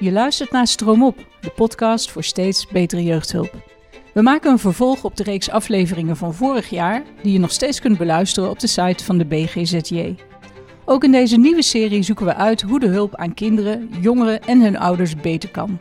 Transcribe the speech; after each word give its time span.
Je 0.00 0.12
luistert 0.12 0.50
naar 0.50 0.66
Stroomop, 0.66 1.26
de 1.40 1.50
podcast 1.50 2.10
voor 2.10 2.24
steeds 2.24 2.66
betere 2.66 3.02
jeugdhulp. 3.02 3.54
We 4.12 4.22
maken 4.22 4.50
een 4.50 4.58
vervolg 4.58 5.04
op 5.04 5.16
de 5.16 5.22
reeks 5.22 5.50
afleveringen 5.50 6.16
van 6.16 6.34
vorig 6.34 6.70
jaar, 6.70 7.02
die 7.22 7.32
je 7.32 7.38
nog 7.38 7.52
steeds 7.52 7.80
kunt 7.80 7.98
beluisteren 7.98 8.50
op 8.50 8.58
de 8.58 8.66
site 8.66 9.04
van 9.04 9.18
de 9.18 9.24
BGZJ. 9.24 10.14
Ook 10.84 11.04
in 11.04 11.12
deze 11.12 11.36
nieuwe 11.36 11.62
serie 11.62 12.02
zoeken 12.02 12.26
we 12.26 12.34
uit 12.34 12.60
hoe 12.60 12.80
de 12.80 12.86
hulp 12.86 13.16
aan 13.16 13.34
kinderen, 13.34 13.88
jongeren 14.00 14.42
en 14.42 14.60
hun 14.60 14.78
ouders 14.78 15.16
beter 15.16 15.50
kan. 15.50 15.80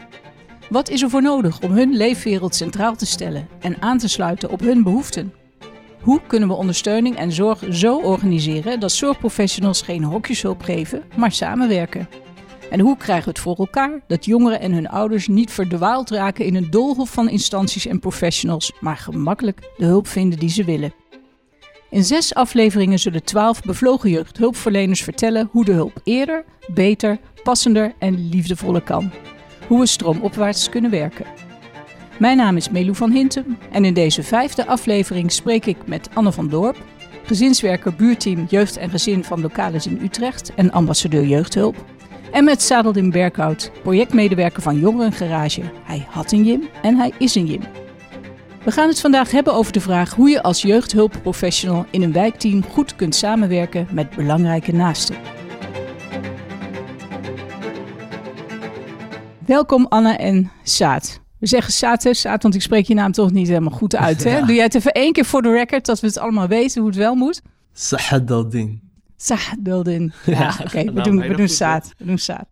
Wat 0.70 0.90
is 0.90 1.02
er 1.02 1.10
voor 1.10 1.22
nodig 1.22 1.62
om 1.62 1.72
hun 1.72 1.96
leefwereld 1.96 2.56
centraal 2.56 2.96
te 2.96 3.06
stellen 3.06 3.48
en 3.60 3.82
aan 3.82 3.98
te 3.98 4.08
sluiten 4.08 4.50
op 4.50 4.60
hun 4.60 4.84
behoeften? 4.84 5.34
Hoe 6.02 6.22
kunnen 6.28 6.50
we 6.50 6.56
ondersteuning 6.56 7.16
en 7.16 7.32
zorg 7.32 7.64
zo 7.70 7.98
organiseren 7.98 8.80
dat 8.80 8.92
zorgprofessionals 8.92 9.82
geen 9.82 10.04
hokjeshulp 10.04 10.62
geven, 10.62 11.04
maar 11.16 11.32
samenwerken? 11.32 12.08
En 12.70 12.80
hoe 12.80 12.98
krijgen 12.98 13.24
we 13.24 13.30
het 13.30 13.40
voor 13.40 13.56
elkaar 13.56 14.02
dat 14.08 14.26
jongeren 14.26 14.60
en 14.60 14.74
hun 14.74 14.90
ouders 14.90 15.28
niet 15.28 15.52
verdwaald 15.52 16.10
raken 16.10 16.46
in 16.46 16.56
een 16.56 16.70
doolhof 16.70 17.10
van 17.10 17.30
instanties 17.30 17.86
en 17.86 18.00
professionals, 18.00 18.72
maar 18.80 18.98
gemakkelijk 18.98 19.60
de 19.78 19.86
hulp 19.86 20.08
vinden 20.08 20.40
die 20.40 20.50
ze 20.50 20.64
willen? 20.64 20.94
In 21.90 22.04
zes 22.04 22.34
afleveringen 22.34 23.00
zullen 23.00 23.24
twaalf 23.24 23.62
bevlogen 23.62 24.10
jeugdhulpverleners 24.10 25.04
vertellen 25.04 25.50
hoe 25.52 25.66
de 25.66 25.72
hulp 25.72 26.02
eerder, 26.04 26.46
beter, 26.74 27.20
passender 27.44 27.94
en 28.00 28.30
liefdevoller 28.30 28.82
kan. 28.82 29.12
Hoe 29.68 29.80
we 29.80 29.86
stroomopwaarts 29.86 30.70
kunnen 30.70 30.92
werken. 30.92 31.26
Mijn 32.20 32.38
naam 32.38 32.56
is 32.56 32.70
Melou 32.70 32.96
van 32.96 33.12
Hintem 33.12 33.58
en 33.72 33.86
in 33.86 33.94
deze 33.94 34.24
vijfde 34.24 34.68
aflevering 34.68 35.32
spreek 35.32 35.66
ik 35.66 35.88
met 35.88 36.10
Anne 36.14 36.32
van 36.32 36.50
Dorp, 36.50 36.78
gezinswerker 37.24 37.96
buurteam 37.96 38.46
Jeugd 38.50 38.78
en 38.78 38.90
Gezin 38.90 39.24
van 39.24 39.42
Lokalis 39.42 39.88
in 39.88 40.00
Utrecht 40.02 40.54
en 40.56 40.72
ambassadeur 40.72 41.26
Jeugdhulp. 41.26 41.76
En 42.32 42.44
met 42.44 42.62
Sadeldin 42.62 43.10
Berkhout, 43.10 43.72
projectmedewerker 43.82 44.62
van 44.62 44.80
Jongerengarage. 44.80 45.62
Hij 45.84 46.08
had 46.10 46.32
een 46.32 46.44
Jim 46.44 46.70
en 46.82 46.96
hij 46.96 47.12
is 47.18 47.36
een 47.36 47.46
Jim. 47.46 47.62
We 48.64 48.72
gaan 48.72 48.88
het 48.88 49.00
vandaag 49.00 49.32
hebben 49.32 49.54
over 49.54 49.72
de 49.72 49.80
vraag 49.80 50.14
hoe 50.14 50.30
je 50.30 50.44
als 50.44 50.62
jeugdhulpprofessional 50.62 51.86
in 51.90 52.02
een 52.02 52.12
wijkteam 52.12 52.64
goed 52.64 52.96
kunt 52.96 53.16
samenwerken 53.16 53.88
met 53.92 54.16
belangrijke 54.16 54.72
naasten. 54.72 55.16
Welkom 59.46 59.86
Anne 59.86 60.14
en 60.14 60.52
Saad. 60.64 61.20
We 61.40 61.48
zeggen 61.48 61.74
Saad, 61.74 62.04
hè? 62.04 62.14
Saad, 62.14 62.44
want 62.44 62.56
ik 62.56 62.62
spreek 62.62 62.86
je 62.86 62.94
naam 62.94 63.12
toch 63.12 63.32
niet 63.32 63.48
helemaal 63.48 63.78
goed 63.78 63.96
uit. 63.96 64.24
Hè? 64.24 64.30
Ja. 64.40 64.46
Doe 64.46 64.56
jij 64.56 64.64
het 64.64 64.76
even 64.76 64.92
één 64.92 65.14
keer 65.14 65.26
voor 65.26 65.42
de 65.42 65.52
record, 65.52 65.86
dat 65.86 66.00
we 66.00 66.08
het 66.08 66.18
allemaal 66.18 66.48
weten 66.48 66.82
hoe 66.82 66.90
het 66.90 67.00
wel 67.00 67.16
moet? 67.16 67.42
Sahadaldin. 67.74 68.89
Saadildin. 69.22 70.14
Ja, 70.26 70.32
Ja, 70.40 70.56
oké, 70.64 70.84
we 70.84 70.92
nou, 70.92 70.94
doen, 70.94 71.16
we 71.16 71.28
doen. 71.28 71.36
We 71.98 72.06
doen 72.06 72.18
Saad. 72.18 72.48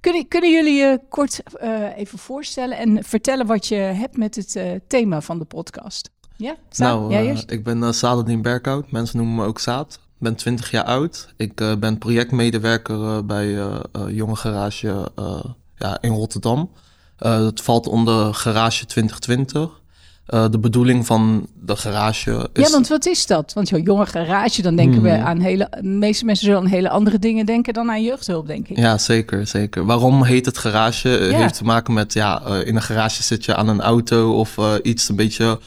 Kunnen, 0.00 0.28
kunnen 0.28 0.52
jullie 0.52 0.74
je 0.74 1.00
kort 1.08 1.42
eh, 1.42 1.96
even 1.96 2.18
voorstellen 2.18 2.78
en 2.78 3.04
vertellen 3.04 3.46
wat 3.46 3.66
je 3.66 3.74
hebt 3.74 4.16
met 4.16 4.34
het 4.36 4.56
eh, 4.56 4.70
thema 4.86 5.20
van 5.20 5.38
de 5.38 5.44
podcast? 5.44 6.10
Ja, 6.36 6.56
Saad, 6.68 6.98
Nou, 6.98 7.12
jij 7.12 7.30
eh, 7.30 7.38
ik 7.46 7.64
ben 7.64 7.82
uh, 7.82 7.90
Sadeldin 7.92 8.42
Berkhout. 8.42 8.90
Mensen 8.90 9.16
noemen 9.16 9.36
me 9.36 9.44
ook 9.44 9.58
Saad. 9.58 9.94
Ik 9.94 10.28
ben 10.28 10.34
20 10.36 10.70
jaar 10.70 10.84
oud. 10.84 11.28
Ik 11.36 11.60
eh, 11.60 11.76
ben 11.76 11.98
projectmedewerker 11.98 13.26
bij 13.26 13.58
eh 13.58 13.80
eh, 13.92 14.08
Jonge 14.08 14.36
Garage 14.36 15.10
eh, 15.16 15.44
ja, 15.76 15.98
in 16.00 16.12
Rotterdam. 16.12 16.70
Eh 17.18 17.44
het 17.44 17.60
valt 17.60 17.86
onder 17.86 18.34
Garage 18.34 18.86
2020. 18.86 19.80
Eh, 20.26 20.44
de 20.50 20.58
bedoeling 20.58 21.06
van 21.06 21.46
de 21.60 21.76
garage 21.76 22.48
is... 22.52 22.64
Ja, 22.66 22.70
want 22.72 22.88
wat 22.88 23.06
is 23.06 23.26
dat? 23.26 23.52
Want 23.52 23.68
zo'n 23.68 23.82
jonge 23.82 24.06
garage, 24.06 24.62
dan 24.62 24.76
denken 24.76 25.02
we 25.02 25.10
Hmm. 25.10 25.26
aan 25.26 25.40
hele... 25.40 25.68
De 25.80 25.82
meeste 25.88 26.24
mensen 26.24 26.44
zullen 26.46 26.60
aan 26.60 26.66
hele 26.66 26.88
andere 26.90 27.18
dingen 27.18 27.46
denken 27.46 27.72
dan 27.74 27.90
aan 27.90 28.02
jeugdhulp, 28.02 28.46
denk 28.46 28.68
ik. 28.68 28.76
Ja, 28.76 28.98
zeker, 28.98 29.46
zeker. 29.46 29.84
Waarom 29.84 30.24
heet 30.24 30.46
het 30.46 30.58
garage? 30.58 31.18
Eh, 31.18 31.30
Ja. 31.30 31.36
Heeft 31.38 31.54
te 31.56 31.64
maken 31.64 31.94
met, 31.94 32.12
ja, 32.12 32.42
eh, 32.42 32.66
in 32.66 32.76
een 32.76 32.82
garage 32.82 33.22
zit 33.22 33.44
je 33.44 33.54
aan 33.54 33.68
een 33.68 33.80
auto 33.80 34.32
of 34.34 34.56
iets 34.82 35.08
een 35.08 35.16
beetje 35.16 35.58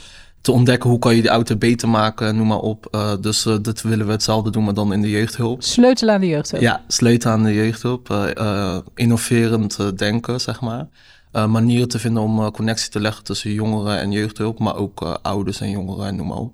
te 0.42 0.52
ontdekken. 0.52 0.90
Hoe 0.90 1.00
kan 1.00 1.16
je 1.16 1.22
die 1.22 1.30
auto 1.32 1.56
beter 1.56 1.90
maken, 1.90 2.36
noem 2.36 2.48
maar 2.48 2.60
op. 2.60 3.08
Dus 3.22 3.44
dat 3.62 3.82
willen 3.82 4.06
we 4.06 4.12
hetzelfde 4.12 4.50
doen, 4.52 4.64
maar 4.64 4.74
dan 4.74 4.94
in 4.94 5.02
de 5.02 5.10
jeugdhulp. 5.10 5.64
Sleutel 5.64 6.10
aan 6.10 6.20
de 6.22 6.28
jeugdhulp. 6.28 6.62
Ja, 6.62 6.82
sleutelen 6.88 7.34
aan 7.36 7.44
de 7.44 7.54
jeugdhulp. 7.54 8.34
innoverend 8.96 9.98
denken, 9.98 10.42
zeg 10.42 10.62
maar. 10.62 10.88
Eh, 11.36 11.48
manieren 11.48 11.88
te 11.88 12.00
vinden 12.00 12.24
om 12.24 12.40
eh, 12.40 12.52
connectie 12.52 12.90
te 12.90 13.00
leggen 13.00 13.24
tussen 13.24 13.52
jongeren 13.52 14.00
en 14.00 14.12
jeugdhulp, 14.12 14.60
maar 14.60 14.76
ook 14.76 15.02
eh, 15.02 15.16
ouders 15.22 15.62
en 15.62 15.70
jongeren 15.70 16.08
en 16.08 16.16
noem 16.16 16.28
maar 16.28 16.38
op. 16.38 16.54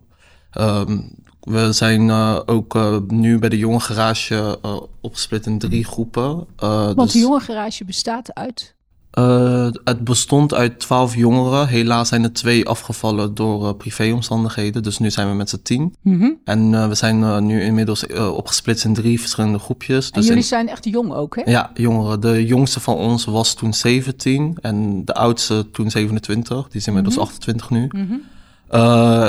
Ehm, 0.52 1.00
we 1.40 1.72
zijn 1.72 2.12
ook 2.46 2.78
nu 3.08 3.40
bij 3.40 3.50
de 3.50 3.58
jonge 3.58 3.80
garage 3.80 4.60
opgesplit 5.02 5.46
in 5.46 5.60
drie 5.60 5.86
groepen. 5.86 6.48
Want 6.56 6.98
dus, 6.98 7.12
de 7.12 7.20
jonge 7.20 7.40
garage 7.40 7.86
bestaat 7.86 8.34
uit... 8.34 8.76
eh, 9.12 9.68
het 9.84 10.04
bestond 10.04 10.54
uit 10.54 10.80
twaalf 10.80 11.16
jongeren. 11.16 11.68
Helaas 11.68 12.08
zijn 12.10 12.24
er 12.24 12.34
twee 12.34 12.68
afgevallen 12.68 13.34
door 13.36 13.68
eh, 13.68 13.74
privéomstandigheden. 13.78 14.84
Dus 14.84 14.98
nu 15.00 15.10
zijn 15.12 15.30
we 15.30 15.36
met 15.36 15.50
z'n 15.50 15.60
tien. 15.64 15.96
Mhm. 16.02 16.30
En 16.44 16.74
eh, 16.74 16.88
we 16.88 16.96
zijn 16.96 17.46
nu 17.46 17.62
inmiddels 17.62 18.06
opgesplitst 18.08 18.86
in 18.86 18.94
drie 18.94 19.20
verschillende 19.20 19.60
groepjes. 19.60 20.06
En 20.06 20.12
Dus 20.14 20.24
jullie 20.26 20.42
in- 20.42 20.48
zijn 20.48 20.70
echt 20.70 20.86
jong 20.86 21.14
ook, 21.14 21.36
hè? 21.36 21.52
ja, 21.52 21.72
jongeren. 21.74 22.20
De 22.20 22.46
jongste 22.46 22.80
van 22.80 22.96
ons 22.96 23.26
was 23.26 23.54
toen 23.54 23.74
17 23.74 24.58
en 24.62 25.06
de 25.06 25.14
oudste 25.14 25.72
toen 25.72 25.90
27. 25.92 26.68
Die 26.68 26.80
is 26.82 26.88
inmiddels 26.88 27.18
28 27.18 27.70
nu. 27.70 27.88
Mhm. 27.92 28.14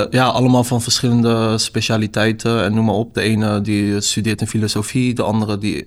Ja, 0.09 0.25
allemaal 0.25 0.63
van 0.63 0.81
verschillende 0.81 1.57
specialiteiten 1.57 2.63
en 2.63 2.73
noem 2.73 2.85
maar 2.85 2.95
op. 2.95 3.13
De 3.13 3.21
ene 3.21 3.61
die 3.61 4.01
studeert 4.01 4.41
in 4.41 4.47
filosofie, 4.47 5.13
de 5.13 5.23
andere 5.23 5.57
die 5.57 5.85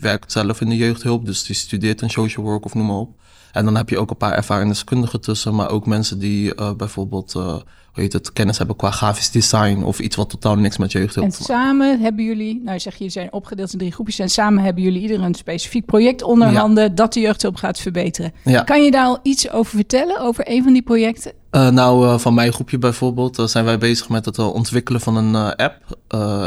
werkt 0.00 0.32
zelf 0.32 0.60
in 0.60 0.68
de 0.68 0.76
jeugdhulp. 0.76 1.26
Dus 1.26 1.44
die 1.44 1.56
studeert 1.56 2.02
in 2.02 2.10
social 2.10 2.44
work 2.44 2.64
of 2.64 2.74
noem 2.74 2.86
maar 2.86 2.96
op. 2.96 3.10
En 3.54 3.64
dan 3.64 3.76
heb 3.76 3.88
je 3.88 3.98
ook 3.98 4.10
een 4.10 4.16
paar 4.16 4.32
ervaren 4.32 4.68
deskundigen 4.68 5.20
tussen, 5.20 5.54
maar 5.54 5.70
ook 5.70 5.86
mensen 5.86 6.18
die 6.18 6.54
eh, 6.54 6.72
bijvoorbeeld, 6.72 7.34
eh, 7.34 7.42
hoe 7.42 8.02
heet 8.02 8.12
het, 8.12 8.32
kennis 8.32 8.58
hebben 8.58 8.76
qua 8.76 8.90
grafisch 8.90 9.30
design 9.30 9.82
of 9.82 9.98
iets 9.98 10.16
wat 10.16 10.30
totaal 10.30 10.56
niks 10.56 10.76
met 10.76 10.92
jeugdhulp 10.92 11.26
En 11.26 11.32
samen 11.32 12.00
hebben 12.00 12.24
jullie, 12.24 12.60
nou 12.64 12.80
zeg 12.80 12.96
je, 12.96 13.04
je 13.04 13.10
zijn 13.10 13.32
opgedeeld 13.32 13.72
in 13.72 13.78
drie 13.78 13.92
groepjes. 13.92 14.18
En 14.18 14.28
samen 14.28 14.64
hebben 14.64 14.82
jullie 14.82 15.00
ieder 15.00 15.20
een 15.22 15.34
specifiek 15.34 15.86
project 15.86 16.22
onder 16.22 16.50
Ja. 16.50 16.58
handen 16.58 16.94
dat 16.94 17.12
de 17.12 17.20
jeugdhulp 17.20 17.56
gaat 17.56 17.78
verbeteren. 17.78 18.32
Ja. 18.44 18.62
Kan 18.62 18.84
je 18.84 18.90
daar 18.90 19.06
al 19.06 19.18
iets 19.22 19.50
over 19.50 19.76
vertellen, 19.76 20.20
over 20.20 20.50
een 20.50 20.62
van 20.62 20.72
die 20.72 20.82
projecten? 20.82 21.32
Eh, 21.50 21.68
nou, 21.68 22.20
van 22.20 22.34
mijn 22.34 22.52
groepje 22.52 22.78
bijvoorbeeld 22.78 23.42
zijn 23.44 23.64
wij 23.64 23.78
bezig 23.78 24.08
met 24.08 24.24
het 24.24 24.38
ontwikkelen 24.38 25.00
van 25.00 25.16
een 25.16 25.56
app. 25.56 25.98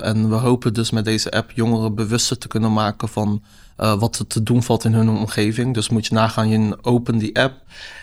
En 0.04 0.30
we 0.30 0.36
hopen 0.36 0.74
dus 0.74 0.92
met 0.92 1.06
deze 1.06 1.32
app 1.32 1.52
jongeren 1.52 1.96
bewuster 1.96 2.38
te 2.38 2.48
kunnen 2.48 2.74
maken 2.74 3.08
van 3.08 3.42
eh, 3.78 4.00
wat 4.00 4.20
er 4.20 4.28
te 4.28 4.44
doen 4.44 4.64
valt 4.64 4.84
in 4.84 4.94
hun 4.94 5.10
omgeving. 5.10 5.74
Dus 5.74 5.90
moet 5.90 6.06
je 6.06 6.14
nagaan, 6.14 6.50
je 6.50 6.78
opent 6.82 7.20
die 7.20 7.40
app 7.40 7.54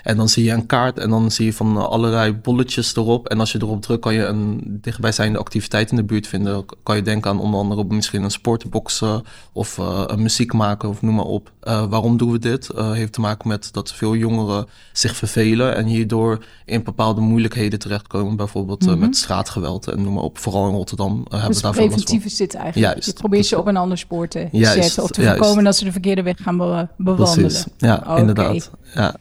en 0.02 0.16
dan 0.16 0.28
zie 0.28 0.44
je 0.44 0.52
een 0.52 0.66
kaart 0.66 0.98
en 0.98 1.10
dan 1.10 1.30
zie 1.30 1.44
je 1.44 1.52
van 1.52 1.76
eh, 1.76 1.84
allerlei 1.84 2.32
bolletjes 2.32 2.96
erop. 2.96 3.28
En 3.28 3.40
als 3.40 3.52
je 3.52 3.58
erop 3.62 3.82
drukt 3.82 4.02
kan 4.02 4.14
je 4.14 4.24
een 4.24 4.60
dichtbijzijnde 4.80 5.38
activiteit 5.38 5.90
in 5.90 5.96
de 5.96 6.04
buurt 6.04 6.26
vinden. 6.26 6.64
Kan 6.82 6.96
je 6.96 7.02
denken 7.02 7.30
aan 7.30 7.40
onder 7.40 7.60
andere 7.60 7.84
misschien 7.84 8.22
een 8.22 8.30
sportboxen 8.30 9.24
of 9.52 9.78
eh, 9.78 10.14
muziek 10.14 10.52
maken 10.52 10.88
of 10.88 11.02
noem 11.02 11.14
maar 11.14 11.24
op. 11.24 11.52
Eh, 11.64 11.84
waarom 11.88 12.16
doen 12.16 12.30
we 12.30 12.38
dit? 12.38 12.70
Eh, 12.70 12.92
heeft 12.92 13.12
te 13.12 13.20
maken 13.20 13.48
met 13.48 13.68
dat 13.72 13.92
veel 13.92 14.14
jongeren 14.14 14.66
zich 14.92 15.16
vervelen 15.16 15.76
en 15.76 15.86
hierdoor 15.86 16.44
in 16.64 16.82
bepaalde 16.82 17.20
moeilijkheden 17.20 17.78
terechtkomen. 17.78 18.36
Bijvoorbeeld 18.36 18.82
eh, 18.82 18.88
Mhm. 18.88 18.98
met 18.98 19.16
straatgeweld 19.16 19.88
en 19.88 20.02
noem 20.02 20.12
maar 20.14 20.22
op. 20.22 20.38
Vooral 20.38 20.68
in 20.68 20.74
Rotterdam 20.74 21.26
hebben 21.28 21.48
Dus 21.48 21.56
we 21.56 21.62
daar 21.62 21.72
veel 21.74 21.82
last 21.82 21.94
van. 21.94 22.02
preventief 22.04 22.24
is 22.24 22.36
dit 22.36 22.54
eigenlijk. 22.54 22.92
Juist. 22.92 23.06
je 23.08 23.12
probeert 23.14 23.46
ze 23.46 23.58
op 23.58 23.66
een 23.66 23.76
ander 23.76 23.98
spoor 23.98 24.28
te 24.28 24.48
Juist, 24.52 24.82
zetten 24.82 25.02
of 25.02 25.10
te 25.10 25.22
juist. 25.22 25.38
voorkomen 25.38 25.64
dat 25.64 25.76
ze 25.76 25.84
de 25.84 25.92
verkeerde 25.92 26.22
weg 26.22 26.36
gaan 26.42 26.56
be- 26.56 26.88
bewandelen. 26.96 27.46
Precies, 27.48 27.64
ja, 27.76 28.16
inderdaad. 28.16 28.70
Ja. 28.94 29.14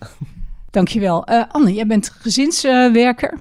Dankjewel. 0.72 1.26
Eh 1.26 1.44
Anne, 1.52 1.74
jij 1.74 1.88
bent 1.88 2.10
gezinswerker. 2.20 3.40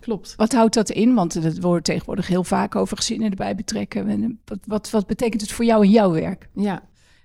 Klopt. 0.00 0.34
Wat 0.36 0.52
houdt 0.52 0.74
dat 0.74 0.90
in? 0.90 1.14
Want 1.14 1.34
het 1.34 1.60
wordt 1.60 1.84
tegenwoordig 1.84 2.26
heel 2.26 2.44
vaak 2.44 2.76
over 2.76 2.96
gezinnen 2.96 3.30
erbij 3.30 3.54
betrekken. 3.54 4.08
En 4.08 4.40
Wat, 4.44 4.58
wat, 4.66 4.90
wat 4.90 5.06
betekent 5.06 5.40
het 5.40 5.52
voor 5.52 5.64
jou 5.64 5.84
in 5.84 5.90
jouw 5.90 6.10
werk? 6.10 6.48
Ja. 6.54 6.82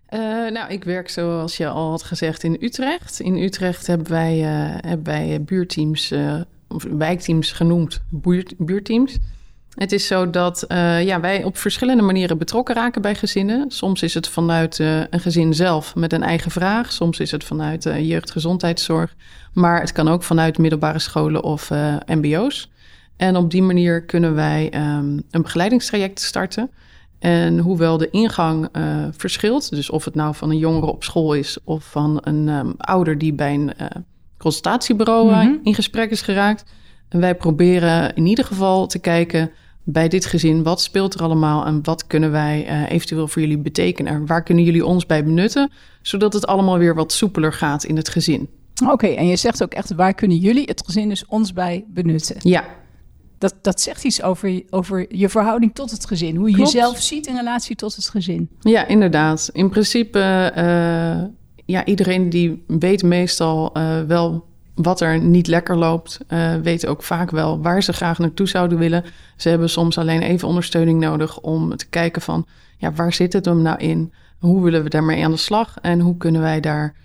Eh, 0.10 0.20
nou, 0.52 0.72
ik 0.72 0.84
werk 0.84 1.10
zoals 1.10 1.58
je 1.58 1.68
al 1.68 1.90
had 1.90 2.04
gezegd 2.04 2.44
in 2.44 2.58
Utrecht. 2.60 3.20
In 3.20 3.38
Utrecht 3.38 3.88
hebben 3.88 4.10
wij, 4.10 4.38
eh, 4.44 4.90
hebben 4.90 5.06
wij 5.06 5.44
buurteams, 5.44 6.12
eh, 6.12 6.42
of 6.68 6.84
wijkteams 6.84 7.52
genoemd, 7.52 8.02
buurt, 8.10 8.54
buurteams. 8.58 9.18
Het 9.74 9.92
is 9.92 10.08
zo 10.08 10.30
dat 10.30 10.66
ja, 11.04 11.20
wij 11.20 11.44
op 11.44 11.58
verschillende 11.58 12.04
manieren 12.04 12.38
betrokken 12.38 12.76
raken 12.76 13.02
bij 13.02 13.16
gezinnen. 13.16 13.72
Soms 13.72 14.02
is 14.02 14.14
het 14.14 14.28
vanuit 14.28 14.80
een 14.80 15.20
gezin 15.20 15.54
zelf 15.54 15.96
met 15.96 16.14
een 16.14 16.24
eigen 16.24 16.52
vraag. 16.52 16.92
Soms 16.92 17.20
is 17.20 17.32
het 17.32 17.44
vanuit 17.44 17.84
jeugdgezondheidszorg. 17.84 19.16
Maar 19.54 19.80
het 19.80 19.92
kan 19.92 20.08
ook 20.08 20.24
vanuit 20.24 20.58
middelbare 20.58 21.00
scholen 21.00 21.44
of 21.44 21.70
mbo's. 22.06 22.70
En 23.18 23.36
op 23.36 23.52
die 23.52 23.62
manier 23.62 24.04
kunnen 24.04 24.36
wij 24.36 24.70
ehm, 24.70 25.20
een 25.32 25.42
begeleidingstraject 25.42 26.22
starten. 26.22 26.70
En 27.20 27.60
hoewel 27.60 27.98
de 27.98 28.10
ingang 28.10 28.68
eh, 28.72 29.06
verschilt, 29.12 29.70
dus 29.70 29.90
of 29.90 30.06
het 30.06 30.16
nou 30.16 30.36
van 30.36 30.50
een 30.50 30.58
jongere 30.58 30.86
op 30.86 31.04
school 31.04 31.34
is 31.34 31.58
of 31.64 31.84
van 31.84 32.18
een 32.24 32.50
ehm, 32.50 32.72
ouder 32.78 33.18
die 33.18 33.34
bij 33.34 33.54
een 33.54 33.74
eh, 33.78 33.88
consultatiebureau 34.38 35.32
eh, 35.32 35.38
Mhm. 35.38 35.54
in 35.64 35.74
gesprek 35.74 36.12
is 36.12 36.22
geraakt, 36.22 36.64
en 37.10 37.20
wij 37.20 37.36
proberen 37.36 38.16
in 38.16 38.26
ieder 38.26 38.46
geval 38.46 38.88
te 38.88 39.00
kijken 39.00 39.52
bij 39.84 40.08
dit 40.08 40.26
gezin, 40.26 40.64
wat 40.64 40.82
speelt 40.82 41.14
er 41.14 41.22
allemaal 41.22 41.66
en 41.66 41.80
wat 41.84 42.08
kunnen 42.08 42.32
wij 42.32 42.66
uh, 42.70 42.92
eventueel 42.92 43.28
voor 43.28 43.42
jullie 43.42 43.58
betekenen? 43.58 44.14
En 44.14 44.26
waar 44.26 44.44
kunnen 44.44 44.64
jullie 44.64 44.86
ons 44.86 45.06
bij 45.06 45.24
benutten, 45.24 45.72
zodat 46.02 46.34
het 46.34 46.48
allemaal 46.48 46.78
weer 46.78 46.96
wat 46.96 47.12
soepeler 47.12 47.54
gaat 47.54 47.84
in 47.84 47.96
het 47.96 48.10
gezin? 48.10 48.50
Oké, 48.90 49.08
en 49.08 49.28
je 49.28 49.36
zegt 49.36 49.64
ook 49.64 49.74
echt, 49.74 49.94
waar 49.94 50.14
kunnen 50.14 50.38
jullie, 50.38 50.64
het 50.66 50.82
gezin, 50.86 51.10
dus 51.10 51.26
ons 51.26 51.54
bij 51.54 51.86
benutten? 51.88 52.36
Ja. 52.40 52.64
Dat, 53.40 53.56
dat 53.62 53.82
zegt 53.82 54.04
iets 54.04 54.22
over, 54.22 54.64
over 54.70 55.16
je 55.16 55.30
verhouding 55.30 55.76
tot 55.76 55.92
het 55.92 56.06
gezin. 56.06 56.36
Hoe 56.36 56.50
je 56.50 56.56
Klopt. 56.56 56.72
jezelf 56.72 57.02
ziet 57.02 57.28
in 57.28 57.36
relatie 57.36 57.76
tot 57.76 57.96
het 57.96 58.10
gezin. 58.10 58.50
Ja, 58.60 58.88
inderdaad. 58.88 59.50
In 59.54 59.70
principe, 59.70 60.52
uh, 60.58 61.28
ja, 61.66 61.86
iedereen 61.86 62.30
die 62.30 62.64
weet 62.68 63.04
meestal 63.04 63.78
uh, 63.78 64.02
wel 64.02 64.46
wat 64.76 65.02
er 65.02 65.20
niet 65.20 65.48
lekker 65.48 65.78
loopt, 65.78 66.20
uh, 66.28 66.56
weet 66.56 66.86
ook 66.86 67.04
vaak 67.04 67.32
wel 67.32 67.62
waar 67.62 67.84
ze 67.84 67.94
graag 67.94 68.20
naartoe 68.20 68.48
zouden 68.48 68.78
willen. 68.78 69.04
Ze 69.38 69.50
hebben 69.50 69.70
soms 69.70 69.98
alleen 69.98 70.22
even 70.22 70.48
ondersteuning 70.48 71.00
nodig 71.00 71.40
om 71.40 71.76
te 71.76 71.90
kijken 71.90 72.22
van, 72.22 72.46
ja, 72.78 72.94
waar 72.94 73.14
zit 73.14 73.34
het 73.34 73.46
hem 73.46 73.62
nou 73.62 73.78
in? 73.78 74.14
Hoe 74.40 74.64
willen 74.64 74.84
we 74.84 74.90
daarmee 74.90 75.24
aan 75.24 75.32
de 75.32 75.38
slag 75.38 75.78
en 75.82 76.00
hoe 76.00 76.18
kunnen 76.18 76.42
wij 76.42 76.60
daar 76.60 76.96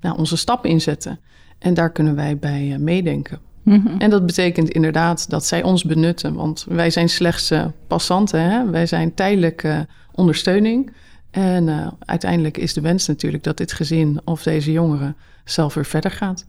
nou, 0.00 0.18
onze 0.18 0.36
stappen 0.36 0.70
in 0.70 0.80
zetten? 0.80 1.20
En 1.58 1.74
daar 1.74 1.92
kunnen 1.92 2.14
wij 2.14 2.38
bij 2.38 2.76
meedenken. 2.78 3.40
Mm 3.66 3.82
-hmm. 3.84 4.00
En 4.00 4.10
dat 4.10 4.26
betekent 4.26 4.68
inderdaad 4.70 5.30
dat 5.30 5.44
zij 5.44 5.62
ons 5.62 5.84
benutten, 5.84 6.34
want 6.34 6.66
wij 6.68 6.90
zijn 6.90 7.08
slechts 7.08 7.52
passanten, 7.86 8.40
hè? 8.50 8.70
wij 8.70 8.86
zijn 8.86 9.14
tijdelijke 9.14 9.86
ondersteuning. 10.14 10.92
En 11.30 11.94
uiteindelijk 11.98 12.56
is 12.56 12.74
de 12.74 12.80
wens 12.80 13.06
natuurlijk 13.06 13.42
dat 13.42 13.56
dit 13.56 13.72
gezin 13.72 14.20
of 14.24 14.42
deze 14.42 14.72
jongeren 14.72 15.16
zelf 15.44 15.74
weer 15.74 15.84
verder 15.84 16.10
gaat. 16.10 16.46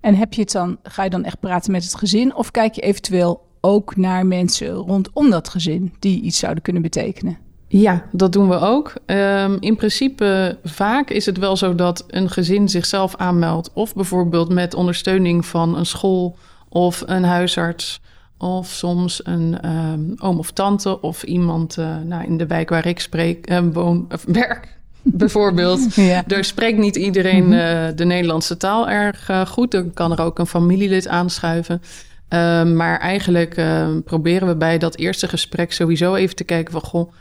En 0.00 0.14
heb 0.14 0.32
je 0.32 0.40
het 0.40 0.52
dan, 0.52 0.78
ga 0.82 1.04
je 1.04 1.10
dan 1.10 1.24
echt 1.24 1.40
praten 1.40 1.72
met 1.72 1.84
het 1.84 1.94
gezin 1.94 2.34
of 2.34 2.50
kijk 2.50 2.74
je 2.74 2.80
eventueel 2.80 3.46
ook 3.60 3.96
naar 3.96 4.26
mensen 4.26 4.70
rondom 4.72 5.30
dat 5.30 5.48
gezin 5.48 5.94
die 5.98 6.20
iets 6.22 6.38
zouden 6.38 6.62
kunnen 6.62 6.82
betekenen? 6.82 7.38
Ja, 7.68 8.04
dat 8.12 8.32
doen 8.32 8.48
we 8.48 8.58
ook. 8.58 8.92
Um, 9.06 9.56
in 9.60 9.76
principe, 9.76 10.58
vaak 10.64 11.10
is 11.10 11.26
het 11.26 11.38
wel 11.38 11.56
zo 11.56 11.74
dat 11.74 12.04
een 12.08 12.30
gezin 12.30 12.68
zichzelf 12.68 13.16
aanmeldt, 13.16 13.70
of 13.72 13.94
bijvoorbeeld 13.94 14.48
met 14.48 14.74
ondersteuning 14.74 15.46
van 15.46 15.76
een 15.76 15.86
school 15.86 16.36
of 16.68 17.02
een 17.06 17.24
huisarts, 17.24 18.00
of 18.38 18.68
soms 18.68 19.20
een 19.26 19.68
um, 19.70 20.14
oom 20.18 20.38
of 20.38 20.50
tante, 20.50 21.00
of 21.00 21.22
iemand 21.22 21.76
uh, 21.78 21.96
nou, 22.04 22.24
in 22.24 22.36
de 22.36 22.46
wijk 22.46 22.68
waar 22.68 22.86
ik 22.86 23.00
spreek, 23.00 23.50
uh, 23.50 23.58
woon, 23.72 24.06
of 24.12 24.24
werk, 24.42 24.78
bijvoorbeeld. 25.02 25.94
ja. 26.12 26.24
Er 26.26 26.44
spreekt 26.44 26.78
niet 26.78 26.96
iedereen 26.96 27.52
uh, 27.52 27.86
de 27.94 28.04
Nederlandse 28.04 28.56
taal 28.56 28.88
erg 28.88 29.30
goed. 29.46 29.70
Dan 29.70 29.92
kan 29.92 30.12
er 30.12 30.20
ook 30.20 30.38
een 30.38 30.46
familielid 30.46 31.08
aanschuiven. 31.08 31.82
Uh, 31.82 32.64
maar 32.64 32.98
eigenlijk 32.98 33.60
proberen 34.04 34.48
we 34.48 34.56
bij 34.56 34.78
dat 34.78 34.96
eerste 34.96 35.28
gesprek 35.28 35.72
sowieso 35.72 36.14
even 36.14 36.36
te 36.36 36.44
kijken 36.44 36.72
van... 36.72 36.80
goh, 36.80 37.12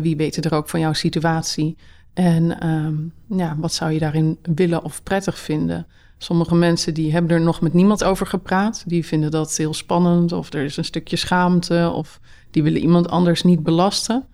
wie 0.00 0.16
weet 0.16 0.44
er 0.44 0.54
ook 0.54 0.68
van 0.68 0.80
jouw 0.80 0.92
situatie? 0.92 1.76
En 2.14 2.66
um, 2.68 3.12
ja, 3.26 3.56
wat 3.58 3.72
zou 3.72 3.92
je 3.92 3.98
daarin 3.98 4.38
willen 4.42 4.84
of 4.84 5.02
prettig 5.02 5.38
vinden? 5.38 5.86
Sommige 6.22 6.54
mensen 6.54 6.94
die 6.94 7.12
hebben 7.12 7.30
er 7.30 7.40
nog 7.40 7.60
met 7.60 7.72
niemand 7.72 8.04
over 8.04 8.26
gepraat. 8.26 8.84
Die 8.86 9.06
vinden 9.06 9.30
dat 9.30 9.56
heel 9.56 9.74
spannend 9.74 10.32
of 10.32 10.52
er 10.52 10.64
is 10.64 10.76
een 10.76 10.84
stukje 10.84 11.16
schaamte... 11.16 11.90
of 11.94 12.20
die 12.50 12.62
willen 12.62 12.80
iemand 12.80 13.08
anders 13.08 13.42
niet 13.42 13.62
belasten. 13.62 14.24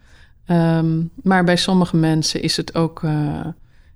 Um, 0.46 1.10
maar 1.22 1.44
bij 1.44 1.56
sommige 1.56 1.96
mensen 1.96 2.42
is 2.42 2.56
het 2.56 2.74
ook, 2.74 3.02
uh, 3.02 3.46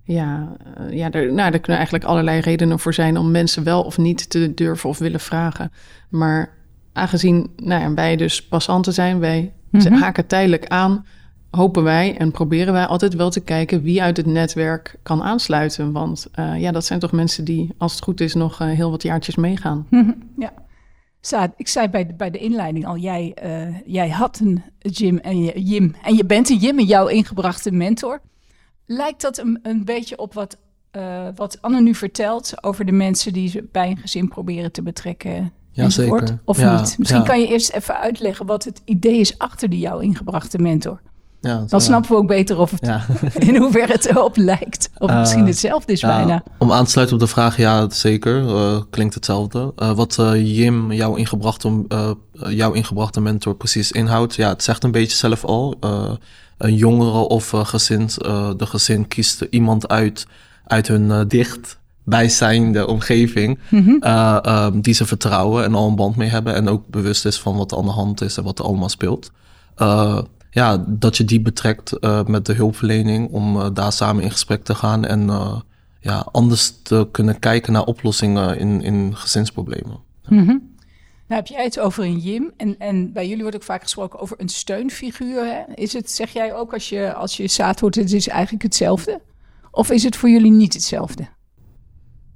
ja, 0.05 0.57
uh, 0.81 0.97
ja 0.97 1.11
er, 1.11 1.33
nou, 1.33 1.53
er 1.53 1.59
kunnen 1.59 1.77
eigenlijk 1.77 2.05
allerlei 2.05 2.41
redenen 2.41 2.79
voor 2.79 2.95
zijn 2.95 3.17
om 3.17 3.31
mensen 3.31 3.65
wel 3.65 3.83
of 3.83 3.99
niet 3.99 4.31
te 4.31 4.55
durven 4.55 4.89
of 4.89 4.99
willen 4.99 5.21
vragen. 5.21 5.73
Maar 6.09 6.55
aangezien 6.93 7.51
nou 7.57 7.83
ja, 7.83 7.95
wij 7.95 8.17
dus 8.17 8.47
passanten 8.47 8.93
zijn, 8.93 9.19
wij 9.19 9.53
mm-hmm. 9.71 9.95
haken 9.95 10.27
tijdelijk 10.27 10.67
aan, 10.67 11.07
hopen 11.57 11.83
wij 11.83 12.17
en 12.17 12.31
proberen 12.31 12.73
wij 12.73 12.87
altijd 12.87 13.15
wel 13.15 13.31
te 13.31 13.41
kijken 13.41 13.83
wie 13.83 14.03
uit 14.03 14.17
het 14.17 14.27
netwerk 14.27 14.99
kan 15.03 15.23
aansluiten. 15.23 15.93
Want 15.93 16.27
uh, 16.39 16.61
ja, 16.61 16.73
dat 16.73 16.85
zijn 16.85 17.01
toch 17.01 17.13
mensen 17.13 17.45
die, 17.45 17.75
als 17.79 17.93
het 17.93 18.03
goed 18.03 18.21
is, 18.21 18.35
nog 18.35 18.59
heel 18.59 18.91
wat 18.91 19.03
jaartjes 19.03 19.37
meegaan. 19.37 19.87
Ja. 20.39 20.53
Saad, 21.25 21.53
ik 21.57 21.69
zei 21.69 21.89
bij 21.89 22.07
de, 22.07 22.15
bij 22.15 22.31
de 22.31 22.39
inleiding 22.39 22.87
al, 22.87 22.97
jij, 22.97 23.37
uh, 23.45 23.77
jij 23.87 24.09
had 24.09 24.39
een 24.39 24.63
Jim 24.79 25.19
en 25.19 25.43
je, 25.43 25.63
Jim 25.63 25.95
en 26.03 26.15
je 26.15 26.25
bent 26.25 26.51
een 26.51 26.57
Jim 26.57 26.79
en 26.79 26.85
jouw 26.85 27.07
ingebrachte 27.07 27.71
mentor. 27.71 28.21
Lijkt 28.87 29.23
dat 29.23 29.39
een, 29.39 29.59
een 29.63 29.85
beetje 29.85 30.19
op 30.19 30.35
wat, 30.35 30.59
uh, 30.97 31.29
wat 31.35 31.59
Anne 31.63 31.81
nu 31.81 31.95
vertelt 31.95 32.65
over 32.65 32.85
de 32.85 32.93
mensen 32.93 33.33
die 33.33 33.49
ze 33.49 33.69
bij 33.73 33.91
een 33.91 33.97
gezin 33.97 34.29
proberen 34.29 34.73
te 34.73 34.83
betrekken? 34.83 35.53
Ja, 35.71 35.91
zeker. 35.91 36.39
Of 36.45 36.59
ja, 36.59 36.81
niet? 36.81 36.99
Misschien 36.99 37.21
ja. 37.21 37.27
kan 37.27 37.41
je 37.41 37.47
eerst 37.47 37.71
even 37.71 37.97
uitleggen 37.97 38.47
wat 38.47 38.65
het 38.65 38.83
idee 38.85 39.19
is 39.19 39.39
achter 39.39 39.69
die 39.69 39.81
jouw 39.81 39.99
ingebrachte 39.99 40.59
mentor. 40.59 41.01
Ja, 41.43 41.65
Dan 41.69 41.81
snappen 41.81 42.11
we 42.11 42.17
ook 42.17 42.27
beter 42.27 42.59
of 42.59 42.71
het, 42.71 42.87
Ja. 42.87 43.05
in 43.49 43.57
hoeverre 43.57 43.93
het 43.93 44.05
erop 44.07 44.37
lijkt. 44.37 44.91
Of 44.99 45.11
Uh, 45.11 45.19
misschien 45.19 45.47
hetzelfde 45.47 45.93
is 45.93 46.01
Ja, 46.01 46.09
bijna. 46.17 46.43
Om 46.59 46.73
aan 46.73 46.85
te 46.85 46.91
sluiten 46.91 47.17
op 47.17 47.23
de 47.23 47.29
vraag, 47.29 47.57
ja, 47.57 47.91
zeker. 47.91 48.49
eh, 48.57 48.81
klinkt 48.91 49.15
hetzelfde. 49.15 49.73
Eh, 49.77 49.93
wat 49.93 50.19
eh, 50.19 50.57
Jim, 50.57 50.93
jouw 50.93 51.15
ingebrachte, 51.15 51.85
eh, 51.89 52.11
jouw 52.49 52.73
ingebrachte 52.73 53.21
mentor, 53.21 53.55
precies 53.55 53.93
inhoudt, 53.93 54.35
ja, 54.35 54.49
het 54.49 54.63
zegt 54.63 54.85
een 54.85 54.91
beetje 54.91 55.17
zelf 55.17 55.45
al. 55.45 55.75
Eh, 55.81 56.11
een 56.59 56.75
jongere 56.75 57.19
of 57.29 57.53
eh, 57.53 57.65
gezins, 57.67 58.19
eh, 58.19 58.51
de 58.57 58.67
gezin 58.67 59.09
kiest 59.09 59.47
iemand 59.51 59.89
uit, 59.89 60.27
uit 60.67 60.89
hun 60.89 61.11
eh, 61.11 61.21
dicht 61.29 61.79
bijzijnde 62.05 62.87
omgeving, 62.87 63.59
eh, 64.01 64.39
ehm, 64.43 64.81
die 64.81 64.95
ze 64.95 65.07
vertrouwen 65.07 65.65
en 65.65 65.75
al 65.75 65.89
een 65.89 65.97
band 65.97 66.17
mee 66.17 66.29
hebben 66.29 66.55
en 66.55 66.69
ook 66.69 66.87
bewust 66.89 67.25
is 67.25 67.39
van 67.41 67.57
wat 67.57 67.73
er 67.73 67.79
aan 67.79 67.85
de 67.85 67.91
hand 67.91 68.21
is 68.21 68.37
en 68.37 68.45
wat 68.45 68.59
er 68.59 68.65
allemaal 68.65 68.89
speelt. 68.89 69.31
Ja, 70.55 70.85
dat 70.89 71.17
je 71.17 71.25
die 71.25 71.41
betrekt 71.41 71.99
eh, 71.99 72.25
met 72.25 72.47
de 72.47 72.53
hulpverlening 72.53 73.31
om 73.31 73.61
eh, 73.61 73.69
daar 73.73 73.93
samen 73.93 74.23
in 74.23 74.31
gesprek 74.31 74.65
te 74.65 74.75
gaan 74.75 75.05
en 75.05 75.31
eh, 75.31 75.61
ja, 76.01 76.27
anders 76.33 76.83
te 76.83 77.09
kunnen 77.11 77.39
kijken 77.39 77.73
naar 77.73 77.85
oplossingen 77.85 78.59
in, 78.59 78.83
in 78.83 79.17
gezinsproblemen. 79.17 79.99
Mhm. 80.29 80.47
Nou 81.27 81.45
heb 81.45 81.47
jij 81.47 81.65
het 81.65 81.79
over 81.79 82.05
een 82.05 82.19
Jim 82.19 82.53
en, 82.57 82.79
en 82.79 83.13
bij 83.13 83.29
jullie 83.29 83.43
wordt 83.43 83.57
ook 83.57 83.63
vaak 83.63 83.83
gesproken 83.83 84.19
over 84.19 84.41
een 84.41 84.49
steunfiguur. 84.49 85.45
Hè? 85.45 85.75
Is 85.75 85.93
het, 85.93 86.11
zeg 86.11 86.33
jij 86.33 86.55
ook 86.55 86.73
als 86.73 86.89
je, 86.89 87.15
als 87.15 87.37
je 87.37 87.49
zaad 87.49 87.81
wordt, 87.81 87.97
het 87.97 88.13
is 88.13 88.29
eigenlijk 88.29 88.63
hetzelfde? 88.63 89.21
Of 89.71 89.91
is 89.91 90.03
het 90.03 90.17
voor 90.17 90.29
jullie 90.29 90.53
niet 90.53 90.73
hetzelfde? 90.73 91.29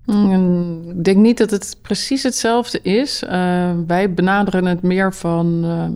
Mm, 0.05 0.91
Ik 0.91 1.05
denk 1.05 1.17
niet 1.17 1.39
dat 1.39 1.51
het 1.51 1.79
precies 1.83 2.23
hetzelfde 2.23 2.81
is. 2.83 3.23
Uh, 3.23 3.31
wij 3.87 4.15
benaderen 4.15 4.65
het 4.65 4.83
meer 4.83 5.15
van 5.15 5.65
uh, 5.65 5.89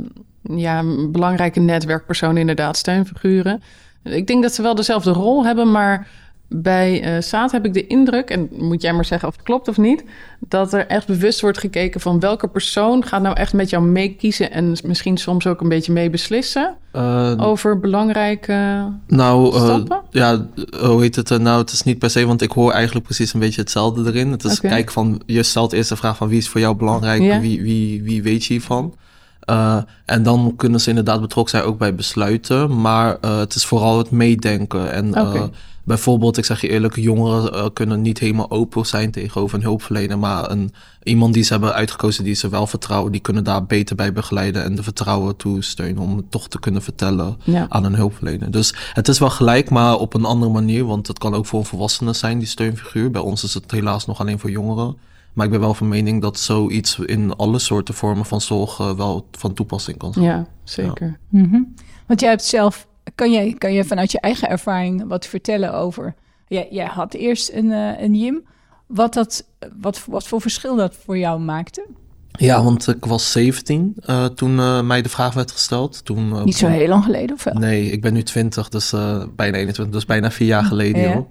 ja, 0.58 0.78
een 0.78 1.12
belangrijke 1.12 1.60
netwerkpersoon, 1.60 2.36
inderdaad, 2.36 2.76
steunfiguren. 2.76 3.62
Ik 4.04 4.26
denk 4.26 4.42
dat 4.42 4.54
ze 4.54 4.62
wel 4.62 4.74
dezelfde 4.74 5.10
rol 5.12 5.44
hebben, 5.44 5.70
maar 5.70 6.08
bij 6.52 7.16
uh, 7.16 7.20
Saad 7.22 7.52
heb 7.52 7.64
ik 7.64 7.74
de 7.74 7.86
indruk, 7.86 8.30
en 8.30 8.48
moet 8.52 8.82
jij 8.82 8.92
maar 8.92 9.04
zeggen 9.04 9.28
of 9.28 9.36
het 9.36 9.44
klopt 9.44 9.68
of 9.68 9.76
niet, 9.76 10.04
dat 10.40 10.72
er 10.72 10.86
echt 10.86 11.06
bewust 11.06 11.40
wordt 11.40 11.58
gekeken 11.58 12.00
van 12.00 12.20
welke 12.20 12.48
persoon 12.48 13.04
gaat 13.04 13.22
nou 13.22 13.36
echt 13.36 13.52
met 13.52 13.70
jou 13.70 13.84
meekiezen 13.84 14.50
en 14.50 14.76
misschien 14.84 15.16
soms 15.16 15.46
ook 15.46 15.60
een 15.60 15.68
beetje 15.68 15.92
mee 15.92 16.10
beslissen 16.10 16.76
Eh, 16.92 17.34
over 17.36 17.80
belangrijke. 17.80 18.88
Nou, 19.06 19.54
eh, 19.54 19.64
Stappen? 19.64 20.00
ja, 20.10 20.46
hoe 20.80 21.00
heet 21.00 21.16
het? 21.16 21.28
nou, 21.28 21.60
het 21.60 21.72
is 21.72 21.82
niet 21.82 21.98
per 21.98 22.10
se, 22.10 22.26
want 22.26 22.42
ik 22.42 22.52
hoor 22.52 22.72
eigenlijk 22.72 23.04
precies 23.04 23.32
een 23.34 23.40
beetje 23.40 23.60
hetzelfde 23.60 24.10
erin. 24.10 24.30
Het 24.30 24.44
is 24.44 24.60
kijken 24.60 24.92
van, 24.92 25.22
je 25.26 25.42
stelt 25.42 25.72
eerst 25.72 25.88
de 25.88 25.96
vraag 25.96 26.16
van 26.16 26.28
wie 26.28 26.38
is 26.38 26.48
voor 26.48 26.60
jou 26.60 26.76
belangrijk, 26.76 27.40
wie, 27.40 27.62
wie, 27.62 28.02
wie 28.02 28.22
weet 28.22 28.44
je 28.44 28.52
hiervan? 28.52 28.94
Eh, 29.40 29.76
en 30.04 30.22
dan 30.22 30.54
kunnen 30.56 30.80
ze 30.80 30.88
inderdaad 30.88 31.20
betrokken 31.20 31.58
zijn 31.58 31.68
ook 31.68 31.78
bij 31.78 31.94
besluiten, 31.94 32.80
maar 32.80 33.18
eh, 33.20 33.38
het 33.38 33.54
is 33.54 33.64
vooral 33.64 33.98
het 33.98 34.10
meedenken. 34.10 34.92
En 34.92 35.14
eh, 35.14 35.42
bijvoorbeeld, 35.84 36.36
ik 36.36 36.44
zeg 36.44 36.60
je 36.60 36.68
eerlijk, 36.68 36.96
jongeren 36.96 37.72
kunnen 37.72 38.00
niet 38.00 38.18
helemaal 38.18 38.50
open 38.50 38.86
zijn 38.86 39.10
tegenover 39.10 39.56
een 39.56 39.64
hulpverlener, 39.64 40.18
maar 40.18 40.50
een, 40.50 40.72
iemand 41.02 41.34
die 41.34 41.42
ze 41.42 41.52
hebben 41.52 41.74
uitgekozen 41.74 42.24
die 42.24 42.34
ze 42.34 42.48
wel 42.48 42.66
vertrouwen, 42.66 43.12
die 43.12 43.20
kunnen 43.20 43.44
daar 43.44 43.66
beter 43.66 43.96
bij 43.96 44.12
begeleiden 44.12 44.64
en 44.64 44.74
de 44.74 44.82
vertrouwen 44.82 45.36
toesteunen 45.36 46.02
om 46.02 46.16
het 46.16 46.30
toch 46.30 46.48
te 46.48 46.60
kunnen 46.60 46.82
vertellen 46.82 47.36
Ja. 47.44 47.66
aan 47.68 47.84
een 47.84 47.94
hulpverlener. 47.94 48.50
Dus 48.50 48.74
het 48.92 49.08
is 49.08 49.18
wel 49.18 49.30
gelijk, 49.30 49.70
maar 49.70 49.96
op 49.96 50.14
een 50.14 50.24
andere 50.24 50.52
manier. 50.52 50.84
Want 50.84 51.06
het 51.06 51.18
kan 51.18 51.34
ook 51.34 51.46
voor 51.46 51.58
een 51.58 51.66
volwassene 51.66 52.12
zijn, 52.12 52.38
die 52.38 52.48
steunfiguur. 52.48 53.10
Bij 53.10 53.22
ons 53.22 53.44
is 53.44 53.54
het 53.54 53.70
helaas 53.70 54.06
nog 54.06 54.20
alleen 54.20 54.38
voor 54.38 54.50
jongeren. 54.50 54.96
Maar 55.32 55.46
ik 55.46 55.52
ben 55.52 55.60
wel 55.60 55.74
van 55.74 55.88
mening 55.88 56.20
dat 56.20 56.38
zoiets 56.38 56.98
in 56.98 57.36
alle 57.36 57.58
soorten 57.58 57.94
vormen 57.94 58.24
van 58.24 58.40
zorg 58.40 58.78
eh, 58.78 58.92
wel 58.96 59.26
van 59.30 59.54
toepassing 59.54 59.96
kan 59.98 60.12
zijn. 60.12 60.24
Ja, 60.24 60.46
zeker. 60.64 61.18
Mhm. 61.28 61.62
Want 62.06 62.20
jij 62.20 62.30
hebt 62.30 62.44
zelf, 62.44 62.88
kan 63.14 63.32
jij, 63.32 63.54
kan 63.58 63.72
je 63.72 63.84
vanuit 63.84 64.12
je 64.12 64.20
eigen 64.20 64.48
ervaring 64.48 65.08
wat 65.08 65.26
vertellen 65.26 65.74
over? 65.74 66.14
Jij, 66.46 66.68
jij 66.70 66.86
had 66.86 67.14
eerst 67.14 67.52
een, 67.52 67.72
eh, 67.72 68.00
een 68.00 68.14
Jim. 68.14 68.42
Wat, 68.86 69.14
dat, 69.14 69.46
wat, 69.80 70.04
wat 70.06 70.26
voor 70.26 70.40
verschil 70.40 70.76
dat 70.76 70.96
voor 71.04 71.18
jou 71.18 71.40
maakte? 71.40 71.86
Ja, 72.32 72.62
want 72.62 72.88
ik 72.88 73.04
was 73.04 73.32
17 73.32 73.94
eh, 74.00 74.24
toen 74.24 74.58
eh, 74.58 74.82
mij 74.82 75.02
de 75.02 75.08
vraag 75.08 75.34
werd 75.34 75.50
gesteld. 75.50 76.04
Toen, 76.04 76.44
Niet 76.44 76.56
zo 76.56 76.66
heel 76.66 76.88
lang 76.88 77.04
geleden, 77.04 77.36
of 77.36 77.44
wel? 77.44 77.54
Nee, 77.54 77.90
ik 77.90 78.00
ben 78.00 78.12
nu 78.12 78.22
20, 78.22 78.68
dus 78.68 78.92
eh, 78.92 79.24
bijna 79.36 79.56
21, 79.56 79.94
dus 79.94 80.04
bijna 80.04 80.30
vier 80.30 80.46
jaar 80.46 80.64
geleden. 80.64 81.02
Ja. 81.02 81.12
joh. 81.12 81.26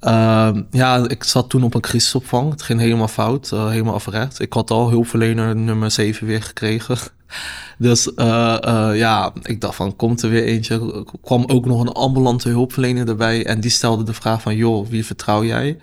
Ehm, 0.00 0.62
ja, 0.70 1.08
ik 1.08 1.24
zat 1.24 1.48
toen 1.48 1.62
op 1.62 1.74
een 1.74 1.80
crisisopvang. 1.80 2.50
Het 2.50 2.62
ging 2.62 2.80
helemaal 2.80 3.08
fout, 3.08 3.50
uh, 3.54 3.68
helemaal 3.68 3.94
afrecht. 3.94 4.40
Ik 4.40 4.52
had 4.52 4.70
al 4.70 4.90
hulpverlener 4.90 5.56
nummer 5.56 5.90
7 5.90 6.26
weer 6.26 6.42
gekregen. 6.42 6.98
Dus 7.78 8.06
uh, 8.16 8.58
uh, 8.64 8.90
ja, 8.94 9.32
ik 9.42 9.60
dacht 9.60 9.74
van, 9.74 9.96
komt 9.96 10.22
er 10.22 10.30
weer 10.30 10.44
eentje? 10.44 10.74
Er 10.74 11.04
kwam 11.22 11.44
ook 11.46 11.66
nog 11.66 11.80
een 11.80 11.92
ambulante 11.92 12.48
hulpverlener 12.48 13.08
erbij. 13.08 13.46
En 13.46 13.60
die 13.60 13.70
stelde 13.70 14.02
de 14.02 14.12
vraag 14.12 14.42
van, 14.42 14.56
joh, 14.56 14.88
wie 14.88 15.06
vertrouw 15.06 15.44
jij? 15.44 15.78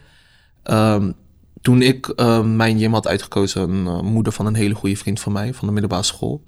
Um, 0.64 1.14
toen 1.62 1.82
ik 1.82 2.08
ehm, 2.08 2.56
mijn 2.56 2.80
gym 2.80 2.94
had 2.94 3.08
uitgekozen, 3.08 3.70
een 3.70 4.06
moeder 4.06 4.34
van 4.34 4.46
een 4.46 4.56
hele 4.56 4.74
goede 4.74 4.96
vriend 4.96 5.20
van 5.20 5.32
mij, 5.32 5.54
van 5.54 5.68
de 5.68 5.74
middelbare 5.74 6.04
school. 6.04 6.44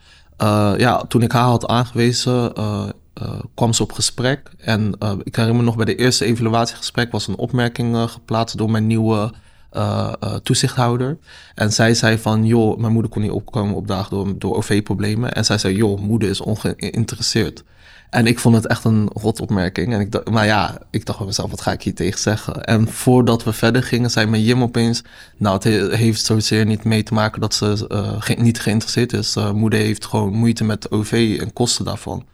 ja, 0.77 1.03
toen 1.07 1.21
ik 1.21 1.31
haar 1.31 1.43
had 1.43 1.67
aangewezen, 1.67 2.53
uh, 3.21 3.39
kwam 3.53 3.73
ze 3.73 3.83
op 3.83 3.91
gesprek. 3.91 4.51
En 4.57 4.95
uh, 4.99 5.11
ik 5.23 5.35
herinner 5.35 5.59
me 5.59 5.65
nog 5.65 5.75
bij 5.75 5.85
de 5.85 5.95
eerste 5.95 6.25
evaluatiegesprek 6.25 7.11
was 7.11 7.27
een 7.27 7.37
opmerking 7.37 7.95
uh, 7.95 8.07
geplaatst 8.07 8.57
door 8.57 8.71
mijn 8.71 8.87
nieuwe 8.87 9.33
toezichthouder. 10.43 11.17
En 11.55 11.73
zij 11.73 11.93
zei 11.93 12.17
van, 12.17 12.45
joh, 12.45 12.77
mijn 12.77 12.93
moeder 12.93 13.11
kon 13.11 13.21
niet 13.21 13.31
opkomen 13.31 13.75
op 13.75 13.87
dagen 13.87 14.09
door, 14.09 14.37
door 14.37 14.55
OV-problemen. 14.55 15.33
En 15.33 15.45
zij 15.45 15.57
zei, 15.57 15.75
joh, 15.75 15.99
moeder 15.99 16.29
is 16.29 16.41
ongeïnteresseerd. 16.41 17.63
En 18.09 18.27
ik 18.27 18.39
vond 18.39 18.55
het 18.55 18.67
echt 18.67 18.83
een 18.83 19.09
rot 19.13 19.41
opmerking. 19.41 19.93
En 19.93 19.99
ik 19.99 20.11
dacht, 20.11 20.29
maar 20.29 20.45
ja, 20.45 20.77
ik 20.91 21.05
dacht 21.05 21.17
bij 21.17 21.27
mezelf, 21.27 21.49
wat 21.49 21.61
ga 21.61 21.71
ik 21.71 21.81
hier 21.81 21.95
tegen 21.95 22.19
zeggen? 22.19 22.63
En 22.63 22.87
voordat 22.87 23.43
we 23.43 23.53
verder 23.53 23.83
gingen, 23.83 24.11
zei 24.11 24.25
mijn 24.25 24.43
Jim 24.43 24.63
opeens... 24.63 25.03
Nou, 25.37 25.55
het 25.55 25.91
heeft 25.93 26.25
zozeer 26.25 26.65
niet 26.65 26.83
mee 26.83 27.03
te 27.03 27.13
maken 27.13 27.41
dat 27.41 27.53
ze 27.53 28.35
niet 28.37 28.59
geïnteresseerd 28.59 29.13
is. 29.13 29.35
Moeder 29.53 29.79
heeft 29.79 30.05
gewoon 30.05 30.33
moeite 30.33 30.63
met 30.63 30.91
OV 30.91 31.37
en 31.41 31.53
kosten 31.53 31.85
daarvan. 31.85 32.25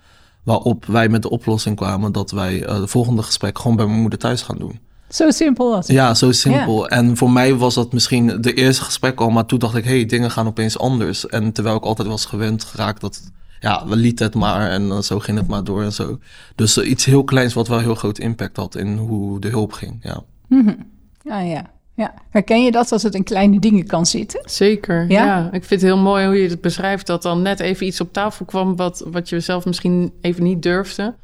Waarop 0.44 0.86
wij 0.86 1.10
met 1.10 1.22
de 1.22 1.30
oplossing 1.30 1.76
kwamen 1.76 2.12
dat 2.12 2.32
wij 2.32 2.68
uh, 2.68 2.76
de 2.76 2.88
volgende 2.88 3.24
gesprek 3.24 3.58
gewoon 3.60 3.78
bij 3.78 3.86
mijn 3.86 4.00
moeder 4.00 4.20
thuis 4.20 4.42
gaan 4.42 4.58
doen. 4.58 4.80
Zo 5.10 5.32
simpel 5.32 5.70
was 5.70 5.88
het. 5.88 5.96
Ja, 5.96 6.14
zo 6.14 6.32
simpel. 6.32 6.88
En 6.88 7.18
voor 7.18 7.32
mij 7.32 7.56
was 7.56 7.74
dat 7.74 7.94
misschien 7.94 8.42
de 8.42 8.54
eerste 8.54 8.84
gesprek 8.84 9.20
al, 9.20 9.30
maar 9.30 9.46
toen 9.46 9.60
dacht 9.60 9.76
ik, 9.76 9.84
hé, 9.84 9.90
hey, 9.90 10.06
dingen 10.06 10.32
gaan 10.32 10.48
opeens 10.48 10.78
anders. 10.78 11.28
En 11.28 11.52
terwijl 11.52 11.76
ik 11.76 11.84
altijd 11.84 12.08
was 12.08 12.26
gewend 12.26 12.64
geraakt 12.64 13.02
dat, 13.02 13.32
ja, 13.60 13.88
we 13.88 13.96
lieten 13.96 14.26
het 14.26 14.36
maar 14.36 14.70
en 14.70 15.04
zo 15.04 15.20
ging 15.20 15.38
het 15.38 15.48
maar 15.48 15.64
door 15.64 15.84
en 15.84 15.94
zo. 15.94 16.20
Dus 16.56 16.78
uh, 16.78 16.90
iets 16.90 17.06
heel 17.06 17.24
kleins 17.24 17.54
wat 17.54 17.68
wel 17.68 17.80
heel 17.80 17.96
groot 17.96 18.20
impact 18.20 18.58
had 18.58 18.76
in 18.76 18.98
hoe 18.98 19.40
de 19.40 19.50
hulp 19.50 19.72
ging, 19.72 19.98
ja. 20.02 20.24
Mm 20.48 20.66
-hmm. 20.66 20.90
Ja, 21.24 21.40
ja. 21.40 21.70
Ja. 21.96 22.14
Herken 22.30 22.64
je 22.64 22.72
dat 22.72 22.92
als 22.92 23.04
het 23.04 23.16
in 23.16 23.24
kleine 23.24 23.60
dingen 23.60 23.86
kan 23.86 24.06
zitten? 24.06 24.42
Zeker, 24.46 25.06
ja? 25.10 25.46
Ik 25.46 25.64
vind 25.64 25.82
het 25.82 25.90
heel 25.90 25.98
mooi 25.98 26.26
hoe 26.26 26.42
je 26.42 26.50
het 26.50 26.62
beschrijft... 26.62 27.08
dat 27.08 27.22
dan 27.22 27.42
net 27.42 27.60
even 27.60 27.86
iets 27.86 28.02
op 28.02 28.14
tafel 28.14 28.46
kwam... 28.46 28.76
wat, 28.76 29.04
wat 29.08 29.30
je 29.30 29.40
zelf 29.40 29.66
misschien 29.66 30.14
even 30.22 30.44
niet 30.44 30.64
durfde. 30.64 31.16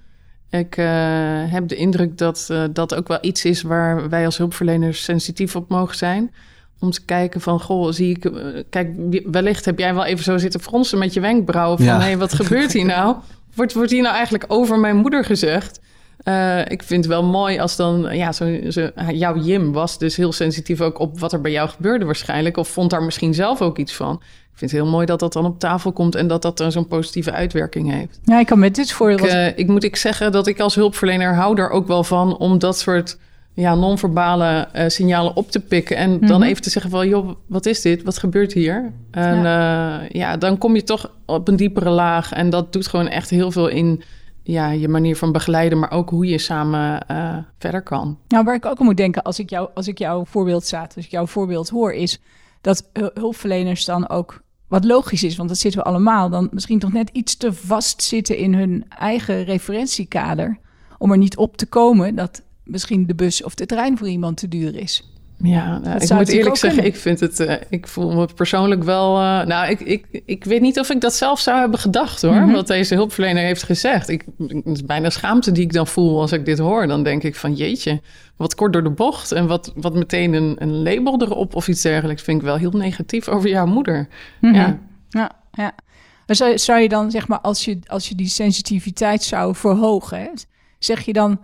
Ik 0.50 0.78
uh, 0.78 0.86
heb 1.52 1.68
de 1.68 1.76
indruk 1.76 2.18
dat 2.18 2.48
uh, 2.52 2.64
dat 2.72 2.96
ook 2.96 3.08
wel 3.08 3.18
iets 3.22 3.46
is... 3.46 3.62
waar 3.62 4.10
wij 4.10 4.26
als 4.26 4.38
hulpverleners 4.38 5.04
sensitief 5.04 5.56
op 5.56 5.70
mogen 5.70 5.96
zijn... 5.98 6.34
om 6.80 6.92
te 6.92 7.06
kijken 7.06 7.42
van, 7.42 7.60
goh, 7.60 7.92
zie 7.92 8.16
ik... 8.16 8.26
Uh, 8.26 8.64
kijk, 8.70 8.90
wellicht 9.32 9.66
heb 9.66 9.80
jij 9.80 9.94
wel 9.94 10.06
even 10.06 10.24
zo 10.24 10.38
zitten 10.38 10.60
fronsen 10.60 10.98
met 10.98 11.14
je 11.14 11.20
wenkbrauwen... 11.20 11.78
van, 11.78 11.88
hé, 11.88 11.94
hey, 11.94 12.18
wat 12.18 12.34
gebeurt 12.34 12.74
hier 12.74 12.86
nou? 12.86 13.16
Wordt, 13.56 13.74
wordt 13.74 13.92
hier 13.92 14.02
nou 14.02 14.16
eigenlijk 14.16 14.46
over 14.48 14.80
mijn 14.80 14.96
moeder 14.96 15.26
gezegd? 15.26 15.80
Uh, 16.24 16.60
ik 16.60 16.84
vind 16.84 17.04
het 17.04 17.14
wel 17.14 17.24
mooi 17.24 17.60
als 17.60 17.76
dan, 17.76 18.08
ja, 18.12 18.32
zo, 18.32 18.70
zo, 18.70 18.90
jouw 19.12 19.38
Jim 19.38 19.72
was 19.72 19.98
dus 19.98 20.16
heel 20.16 20.32
sensitief 20.32 20.82
ook 20.82 21.00
op 21.00 21.20
wat 21.20 21.34
er 21.34 21.42
bij 21.42 21.52
jou 21.52 21.70
gebeurde 21.70 22.06
waarschijnlijk. 22.06 22.58
Of 22.58 22.68
vond 22.68 22.90
daar 22.90 23.04
misschien 23.04 23.34
zelf 23.34 23.62
ook 23.62 23.78
iets 23.78 23.94
van. 23.94 24.14
Ik 24.58 24.64
vind 24.64 24.72
het 24.72 24.82
heel 24.82 24.90
mooi 24.92 25.06
dat 25.06 25.20
dat 25.20 25.34
dan 25.34 25.46
op 25.46 25.60
tafel 25.60 25.92
komt 25.92 26.16
en 26.16 26.28
dat 26.28 26.42
dat 26.42 26.58
dan 26.58 26.72
zo'n 26.72 26.88
positieve 26.88 27.32
uitwerking 27.32 27.92
heeft. 27.92 28.20
Ja, 28.24 28.40
ik 28.40 28.46
kan 28.46 28.60
met 28.60 28.76
dit 28.76 28.92
voorbeeld. 28.92 29.22
Ik, 29.22 29.34
uh, 29.34 29.58
ik 29.58 29.68
moet 29.68 29.84
ik 29.84 29.96
zeggen 29.96 30.32
dat 30.32 30.48
ik 30.48 30.60
als 30.60 30.76
hulpverlener 30.76 31.36
hou 31.36 31.60
er 31.60 31.70
ook 31.70 31.88
wel 31.88 32.04
van 32.04 32.38
om 32.38 32.60
dat 32.60 32.80
soort 32.80 33.18
ja, 33.54 33.76
non-verbale 33.76 34.68
uh, 34.76 34.84
signalen 34.88 35.36
op 35.36 35.52
te 35.52 35.60
pikken. 35.60 35.98
En 35.98 36.10
mm 36.10 36.18
-hmm. 36.18 36.28
dan 36.28 36.44
even 36.44 36.62
te 36.62 36.70
zeggen 36.70 36.92
van, 36.92 37.08
joh, 37.08 37.30
wat 37.48 37.66
is 37.66 37.82
dit? 37.82 38.04
Wat 38.04 38.18
gebeurt 38.18 38.54
hier? 38.54 38.92
En 39.12 39.42
ja. 39.42 40.02
ja, 40.10 40.38
dan 40.38 40.58
kom 40.58 40.76
je 40.76 40.84
toch 40.84 41.12
op 41.26 41.48
een 41.48 41.56
diepere 41.56 41.90
laag. 41.90 42.32
En 42.32 42.50
dat 42.50 42.74
doet 42.74 42.88
gewoon 42.88 43.08
echt 43.08 43.30
heel 43.30 43.52
veel 43.52 43.68
in 43.68 44.04
ja, 44.48 44.70
je 44.70 44.88
manier 44.88 45.16
van 45.16 45.32
begeleiden, 45.32 45.80
maar 45.80 45.92
ook 45.92 46.10
hoe 46.10 46.26
je 46.26 46.38
samen 46.38 47.06
uh, 47.12 47.38
verder 47.58 47.82
kan. 47.82 48.18
Nou, 48.28 48.44
waar 48.44 48.56
ik 48.56 48.66
ook 48.66 48.80
aan 48.80 48.86
moet 48.86 48.98
denken 48.98 49.24
als 49.24 49.40
ik, 49.40 49.50
jou, 49.50 49.70
als 49.74 49.88
ik 49.88 49.98
jouw 49.98 50.26
voorbeeld 50.26 50.64
staat, 50.64 50.96
als 50.96 51.06
ik 51.06 51.12
jouw 51.12 51.28
voorbeeld 51.28 51.70
hoor, 51.70 51.94
is 51.94 52.20
dat 52.62 52.90
hulpverleners 53.14 53.86
dan 53.86 54.10
ook, 54.10 54.42
wat 54.68 54.86
logisch 54.86 55.24
is, 55.24 55.36
want 55.36 55.50
dat 55.50 55.58
zitten 55.58 55.82
we 55.82 55.88
allemaal, 55.88 56.30
dan 56.30 56.50
misschien 56.52 56.80
toch 56.80 56.94
net 56.94 57.10
iets 57.10 57.36
te 57.36 57.54
vast 57.54 58.04
zitten 58.04 58.38
in 58.38 58.54
hun 58.54 58.86
eigen 58.90 59.44
referentiekader, 59.44 60.58
om 60.98 61.12
er 61.12 61.18
niet 61.18 61.38
op 61.38 61.58
te 61.58 61.66
komen 61.66 62.16
dat 62.16 62.44
misschien 62.64 63.06
de 63.06 63.16
bus 63.16 63.44
of 63.44 63.56
de 63.56 63.66
trein 63.66 63.98
voor 63.98 64.08
iemand 64.08 64.38
te 64.38 64.48
duur 64.48 64.76
is. 64.76 65.17
Ja, 65.44 65.78
nou, 65.78 66.00
ik 66.04 66.14
moet 66.14 66.28
eerlijk 66.28 66.56
zeggen, 66.56 66.86
ik 66.86 66.96
vind 66.96 67.20
het, 67.20 67.40
uh, 67.40 67.54
ik 67.70 67.88
voel 67.88 68.12
me 68.12 68.28
persoonlijk 68.36 68.84
wel. 68.84 69.22
Uh, 69.22 69.46
nou, 69.46 69.70
ik, 69.70 69.80
ik, 69.80 70.22
ik 70.26 70.44
weet 70.44 70.62
niet 70.62 70.80
of 70.80 70.90
ik 70.90 71.02
dat 71.02 71.14
zelf 71.14 71.40
zou 71.40 71.60
hebben 71.60 71.80
gedacht 71.80 72.22
hoor. 72.22 72.34
Mm 72.34 72.44
-hmm. 72.44 72.54
Wat 72.54 72.68
deze 72.68 72.96
hulpverlener 72.96 73.44
heeft 73.44 73.64
gezegd. 73.64 74.10
Ik, 74.10 74.26
het 74.48 74.66
is 74.66 74.86
bijna 74.86 75.10
schaamte 75.10 75.52
die 75.52 75.64
ik 75.64 75.74
dan 75.74 75.88
voel 75.88 76.22
als 76.22 76.32
ik 76.32 76.46
dit 76.46 76.58
hoor. 76.58 76.88
Dan 76.88 77.04
denk 77.04 77.24
ik 77.24 77.36
van 77.36 77.54
jeetje, 77.54 78.02
wat 78.36 78.56
kort 78.56 78.74
door 78.74 78.84
de 78.84 78.90
bocht. 78.90 79.32
En 79.32 79.48
wat, 79.48 79.74
wat 79.76 79.94
meteen 79.94 80.34
een, 80.34 80.56
een 80.60 80.84
label 80.84 81.22
erop 81.22 81.56
of 81.56 81.68
iets 81.68 81.82
dergelijks. 81.82 82.22
Vind 82.22 82.40
ik 82.40 82.46
wel 82.46 82.58
heel 82.58 82.72
negatief 82.72 83.28
over 83.28 83.50
jouw 83.50 83.66
moeder. 83.66 84.08
Mm 84.42 84.54
-hmm. 84.54 84.60
Ja, 84.60 84.80
ja. 85.10 85.32
ja. 85.52 85.74
Zou, 86.26 86.58
zou 86.58 86.80
je 86.80 86.90
dan 86.90 87.12
zeg 87.12 87.28
maar, 87.28 87.40
als 87.40 87.66
je, 87.66 87.80
als 87.86 88.10
je 88.10 88.16
die 88.16 88.30
sensitiviteit 88.30 89.24
zou 89.24 89.56
verhogen, 89.56 90.20
hè, 90.20 90.30
zeg 90.80 91.02
je 91.02 91.14
dan 91.14 91.40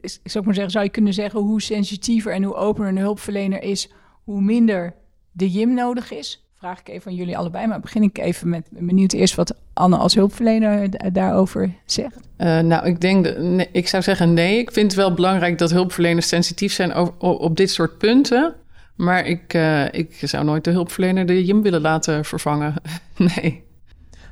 is, 0.00 0.20
zou 0.24 0.38
ik 0.38 0.44
maar 0.44 0.54
zeggen, 0.54 0.72
zou 0.72 0.84
je 0.84 0.90
kunnen 0.90 1.14
zeggen 1.14 1.40
hoe 1.40 1.62
sensitiever 1.62 2.32
en 2.32 2.42
hoe 2.42 2.54
opener 2.54 2.88
een 2.88 2.98
hulpverlener 2.98 3.62
is, 3.62 3.88
hoe 4.24 4.40
minder 4.40 4.94
de 5.32 5.50
JIM 5.50 5.74
nodig 5.74 6.12
is? 6.12 6.46
Vraag 6.52 6.80
ik 6.80 6.88
even 6.88 7.10
aan 7.10 7.16
jullie 7.16 7.36
allebei, 7.36 7.66
maar 7.66 7.80
begin 7.80 8.02
ik 8.02 8.18
even 8.18 8.48
met 8.48 8.66
benieuwd 8.70 9.12
eerst 9.12 9.34
wat 9.34 9.54
Anne 9.72 9.96
als 9.96 10.14
hulpverlener 10.14 11.12
daarover 11.12 11.74
zegt. 11.84 12.16
Uh, 12.38 12.58
nou, 12.58 12.86
ik 12.86 13.00
denk, 13.00 13.26
ik 13.72 13.88
zou 13.88 14.02
zeggen 14.02 14.32
nee. 14.32 14.58
Ik 14.58 14.72
vind 14.72 14.86
het 14.86 15.00
wel 15.00 15.14
belangrijk 15.14 15.58
dat 15.58 15.70
hulpverleners 15.70 16.28
sensitief 16.28 16.72
zijn 16.72 16.96
op, 17.18 17.56
dit 17.56 17.70
soort 17.70 17.98
punten. 17.98 18.54
Maar 18.96 19.26
ik, 19.26 19.54
uh, 19.54 19.92
ik 19.92 20.16
zou 20.20 20.44
nooit 20.44 20.64
de 20.64 20.70
hulpverlener 20.70 21.26
de 21.26 21.44
JIM 21.44 21.62
willen 21.62 21.80
laten 21.80 22.24
vervangen. 22.24 22.74
nee. 23.34 23.62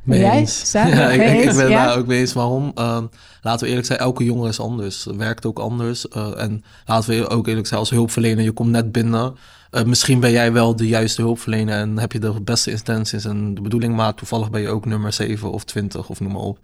Mee 0.03 0.21
Jij? 0.21 0.47
Ja, 0.73 1.11
ik, 1.11 1.45
ik, 1.45 1.55
ben 1.57 1.69
ja? 1.69 1.87
daar 1.87 1.99
ook 1.99 2.07
mee 2.07 2.19
eens. 2.19 2.33
Waarom? 2.33 2.73
Uh, 2.75 2.99
laten 3.43 3.61
we 3.61 3.69
eerlijk 3.69 3.87
zijn, 3.87 3.99
elke 3.99 4.25
jongen 4.25 4.49
is 4.49 4.61
anders. 4.61 5.07
Werkt 5.17 5.47
ook 5.47 5.59
anders. 5.59 6.07
Uh, 6.17 6.43
en 6.43 6.65
laten 6.87 7.11
we 7.11 7.29
ook 7.29 7.47
eerlijk 7.47 7.67
zijn, 7.67 7.81
als 7.81 7.91
hulpverlener, 7.91 8.45
je 8.45 8.53
komt 8.53 8.71
net 8.71 8.93
binnen. 8.93 9.37
Uh, 9.71 9.83
misschien 9.83 10.21
ben 10.21 10.31
jij 10.31 10.53
wel 10.53 10.77
de 10.77 10.89
juiste 10.89 11.23
hulpverlener 11.23 11.79
en 11.79 11.99
heb 11.99 12.13
je 12.13 12.19
de 12.19 12.41
beste 12.41 12.71
intenties 12.71 13.25
en 13.25 13.55
de 13.55 13.61
bedoeling, 13.61 13.97
maar 13.97 14.15
toevallig 14.15 14.51
ben 14.51 14.61
je 14.61 14.69
ook 14.69 14.87
nummer 14.87 15.13
7 15.13 15.51
of 15.51 15.65
20 15.65 16.09
of 16.09 16.21
noem 16.21 16.33
maar 16.33 16.43
op. 16.43 16.59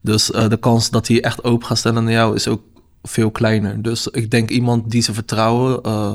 Dus 0.00 0.26
de 0.26 0.56
kans 0.60 0.90
dat 0.90 1.08
hij 1.08 1.22
echt 1.22 1.44
open 1.44 1.66
gaat 1.66 1.78
stellen 1.78 2.04
naar 2.04 2.12
jou 2.12 2.34
is 2.34 2.48
ook 2.48 2.62
veel 3.02 3.30
kleiner. 3.30 3.82
Dus 3.82 4.06
ik 4.06 4.30
denk 4.30 4.50
iemand 4.50 4.90
die 4.90 5.02
ze 5.02 5.14
vertrouwen 5.14 5.82
eh, 5.82 6.12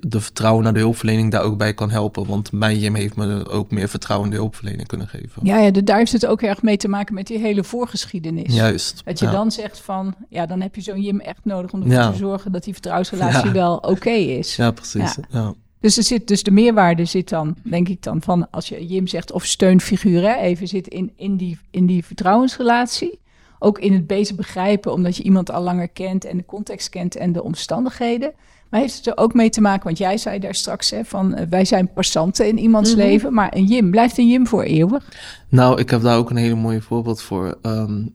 de 0.00 0.20
vertrouwen 0.20 0.64
naar 0.64 0.72
de 0.72 0.78
hulpverlening 0.78 1.30
daar 1.30 1.42
ook 1.42 1.58
bij 1.58 1.74
kan 1.74 1.90
helpen. 1.90 2.26
Want 2.26 2.52
mijn 2.52 2.78
Jim 2.78 2.94
heeft 2.94 3.16
me 3.16 3.48
ook 3.48 3.70
meer 3.70 3.88
vertrouwen 3.88 4.28
in 4.28 4.34
de 4.34 4.40
hulpverlening 4.40 4.88
kunnen 4.88 5.08
geven. 5.08 5.42
Ja, 5.42 5.58
ja 5.58 5.70
daar 5.70 5.98
heeft 5.98 6.12
het 6.12 6.26
ook 6.26 6.42
erg 6.42 6.62
mee 6.62 6.76
te 6.76 6.88
maken 6.88 7.14
met 7.14 7.26
die 7.26 7.38
hele 7.38 7.64
voorgeschiedenis. 7.64 8.54
Juist. 8.54 9.02
Dat 9.04 9.18
je 9.18 9.26
ja. 9.26 9.32
dan 9.32 9.50
zegt 9.50 9.80
van, 9.80 10.14
ja, 10.28 10.46
dan 10.46 10.60
heb 10.60 10.74
je 10.74 10.80
zo'n 10.80 11.02
Jim 11.02 11.20
echt 11.20 11.44
nodig 11.44 11.72
om 11.72 11.80
ervoor 11.80 11.94
ja. 11.94 12.10
te 12.10 12.16
zorgen 12.16 12.52
dat 12.52 12.64
die 12.64 12.72
vertrouwensrelatie 12.72 13.50
wel 13.50 13.76
oké 13.76 13.88
okay 13.88 14.22
is. 14.22 14.56
Ja, 14.56 14.70
precies. 14.70 15.16
Ja. 15.30 15.54
Dus, 15.80 15.96
er 15.96 16.02
zit, 16.02 16.28
dus 16.28 16.42
de 16.42 16.50
meerwaarde 16.50 17.04
zit 17.04 17.28
dan, 17.28 17.56
denk 17.62 17.88
ik 17.88 18.02
dan, 18.02 18.22
van 18.22 18.50
als 18.50 18.68
je 18.68 18.86
Jim 18.86 19.06
zegt 19.06 19.32
of 19.32 19.44
steunfiguur, 19.44 20.22
hè, 20.22 20.34
even 20.34 20.68
zit 20.68 20.88
in, 20.88 21.12
in, 21.16 21.36
die, 21.36 21.58
in 21.70 21.86
die 21.86 22.04
vertrouwensrelatie. 22.04 23.18
Ook 23.58 23.78
in 23.78 23.92
het 23.92 24.06
beter 24.06 24.34
begrijpen, 24.34 24.92
omdat 24.92 25.16
je 25.16 25.22
iemand 25.22 25.50
al 25.50 25.62
langer 25.62 25.88
kent 25.88 26.24
en 26.24 26.36
de 26.36 26.44
context 26.44 26.88
kent 26.88 27.16
en 27.16 27.32
de 27.32 27.42
omstandigheden. 27.42 28.32
Maar 28.70 28.80
heeft 28.80 28.96
het 28.96 29.06
er 29.06 29.16
ook 29.16 29.34
mee 29.34 29.50
te 29.50 29.60
maken, 29.60 29.84
want 29.84 29.98
jij 29.98 30.18
zei 30.18 30.38
daar 30.38 30.54
straks 30.54 30.90
hè, 30.90 31.04
van 31.04 31.38
uh, 31.38 31.40
wij 31.50 31.64
zijn 31.64 31.92
passanten 31.92 32.48
in 32.48 32.58
iemands 32.58 32.94
mm 32.94 33.00
-hmm. 33.00 33.08
leven, 33.08 33.34
maar 33.34 33.56
een 33.56 33.64
Jim, 33.64 33.90
blijft 33.90 34.18
een 34.18 34.28
Jim 34.28 34.46
voor 34.46 34.62
eeuwig? 34.62 35.08
Nou, 35.48 35.80
ik 35.80 35.90
heb 35.90 36.02
daar 36.02 36.16
ook 36.16 36.30
een 36.30 36.36
hele 36.36 36.54
mooie 36.54 36.82
voorbeeld 36.82 37.22
voor. 37.22 37.58
Um, 37.62 38.12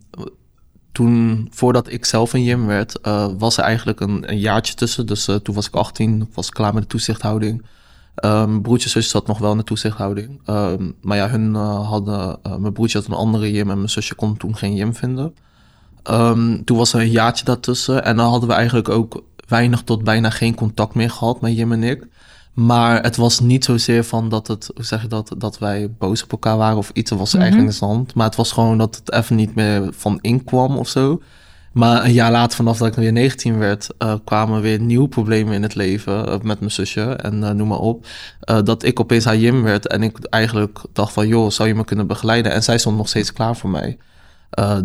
toen, 0.91 1.47
voordat 1.51 1.91
ik 1.91 2.05
zelf 2.05 2.33
een 2.33 2.43
Jim 2.43 2.65
werd, 2.65 2.99
uh, 3.07 3.27
was 3.37 3.57
er 3.57 3.63
eigenlijk 3.63 3.99
een, 3.99 4.31
een 4.31 4.39
jaartje 4.39 4.73
tussen. 4.73 5.05
Dus 5.05 5.27
uh, 5.27 5.35
toen 5.35 5.55
was 5.55 5.67
ik 5.67 5.75
18, 5.75 6.29
was 6.33 6.47
ik 6.47 6.53
klaar 6.53 6.73
met 6.73 6.83
de 6.83 6.89
toezichthouding. 6.89 7.65
Um, 8.25 8.61
broertje 8.61 8.85
en 8.85 8.91
zusje 8.91 9.09
zat 9.09 9.27
nog 9.27 9.37
wel 9.37 9.51
in 9.51 9.57
de 9.57 9.63
toezichthouding. 9.63 10.41
Um, 10.47 10.95
maar 11.01 11.17
ja, 11.17 11.29
hun 11.29 11.55
hadden, 11.55 12.39
mijn 12.59 12.73
broertje 12.73 12.97
had 12.97 13.07
een 13.07 13.13
andere 13.13 13.51
Jim 13.51 13.69
en 13.69 13.77
mijn 13.77 13.89
zusje 13.89 14.15
kon 14.15 14.37
toen 14.37 14.55
geen 14.55 14.75
Jim 14.75 14.95
vinden. 14.95 15.33
Um, 16.09 16.63
toen 16.63 16.77
was 16.77 16.93
er 16.93 16.99
een 16.99 17.09
jaartje 17.09 17.45
daartussen 17.45 18.03
en 18.03 18.17
dan 18.17 18.29
hadden 18.29 18.49
we 18.49 18.55
eigenlijk 18.55 18.89
ook 18.89 19.23
weinig 19.51 19.81
tot 19.81 20.03
bijna 20.03 20.29
geen 20.29 20.55
contact 20.55 20.93
meer 20.93 21.09
gehad 21.09 21.41
met 21.41 21.55
Jim 21.55 21.71
en 21.71 21.83
ik. 21.83 22.07
Maar 22.53 23.03
het 23.03 23.15
was 23.15 23.39
niet 23.39 23.65
zozeer 23.65 24.03
van 24.03 24.29
dat 24.29 24.47
het, 24.47 24.71
hoe 24.75 24.85
zeg 24.85 25.01
je 25.01 25.07
dat, 25.07 25.33
dat 25.37 25.59
wij 25.59 25.91
boos 25.97 26.23
op 26.23 26.31
elkaar 26.31 26.57
waren 26.57 26.77
of 26.77 26.89
iets. 26.93 27.11
Er 27.11 27.17
was 27.17 27.31
-hmm. 27.31 27.41
eigenlijk 27.41 27.71
in 27.71 27.79
de 27.79 27.85
hand. 27.85 28.13
Maar 28.13 28.25
het 28.25 28.35
was 28.35 28.51
gewoon 28.51 28.77
dat 28.77 28.95
het 28.95 29.11
even 29.11 29.35
niet 29.35 29.55
meer 29.55 29.89
van 29.93 30.19
inkwam 30.21 30.77
of 30.77 30.87
zo. 30.87 31.21
Maar 31.71 32.03
een 32.05 32.13
jaar 32.13 32.31
later, 32.31 32.55
vanaf 32.55 32.77
dat 32.77 32.87
ik 32.87 32.93
weer 32.93 33.11
19 33.11 33.57
werd, 33.57 33.87
uh, 33.99 34.13
kwamen 34.23 34.61
weer 34.61 34.79
nieuwe 34.79 35.07
problemen 35.07 35.53
in 35.53 35.63
het 35.63 35.75
leven 35.75 36.27
uh, 36.27 36.39
met 36.41 36.59
mijn 36.59 36.71
zusje 36.71 37.01
en 37.01 37.35
uh, 37.35 37.49
noem 37.49 37.67
maar 37.67 37.79
op. 37.79 38.05
dat 38.63 38.83
ik 38.83 38.99
opeens 38.99 39.25
haar 39.25 39.37
Jim 39.37 39.63
werd 39.63 39.87
en 39.87 40.03
ik 40.03 40.17
eigenlijk 40.29 40.79
dacht 40.93 41.13
van, 41.13 41.27
joh, 41.27 41.49
zou 41.49 41.67
je 41.67 41.75
me 41.75 41.83
kunnen 41.83 42.07
begeleiden? 42.07 42.51
En 42.51 42.63
zij 42.63 42.77
stond 42.77 42.97
nog 42.97 43.07
steeds 43.07 43.33
klaar 43.33 43.55
voor 43.55 43.69
mij. 43.69 43.97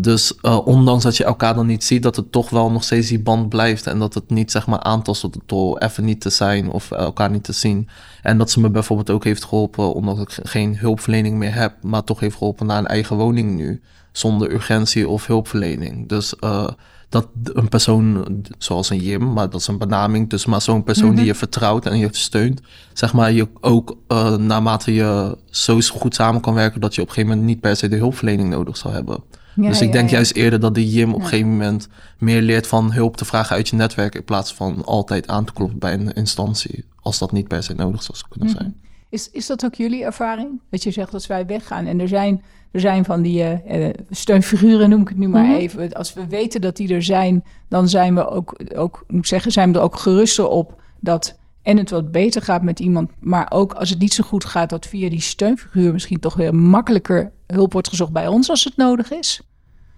Dus 0.01 0.39
ondanks 0.65 1.03
dat 1.03 1.17
je 1.17 1.23
elkaar 1.23 1.55
dan 1.55 1.65
niet 1.65 1.83
ziet, 1.83 2.03
dat 2.03 2.15
het 2.15 2.31
toch 2.31 2.49
wel 2.49 2.71
nog 2.71 2.83
steeds 2.83 3.07
die 3.07 3.19
band 3.19 3.49
blijft. 3.49 3.87
En 3.87 3.99
dat 3.99 4.13
het 4.13 4.29
niet 4.29 4.51
zeg 4.51 4.67
maar 4.67 4.79
aantast 4.79 5.27
door 5.45 5.77
even 5.77 6.05
niet 6.05 6.21
te 6.21 6.29
zijn 6.29 6.69
of 6.69 6.91
elkaar 6.91 7.31
niet 7.31 7.43
te 7.43 7.53
zien. 7.53 7.89
En 8.21 8.37
dat 8.37 8.51
ze 8.51 8.59
me 8.59 8.69
bijvoorbeeld 8.69 9.09
ook 9.09 9.23
heeft 9.23 9.43
geholpen, 9.43 9.93
omdat 9.93 10.19
ik 10.19 10.39
geen 10.43 10.77
hulpverlening 10.77 11.37
meer 11.37 11.53
heb, 11.53 11.83
maar 11.83 12.03
toch 12.03 12.19
heeft 12.19 12.37
geholpen 12.37 12.65
naar 12.65 12.77
een 12.77 12.87
eigen 12.87 13.15
woning 13.15 13.55
nu 13.55 13.81
zonder 14.11 14.51
urgentie 14.51 15.09
of 15.09 15.27
hulpverlening. 15.27 16.09
Dus 16.09 16.33
uh, 16.39 16.67
dat 17.09 17.27
een 17.43 17.69
persoon, 17.69 18.25
zoals 18.57 18.89
een 18.89 18.99
Jim, 18.99 19.33
maar 19.33 19.49
dat 19.49 19.59
is 19.61 19.67
een 19.67 19.77
benaming, 19.77 20.29
dus 20.29 20.45
maar 20.45 20.61
zo'n 20.61 20.83
persoon 20.83 21.09
die 21.09 21.17
mhm. 21.17 21.25
je 21.25 21.35
vertrouwt 21.35 21.85
en 21.85 21.97
je 21.97 22.07
steunt, 22.11 22.61
zeg 22.93 23.13
maar, 23.13 23.31
je 23.31 23.47
ook 23.59 23.97
naarmate 24.37 24.93
je 24.93 25.37
zo 25.49 25.79
goed 25.79 26.15
samen 26.15 26.41
kan 26.41 26.53
werken, 26.53 26.81
dat 26.81 26.95
je 26.95 27.01
op 27.01 27.07
een 27.07 27.13
gegeven 27.13 27.35
moment 27.35 27.53
niet 27.53 27.61
per 27.61 27.75
se 27.75 27.87
de 27.87 27.95
hulpverlening 27.95 28.49
nodig 28.49 28.77
zal 28.77 28.91
hebben. 28.91 29.23
Dus 29.57 29.81
ik 29.81 29.91
denk 29.91 30.09
juist 30.09 30.33
eerder 30.33 30.59
dat 30.59 30.75
de 30.75 30.89
Jim 30.89 31.13
op 31.13 31.19
een 31.19 31.27
gegeven 31.27 31.49
moment 31.49 31.87
meer 32.17 32.41
leert 32.41 32.67
van 32.67 32.91
hulp 32.91 33.17
te 33.17 33.25
vragen 33.25 33.55
uit 33.55 33.69
je 33.69 33.75
netwerk 33.75 34.15
in 34.15 34.23
plaats 34.23 34.53
van 34.53 34.85
altijd 34.85 35.27
aan 35.27 35.45
te 35.45 35.53
kloppen 35.53 35.79
bij 35.79 35.93
een 35.93 36.13
instantie, 36.13 36.85
als 37.01 37.17
dat 37.17 37.31
niet 37.31 37.47
per 37.47 37.63
se 37.63 37.73
nodig 37.73 38.03
zou 38.03 38.17
kunnen 38.29 38.49
mhm. 38.49 38.57
zijn. 38.57 38.75
Is, 39.09 39.29
is 39.31 39.45
dat 39.45 39.65
ook 39.65 39.75
jullie 39.75 40.03
ervaring? 40.03 40.61
Dat 40.69 40.83
je 40.83 40.91
zegt 40.91 41.13
als 41.13 41.27
wij 41.27 41.45
weggaan 41.45 41.85
en 41.85 41.99
er 41.99 42.07
zijn 42.07 42.41
er 42.71 42.79
zijn 42.79 43.05
van 43.05 43.21
die 43.21 43.43
uh, 43.43 43.89
steunfiguren, 44.09 44.89
noem 44.89 45.01
ik 45.01 45.07
het 45.07 45.17
nu 45.17 45.27
maar 45.27 45.43
mhm. 45.43 45.55
even. 45.55 45.93
Als 45.93 46.13
we 46.13 46.27
weten 46.27 46.61
dat 46.61 46.75
die 46.75 46.93
er 46.93 47.03
zijn, 47.03 47.43
dan 47.69 47.89
zijn 47.89 48.15
we 48.15 48.29
ook, 48.29 48.59
ook, 48.75 49.03
moet 49.07 49.27
zeggen, 49.27 49.51
zijn 49.51 49.71
we 49.71 49.77
er 49.77 49.83
ook 49.83 49.97
geruster 49.97 50.47
op 50.47 50.81
dat 50.99 51.39
en 51.61 51.77
het 51.77 51.89
wat 51.89 52.11
beter 52.11 52.41
gaat 52.41 52.63
met 52.63 52.79
iemand, 52.79 53.09
maar 53.19 53.51
ook 53.51 53.73
als 53.73 53.89
het 53.89 53.99
niet 53.99 54.13
zo 54.13 54.23
goed 54.23 54.45
gaat, 54.45 54.69
dat 54.69 54.85
via 54.85 55.09
die 55.09 55.21
steunfiguur 55.21 55.91
misschien 55.91 56.19
toch 56.19 56.35
weer 56.35 56.55
makkelijker 56.55 57.31
hulp 57.47 57.73
wordt 57.73 57.87
gezocht 57.87 58.11
bij 58.11 58.27
ons 58.27 58.49
als 58.49 58.63
het 58.63 58.77
nodig 58.77 59.11
is. 59.11 59.41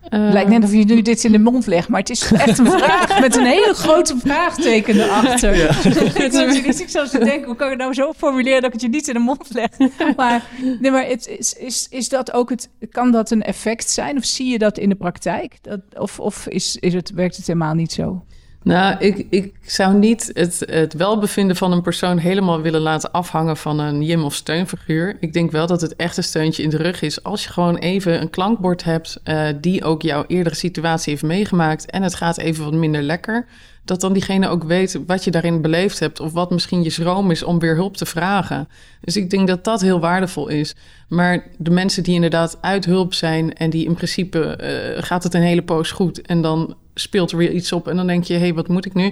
Uh, 0.03 0.31
Lijkt 0.31 0.49
net 0.49 0.63
of 0.63 0.71
je 0.71 0.85
nu 0.85 1.01
dit 1.01 1.23
in 1.23 1.31
de 1.31 1.39
mond 1.39 1.65
legt, 1.65 1.87
maar 1.87 1.99
het 1.99 2.09
is 2.09 2.31
echt 2.31 2.57
een 2.57 2.71
vraag 2.71 3.19
met 3.19 3.35
een 3.35 3.45
hele 3.45 3.73
grote 3.73 4.17
vraagteken 4.17 4.95
erachter. 4.95 5.55
Ja. 5.55 5.67
ik 6.25 6.31
zit 6.31 6.77
niet 6.79 6.91
zo 6.99 7.05
te 7.05 7.19
denken, 7.19 7.45
hoe 7.47 7.55
kan 7.55 7.65
je 7.67 7.73
het 7.73 7.81
nou 7.81 7.93
zo 7.93 8.13
formuleren 8.13 8.61
dat 8.61 8.73
ik 8.73 8.73
het 8.73 8.81
je 8.81 8.87
niet 8.87 9.07
in 9.07 9.13
de 9.13 9.19
mond 9.19 9.53
leg? 9.53 9.69
Maar, 10.15 10.43
nee, 10.79 10.91
maar 10.91 11.05
het, 11.05 11.27
is, 11.27 11.53
is, 11.53 11.87
is 11.89 12.09
dat 12.09 12.31
ook 12.31 12.49
het, 12.49 12.69
kan 12.89 13.11
dat 13.11 13.31
een 13.31 13.43
effect 13.43 13.89
zijn? 13.89 14.17
Of 14.17 14.25
zie 14.25 14.51
je 14.51 14.57
dat 14.57 14.77
in 14.77 14.89
de 14.89 14.95
praktijk? 14.95 15.57
Dat, 15.61 15.79
of 15.97 16.19
of 16.19 16.47
is, 16.47 16.75
is 16.75 16.93
het, 16.93 17.11
werkt 17.11 17.35
het 17.37 17.47
helemaal 17.47 17.73
niet 17.73 17.91
zo? 17.91 18.23
Nou, 18.63 18.95
ik, 18.99 19.25
ik 19.29 19.53
zou 19.61 19.93
niet 19.97 20.31
het, 20.33 20.63
het 20.69 20.93
welbevinden 20.93 21.55
van 21.55 21.71
een 21.71 21.81
persoon 21.81 22.17
helemaal 22.17 22.61
willen 22.61 22.81
laten 22.81 23.11
afhangen 23.11 23.57
van 23.57 23.79
een 23.79 24.03
jim 24.03 24.23
of 24.23 24.33
steunfiguur. 24.33 25.17
Ik 25.19 25.33
denk 25.33 25.51
wel 25.51 25.67
dat 25.67 25.81
het 25.81 25.95
echt 25.95 26.17
een 26.17 26.23
steuntje 26.23 26.63
in 26.63 26.69
de 26.69 26.77
rug 26.77 27.01
is 27.01 27.23
als 27.23 27.43
je 27.43 27.49
gewoon 27.49 27.77
even 27.77 28.21
een 28.21 28.29
klankbord 28.29 28.83
hebt 28.83 29.21
uh, 29.23 29.47
die 29.61 29.83
ook 29.83 30.01
jouw 30.01 30.23
eerdere 30.27 30.55
situatie 30.55 31.11
heeft 31.11 31.23
meegemaakt 31.23 31.91
en 31.91 32.03
het 32.03 32.15
gaat 32.15 32.37
even 32.37 32.63
wat 32.63 32.73
minder 32.73 33.01
lekker. 33.01 33.45
Dat 33.85 34.01
dan 34.01 34.13
diegene 34.13 34.47
ook 34.47 34.63
weet 34.63 34.99
wat 35.05 35.23
je 35.23 35.31
daarin 35.31 35.61
beleefd 35.61 35.99
hebt 35.99 36.19
of 36.19 36.31
wat 36.31 36.51
misschien 36.51 36.83
je 36.83 36.89
schroom 36.89 37.31
is 37.31 37.43
om 37.43 37.59
weer 37.59 37.75
hulp 37.75 37.97
te 37.97 38.05
vragen. 38.05 38.67
Dus 39.01 39.17
ik 39.17 39.29
denk 39.29 39.47
dat 39.47 39.63
dat 39.63 39.81
heel 39.81 39.99
waardevol 39.99 40.47
is. 40.47 40.75
Maar 41.07 41.47
de 41.57 41.71
mensen 41.71 42.03
die 42.03 42.13
inderdaad 42.13 42.57
uit 42.61 42.85
hulp 42.85 43.13
zijn 43.13 43.53
en 43.53 43.69
die 43.69 43.85
in 43.85 43.93
principe 43.93 44.59
uh, 44.61 45.03
gaat 45.03 45.23
het 45.23 45.33
een 45.33 45.41
hele 45.41 45.63
poos 45.63 45.91
goed 45.91 46.21
en 46.21 46.41
dan 46.41 46.75
speelt 46.99 47.31
er 47.31 47.37
weer 47.37 47.51
iets 47.51 47.71
op 47.71 47.87
en 47.87 47.95
dan 47.95 48.07
denk 48.07 48.23
je, 48.23 48.33
hé, 48.33 48.39
hey, 48.39 48.53
wat 48.53 48.67
moet 48.67 48.85
ik 48.85 48.93
nu? 48.93 49.05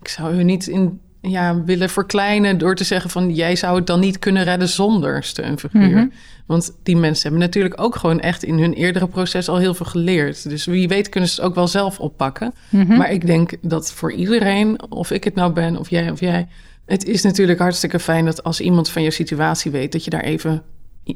Ik 0.00 0.08
zou 0.08 0.34
hun 0.34 0.46
niet 0.46 0.66
in, 0.66 1.00
ja, 1.20 1.62
willen 1.64 1.90
verkleinen 1.90 2.58
door 2.58 2.74
te 2.74 2.84
zeggen 2.84 3.10
van 3.10 3.34
jij 3.34 3.56
zou 3.56 3.76
het 3.76 3.86
dan 3.86 4.00
niet 4.00 4.18
kunnen 4.18 4.44
redden 4.44 4.68
zonder 4.68 5.22
steunfiguur. 5.22 5.96
Mhm. 5.96 6.06
Want 6.46 6.76
die 6.82 6.96
mensen 6.96 7.22
hebben 7.22 7.40
natuurlijk 7.40 7.80
ook 7.80 7.96
gewoon 7.96 8.20
echt 8.20 8.42
in 8.42 8.58
hun 8.58 8.72
eerdere 8.72 9.06
proces 9.06 9.48
al 9.48 9.58
heel 9.58 9.74
veel 9.74 9.86
geleerd. 9.86 10.48
Dus 10.48 10.64
wie 10.64 10.88
weet 10.88 11.08
kunnen 11.08 11.30
ze 11.30 11.36
het 11.40 11.44
ook 11.44 11.54
wel 11.54 11.68
zelf 11.68 12.00
oppakken. 12.00 12.54
Mhm. 12.68 12.96
Maar 12.96 13.12
ik 13.12 13.26
denk 13.26 13.52
dat 13.60 13.92
voor 13.92 14.12
iedereen, 14.12 14.90
of 14.90 15.10
ik 15.10 15.24
het 15.24 15.34
nou 15.34 15.52
ben 15.52 15.76
of 15.76 15.90
jij 15.90 16.10
of 16.10 16.20
jij, 16.20 16.48
het 16.86 17.04
is 17.04 17.22
natuurlijk 17.22 17.58
hartstikke 17.58 17.98
fijn 17.98 18.24
dat 18.24 18.42
als 18.42 18.60
iemand 18.60 18.90
van 18.90 19.02
je 19.02 19.10
situatie 19.10 19.70
weet, 19.70 19.92
dat 19.92 20.04
je 20.04 20.10
daar 20.10 20.22
even 20.22 20.62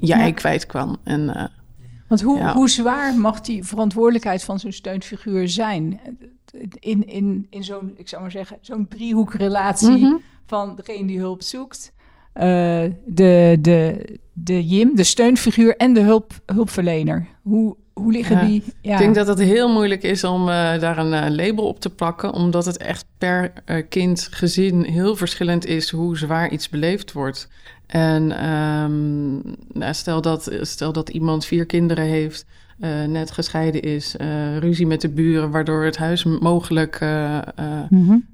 ei 0.00 0.34
kwijt 0.34 0.66
kan. 0.66 0.98
En 1.04 1.20
uh, 1.20 1.44
want 2.08 2.22
hoe, 2.22 2.50
hoe 2.50 2.68
zwaar 2.68 3.14
mag 3.14 3.40
die 3.40 3.64
verantwoordelijkheid 3.64 4.44
van 4.44 4.58
zo'n 4.58 4.72
steunfiguur 4.72 5.48
zijn? 5.48 6.00
In, 6.78 7.06
in, 7.06 7.46
in 7.50 7.64
zo'n, 7.64 7.92
ik 7.96 8.08
zou 8.08 8.22
maar 8.22 8.30
zeggen, 8.30 8.58
zo'n 8.60 8.88
driehoekrelatie 8.88 9.96
mm 9.96 10.20
van 10.48 10.76
degene 10.76 11.06
die 11.06 11.18
hulp 11.18 11.42
zoekt, 11.42 11.92
uh, 12.34 12.42
de, 13.06 13.56
de, 13.60 14.04
de 14.32 14.66
JIM, 14.66 14.94
de 14.94 15.04
steunfiguur 15.04 15.76
en 15.76 15.92
de 15.92 16.00
hulp, 16.00 16.32
hulpverlener. 16.46 17.26
Hoe, 17.42 17.76
hoe 17.92 18.12
liggen 18.12 18.46
die? 18.46 18.64
Ja. 18.80 18.92
Ik 18.92 18.98
denk 18.98 19.14
dat 19.14 19.26
het 19.26 19.38
heel 19.38 19.72
moeilijk 19.72 20.02
is 20.02 20.24
om 20.24 20.40
uh, 20.40 20.78
daar 20.78 20.98
een 20.98 21.12
uh, 21.12 21.36
label 21.36 21.66
op 21.66 21.80
te 21.80 21.90
plakken, 21.90 22.32
omdat 22.32 22.64
het 22.64 22.76
echt 22.76 23.04
per 23.18 23.52
kind, 23.88 24.28
gezin 24.30 24.82
heel 24.82 25.16
verschillend 25.16 25.66
is 25.66 25.90
hoe 25.90 26.18
zwaar 26.18 26.50
iets 26.50 26.68
beleefd 26.68 27.12
wordt. 27.12 27.48
En 27.88 28.51
um, 28.51 29.42
nou, 29.72 29.94
stel, 29.94 30.20
dat, 30.20 30.51
stel 30.61 30.92
dat 30.92 31.09
iemand 31.09 31.44
vier 31.44 31.66
kinderen 31.66 32.05
heeft, 32.05 32.46
uh, 32.81 33.05
net 33.05 33.31
gescheiden 33.31 33.83
is, 33.83 34.14
uh, 34.20 34.57
ruzie 34.59 34.87
met 34.87 35.01
de 35.01 35.09
buren, 35.09 35.51
waardoor 35.51 35.85
het 35.85 35.96
huis 35.96 36.24
mogelijk 36.24 37.01
uh, 37.01 37.38
mm 37.90 38.24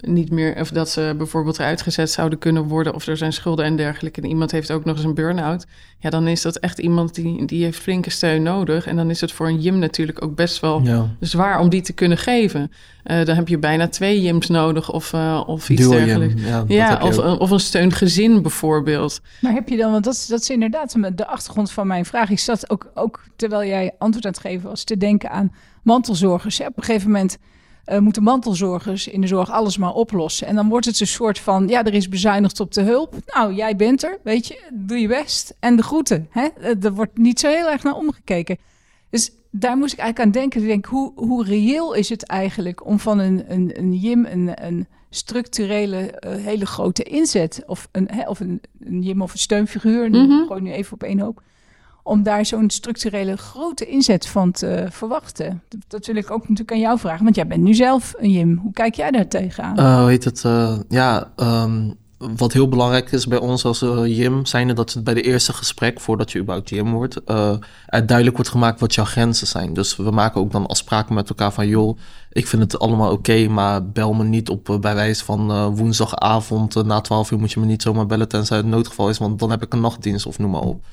niet 0.00 0.30
meer, 0.30 0.60
of 0.60 0.70
dat 0.70 0.90
ze 0.90 1.14
bijvoorbeeld 1.16 1.58
eruit 1.58 1.82
gezet 1.82 2.10
zouden 2.10 2.38
kunnen 2.38 2.62
worden, 2.62 2.94
of 2.94 3.06
er 3.06 3.16
zijn 3.16 3.32
schulden 3.32 3.64
en 3.64 3.76
dergelijke. 3.76 4.20
En 4.20 4.28
iemand 4.28 4.50
heeft 4.50 4.70
ook 4.70 4.84
nog 4.84 4.96
eens 4.96 5.04
een 5.04 5.14
burn-out. 5.14 5.66
Ja, 5.98 6.10
dan 6.10 6.26
is 6.28 6.42
dat 6.42 6.56
echt 6.56 6.78
iemand 6.78 7.14
die, 7.14 7.44
die 7.44 7.64
heeft 7.64 7.78
flinke 7.78 8.10
steun 8.10 8.42
nodig. 8.42 8.86
En 8.86 8.96
dan 8.96 9.10
is 9.10 9.20
het 9.20 9.32
voor 9.32 9.48
een 9.48 9.60
gym 9.60 9.78
natuurlijk 9.78 10.24
ook 10.24 10.34
best 10.34 10.60
wel 10.60 10.82
zwaar 11.20 11.58
om 11.60 11.68
die 11.68 11.82
te 11.82 11.92
kunnen 11.92 12.18
geven. 12.18 12.72
Uh, 13.04 13.24
dan 13.24 13.36
heb 13.36 13.48
je 13.48 13.58
bijna 13.58 13.88
twee 13.88 14.20
gyms 14.20 14.48
nodig 14.48 14.92
of, 14.92 15.12
uh, 15.12 15.42
of 15.46 15.70
iets 15.70 15.88
dergelijks. 15.88 16.42
Ja, 16.42 16.64
ja 16.68 16.98
of, 17.02 17.18
of 17.18 17.50
een 17.50 17.60
steungezin 17.60 18.42
bijvoorbeeld. 18.42 19.20
Maar 19.40 19.52
heb 19.52 19.68
je 19.68 19.76
dan, 19.76 19.92
want 19.92 20.04
dat, 20.04 20.26
dat 20.28 20.40
is 20.40 20.50
inderdaad 20.50 20.96
de 21.14 21.26
achtergrond 21.26 21.70
van 21.70 21.86
mijn 21.86 22.04
vraag. 22.04 22.30
Ik 22.30 22.38
zat 22.38 22.70
ook, 22.70 22.90
ook 22.94 23.24
terwijl 23.36 23.68
jij 23.68 23.94
antwoord 23.98 24.24
aan 24.24 24.32
het 24.32 24.40
geven 24.40 24.68
was, 24.68 24.84
te 24.84 24.96
denken 24.96 25.30
aan 25.30 25.52
mantelzorgers. 25.82 26.60
Op 26.60 26.76
een 26.76 26.84
gegeven 26.84 27.10
moment 27.10 27.38
uh, 27.86 27.98
moeten 27.98 28.22
mantelzorgers 28.22 29.08
in 29.08 29.20
de 29.20 29.26
zorg 29.26 29.50
alles 29.50 29.76
maar 29.76 29.92
oplossen. 29.92 30.46
En 30.46 30.54
dan 30.54 30.68
wordt 30.68 30.86
het 30.86 31.00
een 31.00 31.06
soort 31.06 31.38
van, 31.38 31.68
ja, 31.68 31.84
er 31.84 31.94
is 31.94 32.08
bezuinigd 32.08 32.60
op 32.60 32.72
de 32.72 32.82
hulp. 32.82 33.14
Nou, 33.26 33.54
jij 33.54 33.76
bent 33.76 34.04
er, 34.04 34.18
weet 34.22 34.46
je, 34.46 34.60
doe 34.72 34.98
je 34.98 35.08
best. 35.08 35.54
En 35.60 35.76
de 35.76 35.82
groeten, 35.82 36.26
hè? 36.30 36.46
Eh, 36.60 36.84
er 36.84 36.94
wordt 36.94 37.18
niet 37.18 37.40
zo 37.40 37.48
heel 37.48 37.70
erg 37.70 37.82
naar 37.82 37.94
omgekeken. 37.94 38.58
Dus 39.10 39.30
daar 39.50 39.76
moest 39.76 39.92
ik 39.92 39.98
eigenlijk 39.98 40.28
aan 40.28 40.40
denken. 40.42 40.60
Ik 40.60 40.66
denk, 40.66 40.84
hoe, 40.84 41.12
hoe 41.14 41.44
reëel 41.44 41.94
is 41.94 42.08
het 42.08 42.26
eigenlijk 42.26 42.86
om 42.86 42.98
van 42.98 43.18
een, 43.18 43.44
een, 43.48 43.78
een 43.78 43.94
JIM 43.94 44.24
een, 44.24 44.64
een 44.66 44.86
structurele, 45.10 46.22
uh, 46.26 46.34
hele 46.44 46.66
grote 46.66 47.02
inzet... 47.02 47.62
of 47.66 47.88
een, 47.92 48.08
hè, 48.12 48.28
of 48.28 48.40
een, 48.40 48.60
een 48.80 49.02
JIM 49.02 49.22
of 49.22 49.32
een 49.32 49.38
steunfiguur, 49.38 50.08
mm 50.08 50.14
-hmm. 50.14 50.46
gewoon 50.46 50.62
nu 50.62 50.72
even 50.72 50.92
op 50.92 51.02
één 51.02 51.18
hoop 51.18 51.42
om 52.06 52.22
daar 52.22 52.46
zo'n 52.46 52.70
structurele 52.70 53.36
grote 53.36 53.86
inzet 53.86 54.26
van 54.26 54.50
te 54.50 54.86
verwachten? 54.90 55.62
Dat, 55.88 56.06
wil 56.06 56.16
ik 56.16 56.30
ook 56.30 56.40
natuurlijk 56.40 56.72
aan 56.72 56.78
jou 56.78 56.98
vragen, 56.98 57.24
want 57.24 57.36
jij 57.36 57.46
bent 57.46 57.62
nu 57.62 57.74
zelf 57.74 58.14
een 58.16 58.30
Jim. 58.30 58.58
Hoe 58.62 58.72
kijk 58.72 58.94
jij 58.94 59.10
daar 59.10 59.28
tegenaan? 59.28 59.80
Uh, 59.80 60.06
heet 60.06 60.24
het? 60.24 60.42
Uh, 60.46 60.78
ja, 60.88 61.32
um, 61.36 61.94
wat 62.18 62.52
heel 62.52 62.68
belangrijk 62.68 63.12
is 63.12 63.26
bij 63.26 63.38
ons 63.38 63.64
als 63.64 63.82
uh, 63.82 64.16
Jim, 64.18 64.46
zijn 64.46 64.74
dat 64.74 64.92
het 64.92 65.04
bij 65.04 65.14
de 65.14 65.22
eerste 65.22 65.52
gesprek, 65.52 66.00
voordat 66.00 66.32
je 66.32 66.38
überhaupt 66.38 66.68
Jim 66.68 66.92
wordt, 66.92 67.20
uh, 67.26 67.56
duidelijk 67.86 68.36
wordt 68.36 68.50
gemaakt 68.50 68.80
wat 68.80 68.94
jouw 68.94 69.04
grenzen 69.04 69.46
zijn. 69.46 69.74
Dus 69.74 69.96
we 69.96 70.10
maken 70.10 70.40
ook 70.40 70.52
dan 70.52 70.66
afspraken 70.66 71.14
met 71.14 71.28
elkaar 71.28 71.52
van, 71.52 71.68
joh, 71.68 71.98
ik 72.30 72.46
vind 72.46 72.62
het 72.62 72.78
allemaal 72.78 73.12
oké, 73.12 73.48
maar 73.48 73.86
bel 73.86 74.12
me 74.12 74.24
niet 74.24 74.48
op 74.48 74.78
bij 74.80 74.94
wijze 74.94 75.24
van 75.24 75.74
woensdagavond 75.74 76.84
na 76.84 77.00
12 77.00 77.30
uur 77.30 77.38
moet 77.38 77.52
je 77.52 77.60
me 77.60 77.66
niet 77.66 77.82
zomaar 77.82 78.06
bellen 78.06 78.28
tenzij 78.28 78.56
het 78.56 78.66
noodgeval 78.66 79.08
is, 79.08 79.18
want 79.18 79.38
dan 79.38 79.50
heb 79.50 79.62
ik 79.62 79.72
een 79.72 79.80
nachtdienst 79.80 80.26
of 80.26 80.38
noem 80.38 80.50
maar 80.50 80.60
op. 80.60 80.84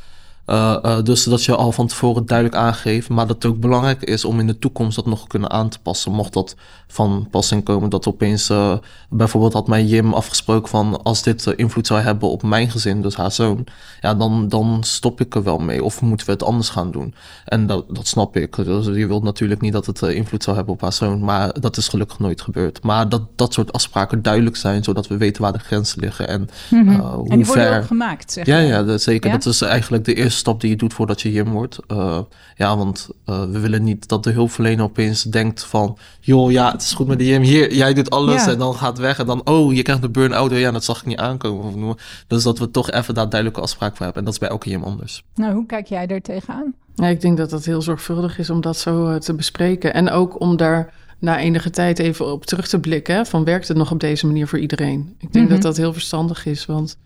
Uh, 0.45 0.77
uh, 0.85 1.01
dus 1.03 1.23
dat 1.23 1.43
je 1.43 1.55
al 1.55 1.71
van 1.71 1.87
tevoren 1.87 2.25
duidelijk 2.25 2.57
aangeeft. 2.57 3.09
Maar 3.09 3.27
dat 3.27 3.35
het 3.35 3.45
ook 3.45 3.59
belangrijk 3.59 4.01
is 4.01 4.25
om 4.25 4.39
in 4.39 4.47
de 4.47 4.59
toekomst 4.59 4.95
dat 4.95 5.05
nog 5.05 5.27
kunnen 5.27 5.49
aan 5.49 5.69
te 5.69 5.79
passen. 5.79 6.11
Mocht 6.11 6.33
dat 6.33 6.55
van 6.87 7.27
passing 7.31 7.63
komen 7.63 7.89
dat 7.89 8.07
opeens... 8.07 8.49
Uh, 8.49 8.73
bijvoorbeeld 9.09 9.53
had 9.53 9.67
mijn 9.67 9.87
Jim 9.87 10.13
afgesproken 10.13 10.69
van... 10.69 11.03
als 11.03 11.23
dit 11.23 11.45
invloed 11.45 11.87
zou 11.87 11.99
hebben 11.99 12.29
op 12.29 12.43
mijn 12.43 12.69
gezin, 12.69 13.01
dus 13.01 13.15
haar 13.15 13.31
zoon... 13.31 13.65
ja, 14.01 14.13
dan, 14.13 14.47
dan 14.47 14.77
stop 14.81 15.21
ik 15.21 15.35
er 15.35 15.43
wel 15.43 15.57
mee. 15.57 15.83
Of 15.83 16.01
moeten 16.01 16.25
we 16.25 16.31
het 16.31 16.43
anders 16.43 16.69
gaan 16.69 16.91
doen? 16.91 17.13
En 17.45 17.67
dat, 17.67 17.85
dat 17.95 18.07
snap 18.07 18.37
ik. 18.37 18.55
Dus 18.55 18.85
je 18.85 19.07
wilt 19.07 19.23
natuurlijk 19.23 19.61
niet 19.61 19.73
dat 19.73 19.85
het 19.85 20.01
invloed 20.01 20.43
zou 20.43 20.55
hebben 20.55 20.73
op 20.73 20.81
haar 20.81 20.93
zoon. 20.93 21.23
Maar 21.23 21.59
dat 21.59 21.77
is 21.77 21.87
gelukkig 21.87 22.19
nooit 22.19 22.41
gebeurd. 22.41 22.83
Maar 22.83 23.09
dat 23.09 23.21
dat 23.35 23.53
soort 23.53 23.73
afspraken 23.73 24.21
duidelijk 24.21 24.55
zijn... 24.55 24.83
zodat 24.83 25.07
we 25.07 25.17
weten 25.17 25.41
waar 25.41 25.53
de 25.53 25.59
grenzen 25.59 25.99
liggen. 25.99 26.27
En, 26.27 26.49
mm 26.69 26.87
-hmm. 26.87 26.99
hoe 26.99 27.29
en 27.29 27.37
die 27.37 27.45
worden 27.45 27.77
ook 27.77 27.85
gemaakt, 27.85 28.31
zeg 28.31 28.45
Ja, 28.45 28.57
ja 28.57 28.83
dat, 28.83 29.01
zeker. 29.01 29.29
Ja? 29.29 29.37
Dat 29.37 29.45
is 29.45 29.61
eigenlijk 29.61 30.05
de 30.05 30.13
eerste 30.13 30.32
eerste 30.33 30.49
stap 30.49 30.61
die 30.61 30.69
je 30.69 30.75
doet 30.75 30.93
voordat 30.93 31.21
je 31.21 31.31
Jim 31.31 31.51
wordt. 31.51 31.79
Uh, 31.87 32.19
ja, 32.55 32.77
want 32.77 33.09
uh, 33.25 33.43
we 33.43 33.59
willen 33.59 33.83
niet 33.83 34.07
dat 34.07 34.23
de 34.23 34.31
hulpverlener 34.31 34.83
opeens 34.83 35.23
denkt 35.23 35.63
van... 35.63 35.97
joh, 36.19 36.51
ja, 36.51 36.71
het 36.71 36.81
is 36.81 36.93
goed 36.93 37.07
met 37.07 37.17
de 37.17 37.25
Jim, 37.25 37.41
hier, 37.41 37.73
jij 37.73 37.93
doet 37.93 38.09
alles 38.09 38.47
en 38.47 38.57
dan 38.57 38.75
gaat 38.75 38.97
weg. 38.97 39.19
En 39.19 39.25
dan, 39.25 39.41
oh, 39.45 39.73
je 39.73 39.81
krijgt 39.81 40.03
een 40.03 40.11
burn-out, 40.11 40.51
oh 40.51 40.59
ja, 40.59 40.71
dat 40.71 40.83
zag 40.83 40.99
ik 40.99 41.05
niet 41.05 41.17
aankomen. 41.17 41.95
Dus 42.27 42.43
dat 42.43 42.59
we 42.59 42.71
toch 42.71 42.91
even 42.91 43.13
daar 43.13 43.29
duidelijke 43.29 43.61
afspraak 43.61 43.95
voor 43.95 44.05
hebben. 44.05 44.19
En 44.19 44.23
dat 44.23 44.33
is 44.33 44.39
bij 44.39 44.49
elke 44.49 44.69
Jim 44.69 44.83
anders. 44.83 45.23
Nou, 45.35 45.53
hoe 45.53 45.65
kijk 45.65 45.87
jij 45.87 46.07
daar 46.07 46.21
tegenaan? 46.21 46.73
Ja, 46.95 47.07
ik 47.07 47.21
denk 47.21 47.37
dat 47.37 47.51
het 47.51 47.65
heel 47.65 47.81
zorgvuldig 47.81 48.39
is 48.39 48.49
om 48.49 48.61
dat 48.61 48.77
zo 48.77 49.17
te 49.17 49.33
bespreken. 49.33 49.93
En 49.93 50.09
ook 50.09 50.39
om 50.39 50.57
daar 50.57 50.93
na 51.19 51.39
enige 51.39 51.69
tijd 51.69 51.99
even 51.99 52.31
op 52.31 52.45
terug 52.45 52.67
te 52.67 52.79
blikken. 52.79 53.25
Van 53.25 53.43
werkt 53.43 53.67
het 53.67 53.77
nog 53.77 53.91
op 53.91 53.99
deze 53.99 54.25
manier 54.25 54.47
voor 54.47 54.59
iedereen? 54.59 55.15
Ik 55.19 55.33
denk 55.33 55.49
dat 55.49 55.61
dat 55.61 55.77
heel 55.77 55.93
verstandig 55.93 56.45
is, 56.45 56.65
want... 56.65 56.97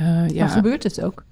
Uh, 0.00 0.28
ja, 0.28 0.44
maar 0.44 0.54
gebeurt 0.54 0.82
het 0.82 1.02
ook? 1.02 1.24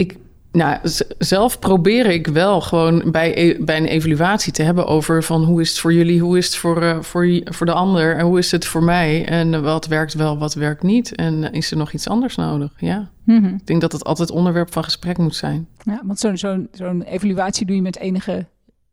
Ik, 0.00 0.16
nou, 0.52 0.78
zelf 1.18 1.58
probeer 1.58 2.06
ik 2.06 2.26
wel 2.26 2.60
gewoon 2.60 3.10
bij, 3.10 3.38
e, 3.38 3.64
bij 3.64 3.76
een 3.76 3.86
evaluatie 3.86 4.52
te 4.52 4.62
hebben 4.62 4.86
over 4.86 5.22
van 5.22 5.44
hoe 5.44 5.60
is 5.60 5.68
het 5.68 5.78
voor 5.78 5.92
jullie, 5.92 6.20
hoe 6.20 6.38
is 6.38 6.46
het 6.46 6.56
voor, 6.56 6.82
uh, 6.82 7.02
voor, 7.02 7.40
voor 7.44 7.66
de 7.66 7.72
ander 7.72 8.16
en 8.16 8.24
hoe 8.24 8.38
is 8.38 8.50
het 8.50 8.64
voor 8.64 8.82
mij 8.82 9.26
en 9.26 9.62
wat 9.62 9.86
werkt 9.86 10.14
wel, 10.14 10.38
wat 10.38 10.54
werkt 10.54 10.82
niet 10.82 11.14
en 11.14 11.52
is 11.52 11.70
er 11.70 11.76
nog 11.76 11.92
iets 11.92 12.08
anders 12.08 12.36
nodig? 12.36 12.72
Ja, 12.76 13.10
mm 13.24 13.44
-hmm. 13.44 13.54
ik 13.54 13.66
denk 13.66 13.80
dat 13.80 13.92
het 13.92 14.04
altijd 14.04 14.30
onderwerp 14.30 14.72
van 14.72 14.84
gesprek 14.84 15.18
moet 15.18 15.36
zijn. 15.36 15.68
Ja, 15.82 16.00
want 16.04 16.18
zo'n 16.18 16.36
zo'n 16.36 16.68
zo'n 16.72 17.02
evaluatie 17.02 17.66
doe 17.66 17.76
je 17.76 17.82
met 17.82 17.98
enige 17.98 18.46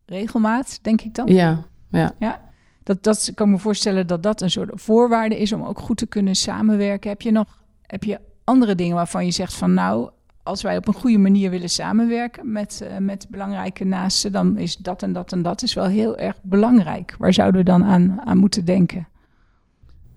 regelmaat, 0.06 0.80
denk 0.82 1.02
ik 1.02 1.16
dan? 1.16 1.28
Ja, 1.28 1.64
ja. 1.90 2.12
ja? 2.20 2.42
Dat, 2.84 3.04
dat 3.04 3.32
kan 3.36 3.50
me 3.50 3.58
voorstellen 3.58 4.08
dat 4.08 4.24
dat 4.24 4.42
een 4.42 4.52
soort 4.52 4.70
voorwaarde 4.74 5.40
is 5.40 5.54
om 5.54 5.64
ook 5.64 5.80
goed 5.80 5.98
te 5.98 6.08
kunnen 6.08 6.36
samenwerken. 6.36 7.10
Heb 7.10 7.22
je 7.22 7.32
nog 7.32 7.64
heb 7.82 8.04
je 8.04 8.20
andere 8.44 8.76
dingen 8.76 8.96
waarvan 8.96 9.26
je 9.26 9.32
zegt 9.32 9.54
van 9.54 9.74
nou, 9.74 10.10
als 10.48 10.62
wij 10.62 10.78
op 10.78 10.88
een 10.88 10.94
goede 10.94 11.18
manier 11.18 11.50
willen 11.50 11.70
samenwerken 11.70 12.52
met, 12.52 12.82
uh, 12.84 12.98
met 12.98 13.28
belangrijke 13.30 13.86
naasten, 13.86 14.32
dan 14.32 14.58
is 14.58 14.78
dat 14.78 15.04
en 15.04 15.14
dat 15.14 15.32
en 15.32 15.42
dat 15.42 15.62
is 15.62 15.74
wel 15.74 15.86
heel 15.86 16.18
erg 16.18 16.36
belangrijk. 16.42 17.16
Waar 17.20 17.34
zouden 17.34 17.60
we 17.60 17.70
dan 17.70 17.84
aan, 17.84 18.22
aan 18.26 18.38
moeten 18.38 18.66
denken? 18.66 19.08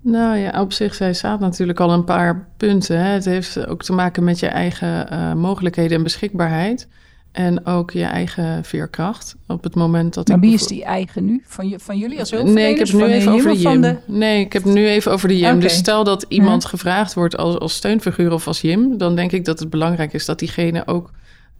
Nou 0.02 0.36
ja, 0.36 0.60
op 0.60 0.72
zich, 0.72 0.94
zij 0.94 1.12
staat 1.12 1.40
natuurlijk 1.40 1.80
al 1.80 1.92
een 1.92 2.04
paar 2.04 2.48
punten. 2.56 2.98
Hè. 2.98 3.08
Het 3.12 3.24
heeft 3.24 3.66
ook 3.66 3.82
te 3.82 3.92
maken 3.92 4.24
met 4.24 4.38
je 4.38 4.46
eigen 4.46 5.12
uh, 5.12 5.34
mogelijkheden 5.34 5.96
en 5.96 6.02
beschikbaarheid. 6.02 6.88
En 7.32 7.66
ook 7.66 7.90
je 7.90 8.04
eigen 8.04 8.64
veerkracht. 8.64 9.36
Op 9.46 9.62
het 9.62 9.74
moment 9.74 10.14
dat 10.14 10.28
maar 10.28 10.36
ik. 10.36 10.42
wie 10.42 10.54
is 10.54 10.66
die 10.66 10.84
eigen 10.84 11.24
nu? 11.24 11.42
Van, 11.44 11.68
je, 11.68 11.78
van 11.78 11.98
jullie 11.98 12.18
als 12.18 12.30
hulpverleners? 12.30 12.60
Nee, 12.60 12.72
ik 12.72 12.78
heb 12.78 12.94
nu 12.94 13.12
even 13.12 13.32
over 13.32 13.52
de 13.52 13.58
JIM. 13.58 13.80
De... 13.80 13.96
Nee, 14.06 14.44
ik 14.44 14.52
heb 14.52 14.64
nu 14.64 14.86
even 14.86 15.12
over 15.12 15.28
de 15.28 15.38
JIM. 15.38 15.46
Okay. 15.46 15.60
Dus 15.60 15.74
stel 15.74 16.04
dat 16.04 16.24
iemand 16.28 16.62
ja. 16.62 16.68
gevraagd 16.68 17.14
wordt 17.14 17.36
als, 17.36 17.58
als 17.58 17.74
steunfiguur 17.74 18.32
of 18.32 18.46
als 18.46 18.60
JIM, 18.60 18.98
dan 18.98 19.14
denk 19.14 19.32
ik 19.32 19.44
dat 19.44 19.58
het 19.58 19.70
belangrijk 19.70 20.12
is 20.12 20.24
dat 20.24 20.38
diegene 20.38 20.86
ook 20.86 21.10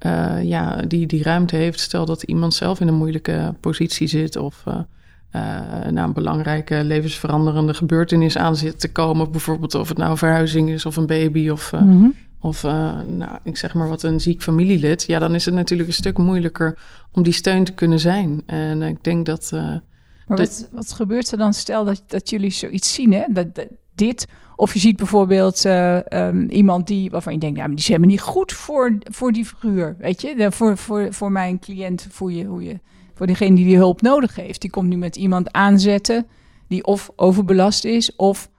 uh, 0.07 0.43
ja, 0.43 0.77
die, 0.77 1.07
die 1.07 1.23
ruimte 1.23 1.57
heeft. 1.57 1.81
Stel 1.81 2.05
dat 2.05 2.23
iemand 2.23 2.55
zelf 2.55 2.81
in 2.81 2.89
een 2.89 2.95
moeilijke 2.95 3.55
positie 3.61 4.07
zit 4.07 4.37
of 4.37 4.65
uh, 4.69 4.75
uh, 4.75 4.81
naar 5.91 6.05
een 6.05 6.13
belangrijke 6.13 6.85
levensveranderende 6.85 7.75
gebeurtenis 7.75 8.37
aan 8.37 8.57
zit 8.57 8.81
te 8.81 8.93
komen. 8.93 9.31
Bijvoorbeeld 9.31 9.75
of 9.75 9.89
het 9.89 9.99
nou 9.99 10.11
een 10.11 10.17
verhuizing 10.17 10.71
is 10.71 10.87
of 10.87 10.97
een 10.97 11.07
baby 11.07 11.49
of. 11.49 11.73
Mm 11.73 11.79
-hmm 11.79 12.15
of 12.41 12.63
uh, 12.63 13.01
nou, 13.01 13.39
ik 13.43 13.57
zeg 13.57 13.75
maar 13.75 13.89
wat 13.89 14.03
een 14.03 14.21
ziek 14.21 14.43
familielid, 14.43 15.05
ja, 15.07 15.19
dan 15.19 15.35
is 15.35 15.45
het 15.45 15.55
natuurlijk 15.55 15.89
een 15.89 15.95
stuk 15.95 16.19
moeilijker 16.19 16.79
om 17.13 17.23
die 17.23 17.33
steun 17.33 17.65
te 17.65 17.73
kunnen 17.73 18.01
zijn. 18.01 18.43
En 18.47 18.83
ik 18.83 19.05
denk 19.05 19.27
dat. 19.27 19.51
Uh, 19.55 19.61
maar 20.27 20.39
wat, 20.39 20.69
wat 20.73 20.93
gebeurt 20.93 21.33
er 21.33 21.39
dan? 21.39 21.55
Stel 21.55 21.85
dat, 21.85 22.03
dat 22.07 22.31
jullie 22.31 22.51
zoiets 22.51 22.95
zien, 22.95 23.13
hè? 23.13 23.25
Dat, 23.29 23.55
dat 23.55 23.67
dit. 23.95 24.27
Of 24.57 24.73
je 24.73 24.79
ziet 24.79 24.97
bijvoorbeeld 24.97 25.65
uh, 25.65 25.99
um, 26.09 26.49
iemand 26.49 26.87
die, 26.87 27.11
waarvan 27.11 27.33
je 27.33 27.39
denkt, 27.39 27.57
ja, 27.57 27.63
maar 27.63 27.71
die 27.71 27.85
is 27.85 27.89
helemaal 27.89 28.09
niet 28.09 28.21
goed 28.21 28.53
voor, 28.53 28.99
voor 29.03 29.33
die 29.33 29.45
figuur. 29.45 29.97
Weet 29.99 30.21
je, 30.21 30.35
de, 30.37 30.53
voor, 30.53 30.77
voor, 30.77 31.13
voor 31.13 31.33
mijn 31.33 31.59
cliënt, 31.59 32.07
voor, 32.11 32.33
je, 32.33 32.45
hoe 32.45 32.63
je, 32.63 32.81
voor 33.15 33.27
degene 33.27 33.57
die 33.57 33.65
die 33.65 33.77
hulp 33.77 34.01
nodig 34.01 34.37
heeft. 34.37 34.61
Die 34.61 34.71
komt 34.71 34.89
nu 34.89 34.97
met 34.97 35.17
iemand 35.17 35.53
aanzetten 35.53 36.27
die 36.69 36.85
of 36.85 37.11
overbelast 37.17 37.85
is 37.85 38.17
of 38.17 38.51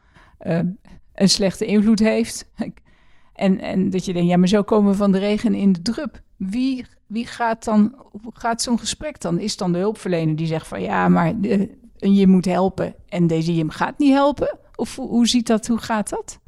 een 1.14 1.30
slechte 1.30 1.66
invloed 1.66 2.00
heeft. 2.00 2.46
En, 3.42 3.60
en 3.60 3.90
dat 3.90 4.06
je 4.06 4.14
denkt, 4.14 4.30
ja, 4.30 4.38
maar 4.38 4.48
zo 4.48 4.64
komen 4.64 4.92
we 4.92 4.98
van 4.98 5.12
de 5.12 5.20
regen 5.20 5.54
in 5.54 5.72
de 5.72 5.82
drup. 5.82 6.22
Wie, 6.38 6.86
wie 7.08 7.26
gaat 7.26 7.64
dan, 7.64 7.96
hoe 8.22 8.32
gaat 8.34 8.62
zo'n 8.62 8.80
gesprek 8.80 9.22
dan? 9.22 9.40
Is 9.40 9.58
dan 9.58 9.72
de 9.72 9.78
hulpverlener 9.78 10.36
die 10.36 10.48
zegt 10.48 10.68
van 10.68 10.82
ja, 10.82 11.08
maar 11.08 11.40
de, 11.40 11.70
je 11.96 12.28
moet 12.28 12.46
helpen 12.46 12.96
en 13.10 13.28
deze 13.28 13.56
je 13.56 13.72
gaat 13.72 13.98
niet 13.98 14.14
helpen? 14.14 14.58
Of 14.76 14.96
hoe, 14.96 15.08
hoe 15.08 15.28
ziet 15.28 15.48
dat, 15.48 15.68
hoe 15.68 15.78
gaat 15.78 16.10
dat? 16.10 16.40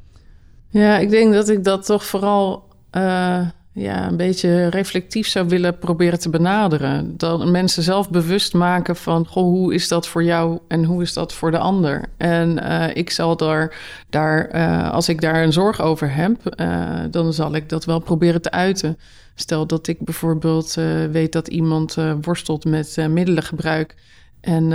Ja, 0.68 0.98
ik 0.98 1.10
denk 1.10 1.32
dat 1.32 1.48
ik 1.48 1.64
dat 1.64 1.86
toch 1.86 2.04
vooral 2.04 2.68
uh, 2.92 3.48
ja, 3.74 4.06
een 4.08 4.16
beetje 4.16 4.66
reflectief 4.66 5.26
zou 5.26 5.48
willen 5.48 5.78
proberen 5.78 6.18
te 6.18 6.30
benaderen. 6.30 7.16
Dat 7.16 7.46
mensen 7.46 7.82
zelf 7.82 8.10
bewust 8.10 8.54
maken 8.54 8.96
van, 8.96 9.26
goh, 9.26 9.44
hoe 9.44 9.74
is 9.74 9.88
dat 9.88 10.08
voor 10.08 10.24
jou 10.24 10.58
en 10.68 10.84
hoe 10.84 11.02
is 11.02 11.12
dat 11.12 11.32
voor 11.32 11.50
de 11.50 11.58
ander? 11.58 12.04
En 12.16 12.58
uh, 12.62 12.96
ik 12.96 13.10
zal 13.10 13.36
daar, 13.36 13.76
daar 14.10 14.54
uh, 14.54 14.90
als 14.90 15.08
ik 15.08 15.20
daar 15.20 15.42
een 15.42 15.52
zorg 15.52 15.80
over 15.80 16.14
heb, 16.14 16.60
uh, 16.60 17.00
dan 17.10 17.32
zal 17.32 17.54
ik 17.54 17.68
dat 17.68 17.84
wel 17.84 17.98
proberen 17.98 18.42
te 18.42 18.50
uiten. 18.50 18.98
Stel 19.34 19.66
dat 19.66 19.86
ik 19.86 19.98
bijvoorbeeld 20.00 20.74
weet 21.10 21.32
dat 21.32 21.48
iemand 21.48 21.96
worstelt 22.20 22.64
met 22.64 23.06
middelengebruik. 23.10 23.94
En 24.40 24.70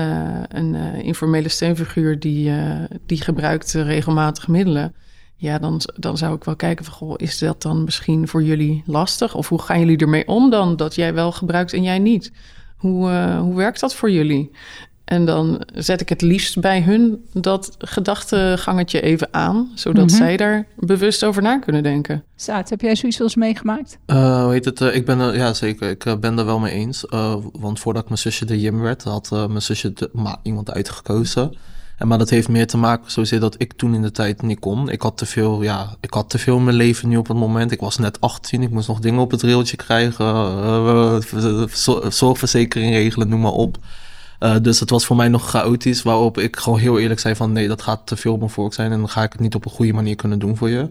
een 0.58 0.76
informele 1.04 1.50
steunfiguur 1.50 2.20
die, 2.20 2.52
die 3.06 3.22
gebruikt 3.22 3.72
regelmatig 3.72 4.48
middelen 4.48 4.94
ja, 5.42 5.60
dan, 5.60 5.82
dan 5.96 6.18
zou 6.18 6.36
ik 6.36 6.44
wel 6.44 6.56
kijken 6.56 6.86
van, 6.86 6.94
goh, 6.94 7.14
is 7.18 7.38
dat 7.38 7.62
dan 7.62 7.84
misschien 7.84 8.28
voor 8.28 8.44
jullie 8.44 8.84
lastig? 8.86 9.36
Of 9.36 9.50
hoe 9.50 9.62
gaan 9.62 9.80
jullie 9.80 9.98
ermee 9.98 10.28
om 10.28 10.50
dan, 10.50 10.76
dat 10.76 10.96
jij 10.96 11.14
wel 11.14 11.32
gebruikt 11.32 11.74
en 11.74 11.84
jij 11.84 12.00
niet? 12.00 12.32
Hoe, 12.78 13.10
uh, 13.10 13.40
hoe 13.40 13.56
werkt 13.56 13.80
dat 13.80 13.96
voor 13.96 14.12
jullie? 14.12 14.52
En 15.06 15.26
dan 15.26 15.62
zet 15.74 16.02
ik 16.02 16.10
het 16.10 16.22
liefst 16.22 16.60
bij 16.60 16.82
hun 16.82 17.26
dat 17.34 17.76
gedachtengangetje 17.78 19.02
even 19.02 19.28
aan, 19.32 19.72
zodat 19.76 20.04
mm 20.04 20.10
-hmm. 20.10 20.18
zij 20.18 20.38
daar 20.38 20.68
bewust 20.76 21.24
over 21.24 21.42
na 21.42 21.60
kunnen 21.60 21.84
denken. 21.84 22.24
Saat, 22.36 22.70
heb 22.70 22.82
jij 22.82 22.96
zoiets 22.96 23.18
wel 23.18 23.28
eens 23.28 23.36
meegemaakt? 23.36 23.98
Uh, 24.08 24.44
hoe 24.44 24.52
heet 24.52 24.66
het? 24.66 24.82
Uh, 24.82 24.96
ik 24.96 25.06
ben 25.06 25.20
er, 25.20 25.38
ja 25.38 25.54
zeker, 25.54 25.90
ik 25.90 26.06
uh, 26.06 26.16
ben 26.16 26.38
er 26.38 26.46
wel 26.46 26.60
mee 26.60 26.74
eens. 26.74 27.06
want 27.60 27.80
voordat 27.80 28.02
ik 28.02 28.08
mijn 28.08 28.22
zusje 28.22 28.46
de 28.46 28.60
Jim 28.60 28.80
werd, 28.80 29.04
had 29.04 29.30
mijn 29.32 29.62
zusje 29.62 29.94
de, 29.94 30.10
maar, 30.14 30.38
iemand 30.44 30.72
uitgekozen. 30.72 31.58
En 32.00 32.08
maar 32.08 32.18
dat 32.18 32.30
heeft 32.30 32.48
meer 32.48 32.68
te 32.68 32.78
maken 32.78 33.12
zozeer 33.12 33.40
dat 33.40 33.56
ik 33.58 33.74
toen 33.74 33.94
in 33.94 34.02
de 34.02 34.12
tijd 34.12 34.42
niet 34.42 34.60
kon. 34.60 34.90
Ik 34.90 35.02
had 35.02 35.18
te 35.18 35.26
veel, 35.26 35.62
ja, 35.62 35.96
ik 36.00 36.14
had 36.14 36.30
te 36.30 36.38
veel 36.38 36.58
in 36.58 36.64
mijn 36.64 36.76
leven 36.76 37.10
nu 37.10 37.18
op 37.18 37.28
het 37.28 37.38
moment. 37.38 37.72
Ik 37.72 37.80
was 37.80 37.98
net 37.98 38.22
18, 38.22 38.62
ik 38.62 38.70
moest 38.70 38.88
nog 38.88 39.00
dingen 39.00 39.20
op 39.20 39.32
het 39.32 39.42
railtje 39.42 39.78
krijgen. 39.78 40.26
Uh, 40.26 41.18
zorgverzekering 42.10 42.94
regelen, 42.94 43.30
noem 43.30 43.42
maar 43.42 43.52
op. 43.52 43.78
Uh, 44.40 44.56
dus 44.62 44.80
het 44.80 44.90
was 44.90 45.06
voor 45.06 45.16
mij 45.16 45.28
nog 45.28 45.50
chaotisch, 45.50 46.02
waarop 46.02 46.38
ik 46.38 46.56
gewoon 46.56 46.80
heel 46.80 47.00
eerlijk 47.00 47.20
zei 47.20 47.36
van 47.36 47.52
nee, 47.52 47.68
dat 47.68 47.82
gaat 47.82 48.08
te 48.08 48.16
veel 48.16 48.34
op 48.34 48.40
mijn 48.40 48.52
vork 48.52 48.74
zijn 48.74 48.92
en 48.92 49.00
dan 49.00 49.10
ga 49.10 49.24
ik 49.24 49.32
het 49.32 49.42
niet 49.42 49.56
op 49.56 49.66
een 49.66 49.72
goede 49.72 49.94
manier 49.94 50.16
kunnen 50.16 50.40
doen 50.40 50.58
voor 50.58 50.70
je. 50.70 50.90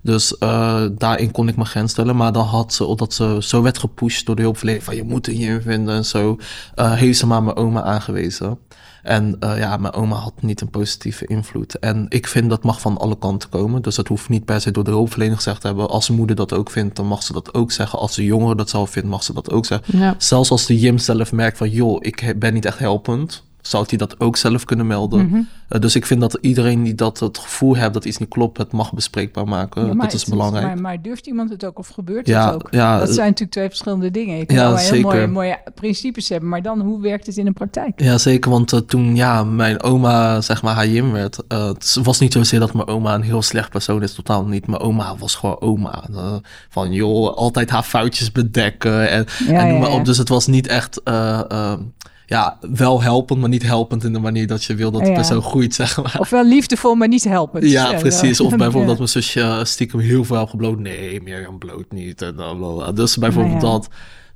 Dus 0.00 0.36
uh, 0.40 0.84
daarin 0.92 1.30
kon 1.30 1.48
ik 1.48 1.56
mijn 1.56 1.68
grens 1.68 1.90
stellen. 1.90 2.16
Maar 2.16 2.32
dan 2.32 2.46
had 2.46 2.72
ze, 2.72 2.84
omdat 2.84 3.14
ze 3.14 3.36
zo 3.40 3.62
werd 3.62 3.78
gepusht 3.78 4.26
door 4.26 4.36
de 4.36 4.42
hulpverlener 4.42 4.82
van 4.82 4.96
je 4.96 5.04
moet 5.04 5.26
er 5.26 5.32
je 5.32 5.60
vinden 5.60 5.94
en 5.94 6.04
zo, 6.04 6.36
uh, 6.76 6.92
heeft 6.92 7.18
ze 7.18 7.26
maar 7.26 7.42
mijn 7.42 7.56
oma 7.56 7.82
aangewezen. 7.82 8.58
En 9.02 9.36
uh, 9.40 9.58
ja, 9.58 9.76
mijn 9.76 9.94
oma 9.94 10.16
had 10.16 10.42
niet 10.42 10.60
een 10.60 10.70
positieve 10.70 11.26
invloed. 11.26 11.78
En 11.78 12.06
ik 12.08 12.26
vind 12.26 12.50
dat 12.50 12.62
mag 12.62 12.80
van 12.80 12.98
alle 12.98 13.18
kanten 13.18 13.48
komen. 13.48 13.82
Dus 13.82 13.94
dat 13.94 14.08
hoeft 14.08 14.28
niet 14.28 14.44
per 14.44 14.60
se 14.60 14.70
door 14.70 14.84
de 14.84 14.90
hulpverlener 14.90 15.36
gezegd 15.36 15.60
te 15.60 15.66
hebben. 15.66 15.88
Als 15.88 16.08
een 16.08 16.14
moeder 16.14 16.36
dat 16.36 16.52
ook 16.52 16.70
vindt, 16.70 16.96
dan 16.96 17.06
mag 17.06 17.22
ze 17.22 17.32
dat 17.32 17.54
ook 17.54 17.72
zeggen. 17.72 17.98
Als 17.98 18.14
de 18.14 18.24
jongere 18.24 18.54
dat 18.54 18.70
zelf 18.70 18.90
vindt, 18.90 19.08
mag 19.08 19.22
ze 19.22 19.32
dat 19.32 19.50
ook 19.50 19.66
zeggen. 19.66 19.98
Ja. 19.98 20.14
Zelfs 20.18 20.50
als 20.50 20.66
de 20.66 20.78
Jim 20.78 20.98
zelf 20.98 21.32
merkt 21.32 21.58
van, 21.58 21.70
joh, 21.70 21.96
ik 22.00 22.34
ben 22.38 22.54
niet 22.54 22.64
echt 22.64 22.78
helpend 22.78 23.46
zou 23.68 23.84
hij 23.88 23.98
dat 23.98 24.20
ook 24.20 24.36
zelf 24.36 24.64
kunnen 24.64 24.86
melden. 24.86 25.20
Mm 25.20 25.32
-hmm. 25.32 25.48
uh, 25.70 25.80
dus 25.80 25.96
ik 25.96 26.06
vind 26.06 26.20
dat 26.20 26.38
iedereen 26.40 26.82
die 26.82 26.94
dat 26.94 27.20
het 27.20 27.38
gevoel 27.38 27.74
heeft 27.74 27.92
dat 27.92 28.04
iets 28.04 28.18
niet 28.18 28.28
klopt, 28.28 28.58
het 28.58 28.72
mag 28.72 28.92
bespreekbaar 28.92 29.48
maken. 29.48 29.86
Ja, 29.86 29.94
dat 29.94 30.12
is 30.12 30.24
belangrijk. 30.24 30.66
maar, 30.66 30.80
maar, 30.80 31.02
durft 31.02 31.26
iemand 31.26 31.50
het 31.50 31.64
ook 31.64 31.78
of 31.78 31.88
gebeurt 31.88 32.26
ja, 32.26 32.44
het 32.44 32.54
ook? 32.54 32.68
Ja, 32.70 32.98
dat 32.98 33.08
zijn 33.08 33.26
natuurlijk 33.26 33.50
twee 33.50 33.68
verschillende 33.68 34.10
dingen. 34.10 34.40
Ik 34.40 34.46
kan 34.46 34.56
ja, 34.56 34.76
heel 34.76 35.00
mooie, 35.00 35.26
mooie 35.26 35.58
principes 35.74 36.28
hebben, 36.28 36.48
maar 36.48 36.62
dan 36.62 36.80
hoe 36.80 37.00
werkt 37.00 37.26
het 37.26 37.36
in 37.36 37.44
de 37.44 37.52
praktijk? 37.52 38.00
Ja, 38.00 38.18
zeker. 38.18 38.50
Want 38.50 38.72
uh, 38.72 38.80
toen 38.80 39.16
ja, 39.16 39.44
mijn 39.44 39.82
oma 39.82 40.40
zeg 40.40 40.62
maar 40.62 40.74
Hayim 40.74 41.12
werd, 41.12 41.38
uh, 41.48 41.66
het 41.66 41.98
was 42.02 42.18
niet 42.18 42.32
zozeer 42.32 42.60
dat 42.60 42.74
mijn 42.74 42.88
oma 42.88 43.14
een 43.14 43.22
heel 43.22 43.42
slecht 43.42 43.70
persoon 43.70 44.02
is, 44.02 44.14
totaal 44.14 44.44
niet. 44.44 44.66
Mijn 44.66 44.80
oma 44.80 45.16
was 45.16 45.34
gewoon 45.34 45.60
oma. 45.60 46.04
van 46.68 46.92
joh, 46.92 47.36
altijd 47.36 47.70
haar 47.70 47.82
foutjes 47.82 48.32
bedekken 48.32 49.10
en, 49.10 49.26
en 49.48 49.68
noem 49.68 49.80
maar 49.80 49.92
op. 49.92 50.04
Dus 50.04 50.18
het 50.18 50.28
was 50.28 50.46
niet 50.46 50.66
echt 50.66 51.00
ja, 52.28 52.58
wel 52.60 53.02
helpend, 53.02 53.40
maar 53.40 53.48
niet 53.48 53.62
helpend 53.62 54.04
in 54.04 54.12
de 54.12 54.18
manier 54.18 54.46
dat 54.46 54.64
je 54.64 54.74
wil 54.74 54.90
dat 54.90 55.04
de 55.04 55.12
persoon 55.12 55.42
groeit, 55.42 55.74
zeg 55.74 56.02
maar. 56.02 56.16
Ofwel 56.18 56.44
liefdevol, 56.44 56.94
maar 56.94 57.08
niet 57.08 57.24
helpend. 57.24 57.64
Ja, 57.64 57.92
precies. 57.92 58.40
Of 58.40 58.56
bijvoorbeeld 58.56 58.86
dat 58.86 58.96
mijn 58.96 59.08
zusje 59.08 59.60
stiekem 59.62 60.00
heel 60.00 60.24
veel 60.24 60.36
heeft 60.36 60.50
gebloot. 60.50 60.78
Nee, 60.78 61.22
Mirjam 61.22 61.58
bloot 61.58 61.92
niet. 61.92 62.22
En 62.22 62.36
dan, 62.36 62.94
dus 62.94 63.16
bijvoorbeeld 63.16 63.60
dat. 63.60 63.88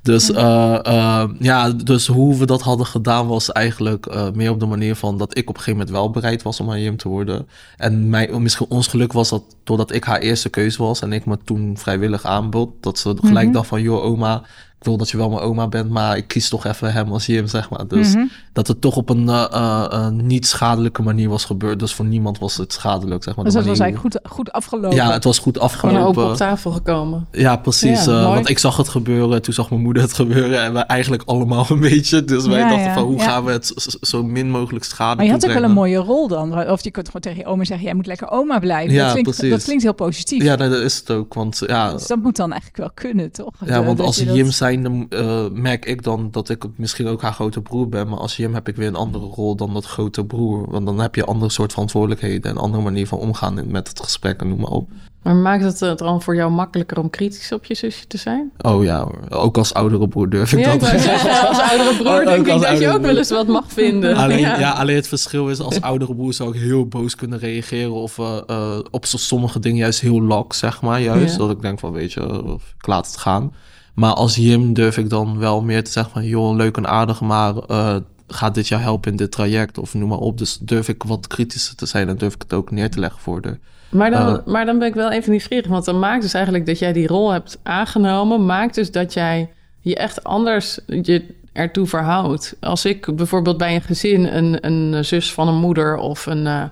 Dus, 0.02 0.30
uh, 0.30 0.78
uh, 0.86 1.24
ja, 1.38 1.70
dus 1.70 2.06
hoe 2.06 2.36
we 2.36 2.46
dat 2.46 2.62
hadden 2.62 2.86
gedaan 2.86 3.26
was 3.26 3.52
eigenlijk 3.52 4.06
uh, 4.06 4.30
meer 4.30 4.50
op 4.50 4.60
de 4.60 4.66
manier 4.66 4.94
van 4.94 5.18
dat 5.18 5.36
ik 5.36 5.48
op 5.48 5.56
een 5.56 5.62
gegeven 5.62 5.78
moment 5.78 5.90
wel 5.90 6.10
bereid 6.10 6.42
was 6.42 6.60
om 6.60 6.70
aan 6.70 6.80
Jim 6.80 6.96
te 6.96 7.08
worden. 7.08 7.48
En 7.76 8.08
mij, 8.08 8.28
misschien 8.38 8.66
ons 8.68 8.86
geluk 8.86 9.12
was 9.12 9.28
dat 9.28 9.42
doordat 9.64 9.92
ik 9.92 10.04
haar 10.04 10.18
eerste 10.18 10.48
keuze 10.48 10.82
was 10.82 11.00
en 11.00 11.12
ik 11.12 11.26
me 11.26 11.38
toen 11.44 11.76
vrijwillig 11.78 12.24
aanbod, 12.24 12.70
dat 12.80 12.98
ze 12.98 13.08
gelijk 13.08 13.32
mm 13.32 13.36
-hmm. 13.36 13.52
dacht 13.52 13.66
van, 13.66 13.82
joh 13.82 14.04
oma, 14.04 14.42
wil 14.84 14.96
dat 14.96 15.10
je 15.10 15.16
wel 15.16 15.28
mijn 15.28 15.40
oma 15.40 15.68
bent, 15.68 15.90
maar 15.90 16.16
ik 16.16 16.28
kies 16.28 16.48
toch 16.48 16.66
even 16.66 16.92
hem 16.92 17.12
als 17.12 17.26
Jim, 17.26 17.46
zeg 17.46 17.70
maar. 17.70 17.86
Dus 17.86 18.12
-hmm. 18.12 18.30
Dat 18.52 18.66
het 18.66 18.80
toch 18.80 18.96
op 18.96 19.08
een 19.08 19.28
uh, 19.28 19.44
uh, 19.52 20.08
niet 20.08 20.46
schadelijke 20.46 21.02
manier 21.02 21.28
was 21.28 21.44
gebeurd. 21.44 21.78
Dus 21.78 21.94
voor 21.94 22.04
niemand 22.04 22.38
was 22.38 22.56
het 22.56 22.72
schadelijk, 22.72 23.22
zeg 23.22 23.36
maar. 23.36 23.44
Dus 23.44 23.54
dat 23.54 23.64
was 23.64 23.78
eigenlijk 23.78 24.14
goed, 24.14 24.32
goed 24.32 24.52
afgelopen? 24.52 24.96
Ja, 24.96 25.12
het 25.12 25.24
was 25.24 25.38
goed 25.38 25.58
afgelopen. 25.58 26.14
Gewoon 26.14 26.30
op 26.30 26.36
tafel 26.36 26.70
gekomen. 26.70 27.26
Ja, 27.30 27.56
precies. 27.56 28.04
Ja, 28.04 28.20
uh, 28.20 28.34
want 28.34 28.48
ik 28.48 28.58
zag 28.58 28.76
het 28.76 28.88
gebeuren, 28.88 29.42
toen 29.42 29.54
zag 29.54 29.70
mijn 29.70 29.82
moeder 29.82 30.02
het 30.02 30.12
gebeuren 30.12 30.62
en 30.62 30.72
wij 30.72 30.82
eigenlijk 30.82 31.22
allemaal 31.26 31.66
een 31.68 31.80
beetje. 31.80 32.24
Dus 32.24 32.46
wij 32.46 32.58
ja, 32.58 32.68
dachten 32.68 32.86
ja, 32.86 32.94
van, 32.94 33.02
hoe 33.02 33.20
gaan 33.20 33.44
we 33.44 33.52
het 33.52 33.98
zo 34.00 34.22
min 34.22 34.50
mogelijk 34.50 34.84
schade 34.84 35.16
Maar 35.16 35.24
je 35.24 35.30
had 35.30 35.46
ook 35.46 35.52
wel 35.52 35.62
een 35.62 35.72
mooie 35.72 35.96
rol 35.96 36.28
dan. 36.28 36.70
Of 36.70 36.84
je 36.84 36.90
kunt 36.90 37.06
gewoon 37.06 37.20
tegen 37.20 37.38
je 37.38 37.44
oma 37.44 37.64
zeggen, 37.64 37.86
jij 37.86 37.94
moet 37.94 38.06
lekker 38.06 38.30
oma 38.30 38.58
blijven. 38.58 38.94
Ja, 38.94 39.02
dat, 39.02 39.12
klinkt, 39.12 39.30
precies. 39.30 39.50
dat 39.50 39.64
klinkt 39.64 39.82
heel 39.82 39.94
positief. 39.94 40.42
Ja, 40.42 40.56
nee, 40.56 40.68
dat 40.68 40.80
is 40.80 40.98
het 40.98 41.10
ook. 41.10 41.34
Want, 41.34 41.62
ja, 41.66 41.92
dus 41.92 42.06
dat 42.06 42.18
moet 42.18 42.36
dan 42.36 42.50
eigenlijk 42.50 42.80
wel 42.80 42.90
kunnen, 42.94 43.32
toch? 43.32 43.54
Ja, 43.64 43.84
want 43.84 44.00
als 44.00 44.16
Jim 44.16 44.44
dat... 44.44 44.54
zijnde 44.54 45.06
merk 45.52 45.84
ik 45.84 46.02
dan 46.02 46.28
dat 46.30 46.48
ik 46.48 46.64
misschien 46.76 47.06
ook 47.06 47.22
haar 47.22 47.32
grote 47.32 47.60
broer 47.60 47.88
ben. 47.88 48.08
Maar 48.08 48.18
als 48.18 48.36
Jim 48.42 48.54
heb 48.54 48.68
ik 48.68 48.76
weer 48.76 48.88
een 48.88 48.94
andere 48.94 49.24
rol 49.24 49.56
dan 49.56 49.74
dat 49.74 49.84
grote 49.84 50.24
broer. 50.24 50.70
Want 50.70 50.86
dan 50.86 51.00
heb 51.00 51.14
je 51.14 51.20
een 51.20 51.26
andere 51.26 51.50
soort 51.50 51.72
verantwoordelijkheden 51.72 52.42
en 52.42 52.50
een 52.50 52.62
andere 52.62 52.82
manier 52.82 53.06
van 53.06 53.18
omgaan 53.18 53.70
met 53.70 53.88
het 53.88 54.00
gesprek 54.00 54.40
en 54.40 54.48
noem 54.48 54.60
maar 54.60 54.70
op. 54.70 54.90
Maar 55.22 55.36
maakt 55.36 55.64
het 55.64 55.80
het 55.80 55.98
dan 55.98 56.22
voor 56.22 56.34
jou 56.34 56.50
makkelijker 56.50 56.98
om 56.98 57.10
kritisch 57.10 57.52
op 57.52 57.64
je 57.64 57.74
zusje 57.74 58.06
te 58.06 58.16
zijn? 58.16 58.52
Oh 58.58 58.84
ja, 58.84 59.08
ook 59.28 59.58
als 59.58 59.74
oudere 59.74 60.08
broer 60.08 60.28
durf 60.30 60.52
ik 60.52 60.58
ja, 60.58 60.76
dat. 60.76 60.92
Ik 60.92 60.98
zeggen, 60.98 61.48
als 61.48 61.60
oudere 61.60 61.96
broer 61.96 62.24
denk 62.34 62.46
ik 62.46 62.60
dat 62.60 62.78
je 62.78 62.88
ook 62.88 63.02
wel 63.02 63.16
eens 63.16 63.30
wat 63.30 63.46
mag 63.46 63.64
vinden. 63.66 64.16
Alleen, 64.22 64.38
ja. 64.38 64.58
ja. 64.58 64.70
alleen 64.70 64.96
het 64.96 65.08
verschil 65.08 65.48
is, 65.48 65.60
als 65.60 65.80
oudere 65.80 66.14
broer 66.14 66.32
zou 66.32 66.54
ik 66.54 66.60
heel 66.60 66.86
boos 66.86 67.14
kunnen 67.14 67.38
reageren. 67.38 67.92
Of 67.92 68.18
uh, 68.18 68.36
uh, 68.46 68.78
op 68.90 69.06
sommige 69.06 69.58
dingen 69.58 69.78
juist 69.78 70.00
heel 70.00 70.22
lak, 70.22 70.52
zeg 70.52 70.82
maar. 70.82 71.00
Juist, 71.00 71.32
ja. 71.32 71.38
dat 71.38 71.50
ik 71.50 71.62
denk 71.62 71.78
van, 71.78 71.92
weet 71.92 72.12
je, 72.12 72.56
ik 72.78 72.86
laat 72.86 73.06
het 73.06 73.16
gaan. 73.16 73.52
Maar 73.94 74.12
als 74.12 74.36
Jim 74.36 74.72
durf 74.72 74.96
ik 74.96 75.10
dan 75.10 75.38
wel 75.38 75.62
meer 75.62 75.84
te 75.84 75.90
zeggen 75.90 76.12
van... 76.12 76.24
joh, 76.24 76.56
leuk 76.56 76.76
en 76.76 76.88
aardig, 76.88 77.20
maar 77.20 77.54
uh, 77.70 77.96
gaat 78.32 78.54
dit 78.54 78.68
jou 78.68 78.82
helpen 78.82 79.10
in 79.10 79.16
dit 79.16 79.30
traject? 79.32 79.78
Of 79.78 79.94
noem 79.94 80.08
maar 80.08 80.18
op. 80.18 80.38
Dus 80.38 80.58
durf 80.58 80.88
ik 80.88 81.02
wat 81.02 81.26
kritischer 81.26 81.76
te 81.76 81.86
zijn... 81.86 82.08
en 82.08 82.16
durf 82.16 82.34
ik 82.34 82.42
het 82.42 82.52
ook 82.52 82.70
neer 82.70 82.90
te 82.90 83.00
leggen 83.00 83.20
voor 83.20 83.40
de... 83.40 83.58
Maar 83.88 84.10
dan, 84.10 84.34
uh, 84.34 84.46
maar 84.46 84.66
dan 84.66 84.78
ben 84.78 84.88
ik 84.88 84.94
wel 84.94 85.10
even 85.10 85.30
nieuwsgierig. 85.30 85.70
Want 85.70 85.84
dan 85.84 85.98
maakt 85.98 86.22
dus 86.22 86.34
eigenlijk 86.34 86.66
dat 86.66 86.78
jij 86.78 86.92
die 86.92 87.06
rol 87.06 87.30
hebt 87.30 87.58
aangenomen... 87.62 88.46
maakt 88.46 88.74
dus 88.74 88.90
dat 88.90 89.12
jij 89.12 89.50
je 89.80 89.96
echt 89.96 90.24
anders 90.24 90.78
je 90.86 91.34
ertoe 91.52 91.86
verhoudt. 91.86 92.56
Als 92.60 92.84
ik 92.84 93.16
bijvoorbeeld 93.16 93.58
bij 93.58 93.74
een 93.74 93.82
gezin 93.82 94.24
een, 94.36 94.66
een 94.66 95.04
zus 95.04 95.32
van 95.32 95.48
een 95.48 95.60
moeder... 95.60 95.96
of 95.96 96.26
een, 96.26 96.46
uh, 96.46 96.64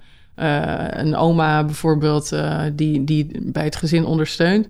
een 0.90 1.16
oma 1.16 1.64
bijvoorbeeld 1.64 2.36
die, 2.72 3.04
die 3.04 3.30
bij 3.42 3.64
het 3.64 3.76
gezin 3.76 4.04
ondersteunt 4.04 4.68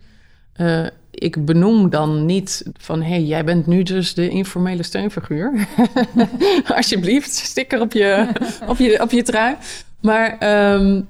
ik 1.10 1.44
benoem 1.44 1.90
dan 1.90 2.26
niet 2.26 2.64
van... 2.78 3.02
hé, 3.02 3.08
hey, 3.08 3.22
jij 3.22 3.44
bent 3.44 3.66
nu 3.66 3.82
dus 3.82 4.14
de 4.14 4.28
informele 4.28 4.82
steunfiguur. 4.82 5.66
Alsjeblieft, 6.76 7.32
sticker 7.32 7.80
op 7.80 7.92
je, 7.92 8.28
op 8.66 8.78
je, 8.78 9.02
op 9.02 9.10
je 9.10 9.22
trui. 9.22 9.56
Maar 10.00 10.38
um, 10.74 11.08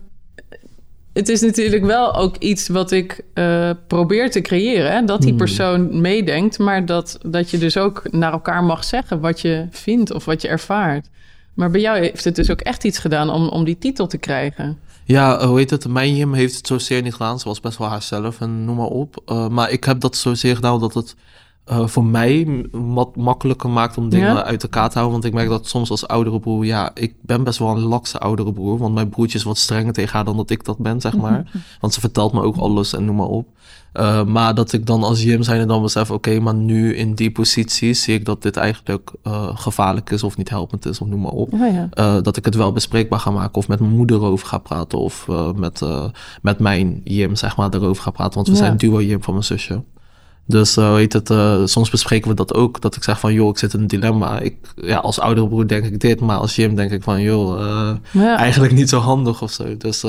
het 1.12 1.28
is 1.28 1.40
natuurlijk 1.40 1.84
wel 1.84 2.14
ook 2.14 2.36
iets 2.36 2.68
wat 2.68 2.90
ik 2.90 3.20
uh, 3.34 3.70
probeer 3.86 4.30
te 4.30 4.40
creëren. 4.40 4.92
Hè? 4.92 5.04
Dat 5.04 5.22
die 5.22 5.34
persoon 5.34 6.00
meedenkt, 6.00 6.58
maar 6.58 6.86
dat, 6.86 7.18
dat 7.26 7.50
je 7.50 7.58
dus 7.58 7.76
ook 7.76 8.02
naar 8.10 8.32
elkaar 8.32 8.64
mag 8.64 8.84
zeggen... 8.84 9.20
wat 9.20 9.40
je 9.40 9.66
vindt 9.70 10.12
of 10.12 10.24
wat 10.24 10.42
je 10.42 10.48
ervaart. 10.48 11.08
Maar 11.54 11.70
bij 11.70 11.80
jou 11.80 11.98
heeft 11.98 12.24
het 12.24 12.36
dus 12.36 12.50
ook 12.50 12.60
echt 12.60 12.84
iets 12.84 12.98
gedaan 12.98 13.30
om, 13.30 13.48
om 13.48 13.64
die 13.64 13.78
titel 13.78 14.06
te 14.06 14.18
krijgen. 14.18 14.78
Ja, 15.10 15.46
hoe 15.46 15.58
heet 15.58 15.70
het? 15.70 15.88
Mijn 15.88 16.16
Jim 16.16 16.32
heeft 16.32 16.56
het 16.56 16.66
zozeer 16.66 17.02
niet 17.02 17.12
gedaan. 17.12 17.38
Ze 17.38 17.48
was 17.48 17.60
best 17.60 17.78
wel 17.78 17.88
haarzelf 17.88 18.40
en 18.40 18.64
noem 18.64 18.76
maar 18.76 18.86
op. 18.86 19.22
Uh, 19.26 19.48
maar 19.48 19.70
ik 19.70 19.84
heb 19.84 20.00
dat 20.00 20.16
zozeer 20.16 20.54
gedaan 20.54 20.80
dat 20.80 20.94
het 20.94 21.16
uh, 21.70 21.86
voor 21.86 22.04
mij 22.04 22.66
wat 22.70 23.16
makkelijker 23.16 23.70
maakt 23.70 23.96
om 23.96 24.08
dingen 24.08 24.34
ja? 24.34 24.44
uit 24.44 24.62
elkaar 24.62 24.88
te 24.88 24.98
houden. 24.98 25.12
Want 25.12 25.24
ik 25.24 25.32
merk 25.32 25.48
dat 25.48 25.68
soms 25.68 25.90
als 25.90 26.06
oudere 26.06 26.40
broer, 26.40 26.64
ja, 26.64 26.90
ik 26.94 27.14
ben 27.20 27.44
best 27.44 27.58
wel 27.58 27.68
een 27.68 27.82
lakse 27.82 28.18
oudere 28.18 28.52
broer. 28.52 28.78
Want 28.78 28.94
mijn 28.94 29.08
broertje 29.08 29.38
is 29.38 29.44
wat 29.44 29.58
strenger 29.58 29.92
tegen 29.92 30.12
haar 30.12 30.24
dan 30.24 30.36
dat 30.36 30.50
ik 30.50 30.64
dat 30.64 30.78
ben, 30.78 31.00
zeg 31.00 31.16
maar. 31.16 31.50
want 31.80 31.94
ze 31.94 32.00
vertelt 32.00 32.32
me 32.32 32.42
ook 32.42 32.56
alles 32.56 32.92
en 32.92 33.04
noem 33.04 33.16
maar 33.16 33.26
op. 33.26 33.48
Uh, 33.92 34.24
maar 34.24 34.54
dat 34.54 34.72
ik 34.72 34.86
dan 34.86 35.02
als 35.02 35.22
Jim 35.22 35.42
zijn 35.42 35.60
en 35.60 35.68
dan 35.68 35.82
besef, 35.82 36.10
oké, 36.10 36.12
okay, 36.12 36.38
maar 36.38 36.54
nu 36.54 36.94
in 36.96 37.14
die 37.14 37.30
positie 37.30 37.94
zie 37.94 38.14
ik 38.14 38.24
dat 38.24 38.42
dit 38.42 38.56
eigenlijk 38.56 39.12
uh, 39.24 39.48
gevaarlijk 39.54 40.10
is 40.10 40.22
of 40.22 40.36
niet 40.36 40.48
helpend 40.48 40.86
is 40.86 41.00
of 41.00 41.08
noem 41.08 41.20
maar 41.20 41.32
op. 41.32 41.52
Oh 41.52 41.60
ja. 41.60 41.88
uh, 41.94 42.22
dat 42.22 42.36
ik 42.36 42.44
het 42.44 42.54
wel 42.54 42.72
bespreekbaar 42.72 43.20
ga 43.20 43.30
maken 43.30 43.54
of 43.54 43.68
met 43.68 43.80
mijn 43.80 43.96
moeder 43.96 44.22
over 44.22 44.46
ga 44.46 44.58
praten 44.58 44.98
of 44.98 45.28
met, 45.54 45.82
met 46.42 46.58
mijn 46.58 47.00
Jim, 47.04 47.36
zeg 47.36 47.56
maar, 47.56 47.74
erover 47.74 48.02
ga 48.02 48.10
praten. 48.10 48.34
Want 48.34 48.46
we 48.46 48.52
ja. 48.52 48.58
zijn 48.58 48.76
duo 48.76 49.02
Jim 49.02 49.22
van 49.22 49.32
mijn 49.32 49.44
zusje. 49.44 49.82
Dus 50.46 50.76
uh, 50.76 50.92
weet 50.92 51.12
het, 51.12 51.30
uh, 51.30 51.60
soms 51.64 51.90
bespreken 51.90 52.28
we 52.28 52.34
dat 52.34 52.54
ook. 52.54 52.80
Dat 52.80 52.96
ik 52.96 53.02
zeg 53.02 53.20
van, 53.20 53.32
joh, 53.32 53.48
ik 53.48 53.58
zit 53.58 53.74
in 53.74 53.80
een 53.80 53.86
dilemma. 53.86 54.38
Ik, 54.38 54.56
ja, 54.76 54.96
als 54.96 55.20
oudere 55.20 55.48
broer 55.48 55.68
denk 55.68 55.84
ik 55.84 56.00
dit, 56.00 56.20
maar 56.20 56.36
als 56.36 56.56
Jim 56.56 56.74
denk 56.74 56.90
ik 56.90 57.02
van, 57.02 57.20
joh, 57.20 57.60
uh, 57.60 57.92
ja. 58.22 58.36
eigenlijk 58.36 58.72
niet 58.72 58.88
zo 58.88 58.98
handig 58.98 59.42
of 59.42 59.52
zo. 59.52 59.76
Dus 59.76 60.04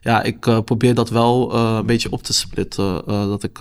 ja, 0.00 0.22
ik 0.22 0.40
probeer 0.64 0.94
dat 0.94 1.10
wel 1.10 1.54
een 1.54 1.86
beetje 1.86 2.10
op 2.10 2.22
te 2.22 2.32
splitten. 2.32 3.02
dat 3.06 3.42
ik, 3.42 3.58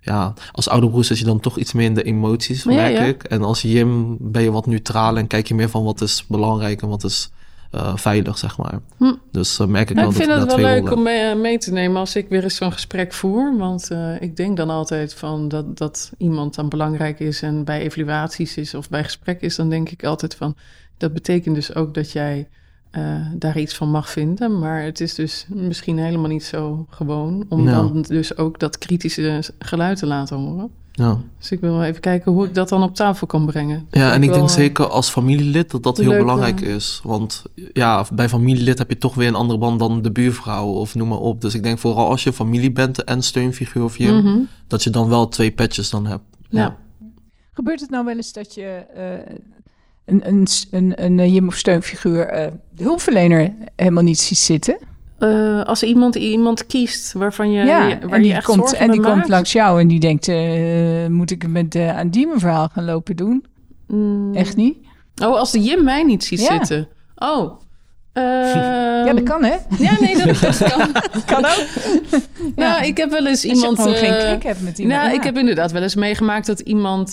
ja, 0.00 0.34
als 0.52 0.68
oudere 0.68 0.92
broer 0.92 1.04
zit 1.04 1.18
je 1.18 1.24
dan 1.24 1.40
toch 1.40 1.58
iets 1.58 1.72
meer 1.72 1.86
in 1.86 1.94
de 1.94 2.02
emoties, 2.02 2.64
merk 2.64 2.96
ja, 2.96 3.02
ik. 3.02 3.22
En 3.22 3.42
als 3.42 3.62
Jim 3.62 4.16
ben 4.20 4.42
je 4.42 4.50
wat 4.50 4.66
neutraal 4.66 5.16
en 5.16 5.26
kijk 5.26 5.48
je 5.48 5.54
meer 5.54 5.70
van 5.70 5.84
wat 5.84 6.00
is 6.00 6.24
belangrijk 6.28 6.82
en 6.82 6.88
wat 6.88 7.04
is 7.04 7.30
uh, 7.74 7.96
veilig, 7.96 8.38
zeg 8.38 8.58
maar. 8.58 8.80
Hm. 8.96 9.14
Dus 9.30 9.58
uh, 9.58 9.66
merk 9.66 9.90
ik 9.90 9.96
nou, 9.96 10.08
wel 10.08 10.16
ik 10.16 10.22
vind 10.22 10.38
dat 10.38 10.50
het 10.50 10.60
wel 10.60 10.70
leuk 10.70 10.92
om 10.92 11.02
mee, 11.02 11.34
mee, 11.34 11.58
te 11.58 11.72
nemen 11.72 11.96
als 11.96 12.16
ik 12.16 12.28
weer 12.28 12.42
eens 12.42 12.56
zo'n 12.56 12.72
gesprek 12.72 13.12
voer. 13.12 13.56
Want 13.56 13.88
uh, 13.92 14.20
ik 14.20 14.36
denk 14.36 14.56
dan 14.56 14.70
altijd 14.70 15.14
van 15.14 15.48
dat, 15.48 15.76
dat 15.76 16.12
iemand 16.18 16.54
dan 16.54 16.68
belangrijk 16.68 17.20
is 17.20 17.42
en 17.42 17.64
bij 17.64 17.80
evaluaties 17.80 18.56
is 18.56 18.74
of 18.74 18.88
bij 18.88 19.04
gesprek 19.04 19.40
is, 19.40 19.56
dan 19.56 19.68
denk 19.68 19.88
ik 19.88 20.04
altijd 20.04 20.34
van 20.34 20.56
dat 20.96 21.12
betekent 21.12 21.54
dus 21.54 21.74
ook 21.74 21.94
dat 21.94 22.12
jij 22.12 22.48
daar 23.34 23.58
iets 23.58 23.74
van 23.74 23.90
mag 23.90 24.10
vinden. 24.10 24.58
Maar 24.58 24.82
het 24.82 25.00
is 25.00 25.14
dus 25.14 25.46
misschien 25.48 25.98
helemaal 25.98 26.28
niet 26.28 26.44
zo 26.44 26.86
gewoon 26.90 27.44
om 27.48 27.64
ja. 27.64 27.72
dan 27.72 28.02
dus 28.02 28.36
ook 28.36 28.58
dat 28.58 28.78
kritische 28.78 29.42
geluid 29.58 29.98
te 29.98 30.06
laten 30.06 30.36
horen. 30.36 30.70
Ja. 30.92 31.18
Dus 31.38 31.50
ik 31.50 31.60
wil 31.60 31.82
even 31.82 32.00
kijken 32.00 32.32
hoe 32.32 32.46
ik 32.46 32.54
dat 32.54 32.68
dan 32.68 32.82
op 32.82 32.94
tafel 32.94 33.26
kan 33.26 33.46
brengen. 33.46 33.86
Ja, 33.90 34.12
en 34.12 34.22
ik, 34.22 34.28
ik 34.28 34.34
denk 34.34 34.50
zeker 34.50 34.88
als 34.88 35.10
familielid 35.10 35.70
dat 35.70 35.82
dat 35.82 35.96
heel 35.96 36.16
belangrijk 36.16 36.60
uh, 36.60 36.74
is. 36.74 37.00
Want 37.04 37.42
ja, 37.72 38.06
bij 38.12 38.28
familielid 38.28 38.78
heb 38.78 38.88
je 38.88 38.98
toch 38.98 39.14
weer 39.14 39.28
een 39.28 39.34
andere 39.34 39.58
band 39.58 39.78
dan 39.78 40.02
de 40.02 40.12
buurvrouw 40.12 40.66
of 40.66 40.94
noem 40.94 41.08
maar 41.08 41.18
op. 41.18 41.40
Dus 41.40 41.54
ik 41.54 41.62
denk 41.62 41.78
vooral 41.78 42.08
als 42.08 42.22
je 42.22 42.32
familie 42.32 42.72
bent 42.72 43.04
en 43.04 43.22
steunfiguur 43.22 43.84
of 43.84 43.98
je, 43.98 44.06
Mhm. 44.06 44.16
mm 44.16 44.22
-hmm. 44.22 44.48
dat 44.66 44.82
je 44.82 44.90
dan 44.90 45.08
wel 45.08 45.28
twee 45.28 45.50
petjes 45.50 45.90
dan 45.90 46.06
hebt. 46.06 46.24
Ja. 46.48 46.60
ja. 46.60 46.76
Gebeurt 47.52 47.80
het 47.80 47.90
nou 47.90 48.04
wel 48.04 48.16
eens 48.16 48.32
dat 48.32 48.54
je 48.54 48.84
uh, 48.96 49.34
een, 50.04 50.28
een, 50.28 50.46
een, 50.70 51.04
een, 51.04 51.18
een 51.18 51.32
Jim 51.32 51.46
of 51.46 51.56
steunfiguur 51.56 52.26
uh, 52.26 52.52
de 52.74 52.82
hulpverlener 52.82 53.54
helemaal 53.76 54.02
niet 54.02 54.18
ziet 54.18 54.38
zitten? 54.38 54.78
Uh, 55.22 55.62
als 55.62 55.82
iemand 55.82 56.14
iemand 56.14 56.66
kiest 56.66 57.12
waarvan 57.12 57.52
je, 57.52 57.64
ja, 57.64 57.86
je, 57.86 57.98
waar 57.98 58.10
en 58.10 58.20
die 58.22 58.30
je 58.30 58.36
echt 58.36 58.46
komt, 58.46 58.72
en 58.72 58.90
die 58.90 59.00
maakt. 59.00 59.12
komt 59.12 59.28
langs 59.28 59.52
jou 59.52 59.80
en 59.80 59.88
die 59.88 60.00
denkt: 60.00 60.28
uh, 60.28 61.06
moet 61.06 61.30
ik 61.30 61.48
met 61.48 61.74
uh, 61.74 61.98
aan 61.98 62.08
die 62.08 62.26
mevrouw 62.26 62.68
gaan 62.72 62.84
lopen 62.84 63.16
doen? 63.16 63.44
Mm. 63.86 64.34
Echt 64.34 64.56
niet? 64.56 64.76
Oh, 65.22 65.38
als 65.38 65.50
de 65.50 65.60
Jim 65.60 65.84
mij 65.84 66.02
niet 66.02 66.24
ziet 66.24 66.40
ja. 66.40 66.46
zitten. 66.46 66.88
Oh. 67.16 67.60
ja, 69.06 69.12
dat 69.12 69.22
kan, 69.22 69.44
hè? 69.44 69.56
Ja, 69.78 69.96
nee, 70.00 70.24
dat, 70.24 70.40
dat 70.40 70.58
kan. 70.58 70.92
kan 71.32 71.44
ook. 71.44 71.66
Nou, 72.38 72.70
ja. 72.70 72.80
ik 72.80 72.96
heb 72.96 73.10
wel 73.10 73.26
eens 73.26 73.44
iemand. 73.44 73.78
Als 73.78 74.00
je 74.00 74.06
geen 74.06 74.18
klik 74.18 74.42
hebt 74.42 74.62
met 74.62 74.78
iemand. 74.78 75.00
Nou, 75.00 75.10
ja. 75.10 75.18
ik 75.18 75.24
heb 75.24 75.36
inderdaad 75.36 75.72
wel 75.72 75.82
eens 75.82 75.94
meegemaakt 75.94 76.46
dat 76.46 76.60
iemand 76.60 77.12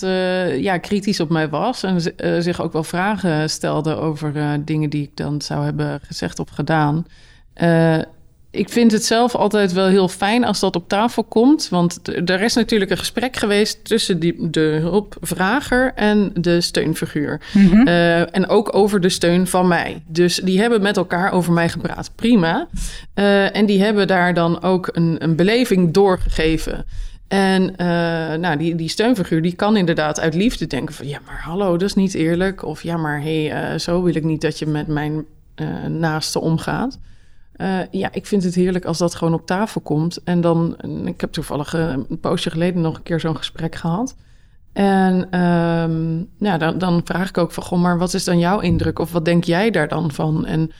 ja, 0.56 0.78
kritisch 0.78 1.20
op 1.20 1.28
mij 1.28 1.48
was. 1.48 1.82
En 1.82 2.00
zich 2.42 2.62
ook 2.62 2.72
wel 2.72 2.84
vragen 2.84 3.50
stelde 3.50 3.96
over 3.96 4.60
dingen 4.64 4.90
die 4.90 5.02
ik 5.02 5.16
dan 5.16 5.42
zou 5.42 5.64
hebben 5.64 6.00
gezegd 6.02 6.38
of 6.38 6.48
gedaan. 6.48 7.06
Uh, 7.56 7.98
ik 8.52 8.68
vind 8.68 8.92
het 8.92 9.04
zelf 9.04 9.34
altijd 9.34 9.72
wel 9.72 9.86
heel 9.86 10.08
fijn 10.08 10.44
als 10.44 10.60
dat 10.60 10.76
op 10.76 10.88
tafel 10.88 11.24
komt. 11.24 11.68
Want 11.68 12.00
er 12.30 12.40
is 12.40 12.54
natuurlijk 12.54 12.90
een 12.90 12.98
gesprek 12.98 13.36
geweest 13.36 13.84
tussen 13.84 14.18
die, 14.18 14.50
de 14.50 14.78
hulpvrager 14.80 15.92
en 15.94 16.30
de 16.34 16.60
steunfiguur. 16.60 17.40
Mhm. 17.52 17.64
Mm 17.64 17.70
-hmm. 17.70 17.88
uh, 17.88 18.36
en 18.36 18.48
ook 18.48 18.74
over 18.74 19.00
de 19.00 19.08
steun 19.08 19.46
van 19.46 19.68
mij. 19.68 20.02
Dus 20.06 20.36
die 20.36 20.60
hebben 20.60 20.82
met 20.82 20.96
elkaar 20.96 21.32
over 21.32 21.52
mij 21.52 21.68
gepraat. 21.68 22.10
Prima. 22.14 22.68
Uh, 23.14 23.56
en 23.56 23.66
die 23.66 23.82
hebben 23.82 24.06
daar 24.06 24.34
dan 24.34 24.62
ook 24.62 24.88
een, 24.92 25.16
een 25.18 25.36
beleving 25.36 25.92
doorgegeven. 25.92 26.84
En 27.28 27.62
uh, 27.62 27.76
nou, 28.38 28.56
die, 28.56 28.74
die 28.74 28.88
steunfiguur 28.88 29.42
die 29.42 29.54
kan 29.54 29.76
inderdaad 29.76 30.20
uit 30.20 30.34
liefde 30.34 30.66
denken 30.66 30.94
van... 30.94 31.08
ja, 31.08 31.18
maar 31.26 31.40
hallo, 31.42 31.70
dat 31.70 31.88
is 31.88 31.94
niet 31.94 32.14
eerlijk. 32.14 32.64
Of 32.64 32.82
ja, 32.82 32.96
maar 32.96 33.22
hé, 33.22 33.46
hey, 33.46 33.78
zo 33.78 34.02
wil 34.02 34.14
ik 34.14 34.24
niet 34.24 34.40
dat 34.40 34.58
je 34.58 34.66
met 34.66 34.86
mijn 34.86 35.24
naaste 35.88 36.40
omgaat. 36.40 36.98
Uh, 37.60 37.80
ja, 37.90 38.12
ik 38.12 38.26
vind 38.26 38.44
het 38.44 38.54
heerlijk 38.54 38.84
als 38.84 38.98
dat 38.98 39.14
gewoon 39.14 39.34
op 39.34 39.46
tafel 39.46 39.80
komt. 39.80 40.22
En 40.22 40.40
dan, 40.40 40.76
ik 41.04 41.20
heb 41.20 41.32
toevallig 41.32 41.74
uh, 41.74 41.94
een 42.08 42.20
poosje 42.20 42.50
geleden 42.50 42.80
nog 42.80 42.96
een 42.96 43.02
keer 43.02 43.20
zo'n 43.20 43.36
gesprek 43.36 43.74
gehad. 43.74 44.16
En 44.72 45.28
ja, 46.38 46.58
dan, 46.58 46.78
dan 46.78 47.00
vraag 47.04 47.28
ik 47.28 47.38
ook 47.38 47.52
van, 47.52 47.62
goh, 47.62 47.80
maar 47.80 47.98
wat 47.98 48.14
is 48.14 48.24
dan 48.24 48.38
jouw 48.38 48.60
indruk? 48.60 48.98
Of 48.98 49.12
wat 49.12 49.24
denk 49.24 49.44
jij 49.44 49.70
daar 49.70 49.88
dan 49.88 50.10
van? 50.10 50.46
En 50.46 50.70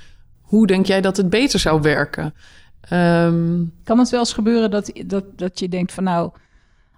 hoe 0.41 0.67
denk 0.67 0.87
jij 0.87 1.01
dat 1.01 1.17
het 1.17 1.31
beter 1.31 1.59
zou 1.59 1.81
werken? 1.81 2.35
Ehm, 2.81 3.65
kan 3.85 3.99
het 3.99 4.11
wel 4.11 4.21
eens 4.21 4.33
gebeuren 4.33 4.71
dat, 4.71 4.93
dat, 5.07 5.25
dat 5.39 5.59
je 5.59 5.69
denkt 5.69 5.93
van 5.93 6.05
nou, 6.05 6.33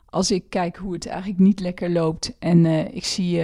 als 0.07 0.31
ik 0.31 0.45
kijk 0.49 0.77
hoe 0.77 0.93
het 0.93 1.07
eigenlijk 1.07 1.41
niet 1.41 1.61
lekker 1.61 1.91
loopt 1.91 2.37
en 2.39 2.65
uh, 2.65 2.95
ik 2.95 3.05
zie 3.05 3.43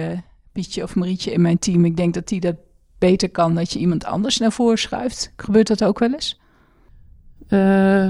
Pietje 0.51 0.83
of 0.83 0.95
Marietje 0.95 1.31
in 1.31 1.41
mijn 1.41 1.59
team, 1.59 1.85
ik 1.85 1.97
denk 1.97 2.13
dat 2.13 2.27
die 2.27 2.39
dat 2.39 2.55
beter 2.99 3.29
kan, 3.29 3.55
dat 3.55 3.73
je 3.73 3.79
iemand 3.79 4.05
anders 4.05 4.37
naar 4.37 4.51
voren 4.51 4.77
schuift. 4.77 5.33
Gebeurt 5.35 5.67
dat 5.67 5.83
ook 5.83 5.99
wel 5.99 6.13
eens? 6.13 6.39
Uh, 7.49 8.09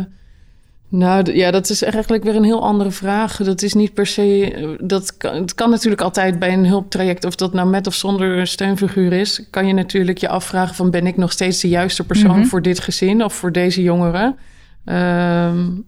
nou 0.90 1.34
ja, 1.34 1.52
dat 1.52 1.70
is 1.70 1.84
eigenlijk 1.84 2.24
weer 2.24 2.36
een 2.36 2.44
heel 2.44 2.64
andere 2.64 2.92
vraag. 2.92 3.38
Dat 3.38 3.62
is 3.62 3.74
niet 3.74 3.94
per 3.94 4.06
se. 4.06 4.78
Dat 4.82 5.18
kan, 5.18 5.36
het 5.36 5.56
kan 5.56 5.70
natuurlijk 5.70 6.02
altijd 6.02 6.40
bij 6.40 6.54
een 6.54 6.66
hulptraject, 6.66 7.26
of 7.26 7.36
dat 7.36 7.54
nou 7.54 7.70
met 7.70 7.88
of 7.88 7.94
zonder 7.94 8.48
steunfiguur 8.48 9.14
is, 9.14 9.50
kan 9.50 9.68
je 9.68 9.74
natuurlijk 9.74 10.18
je 10.18 10.30
afvragen: 10.30 10.76
van 10.76 10.92
ben 10.92 11.08
ik 11.08 11.18
nog 11.18 11.32
steeds 11.32 11.62
de 11.62 11.70
juiste 11.70 12.06
persoon 12.06 12.32
mm 12.32 12.36
-hmm. 12.36 12.46
voor 12.46 12.62
dit 12.62 12.80
gezin 12.80 13.24
of 13.24 13.34
voor 13.34 13.52
deze 13.52 13.84
jongeren? 13.84 14.38
Um, 14.86 15.86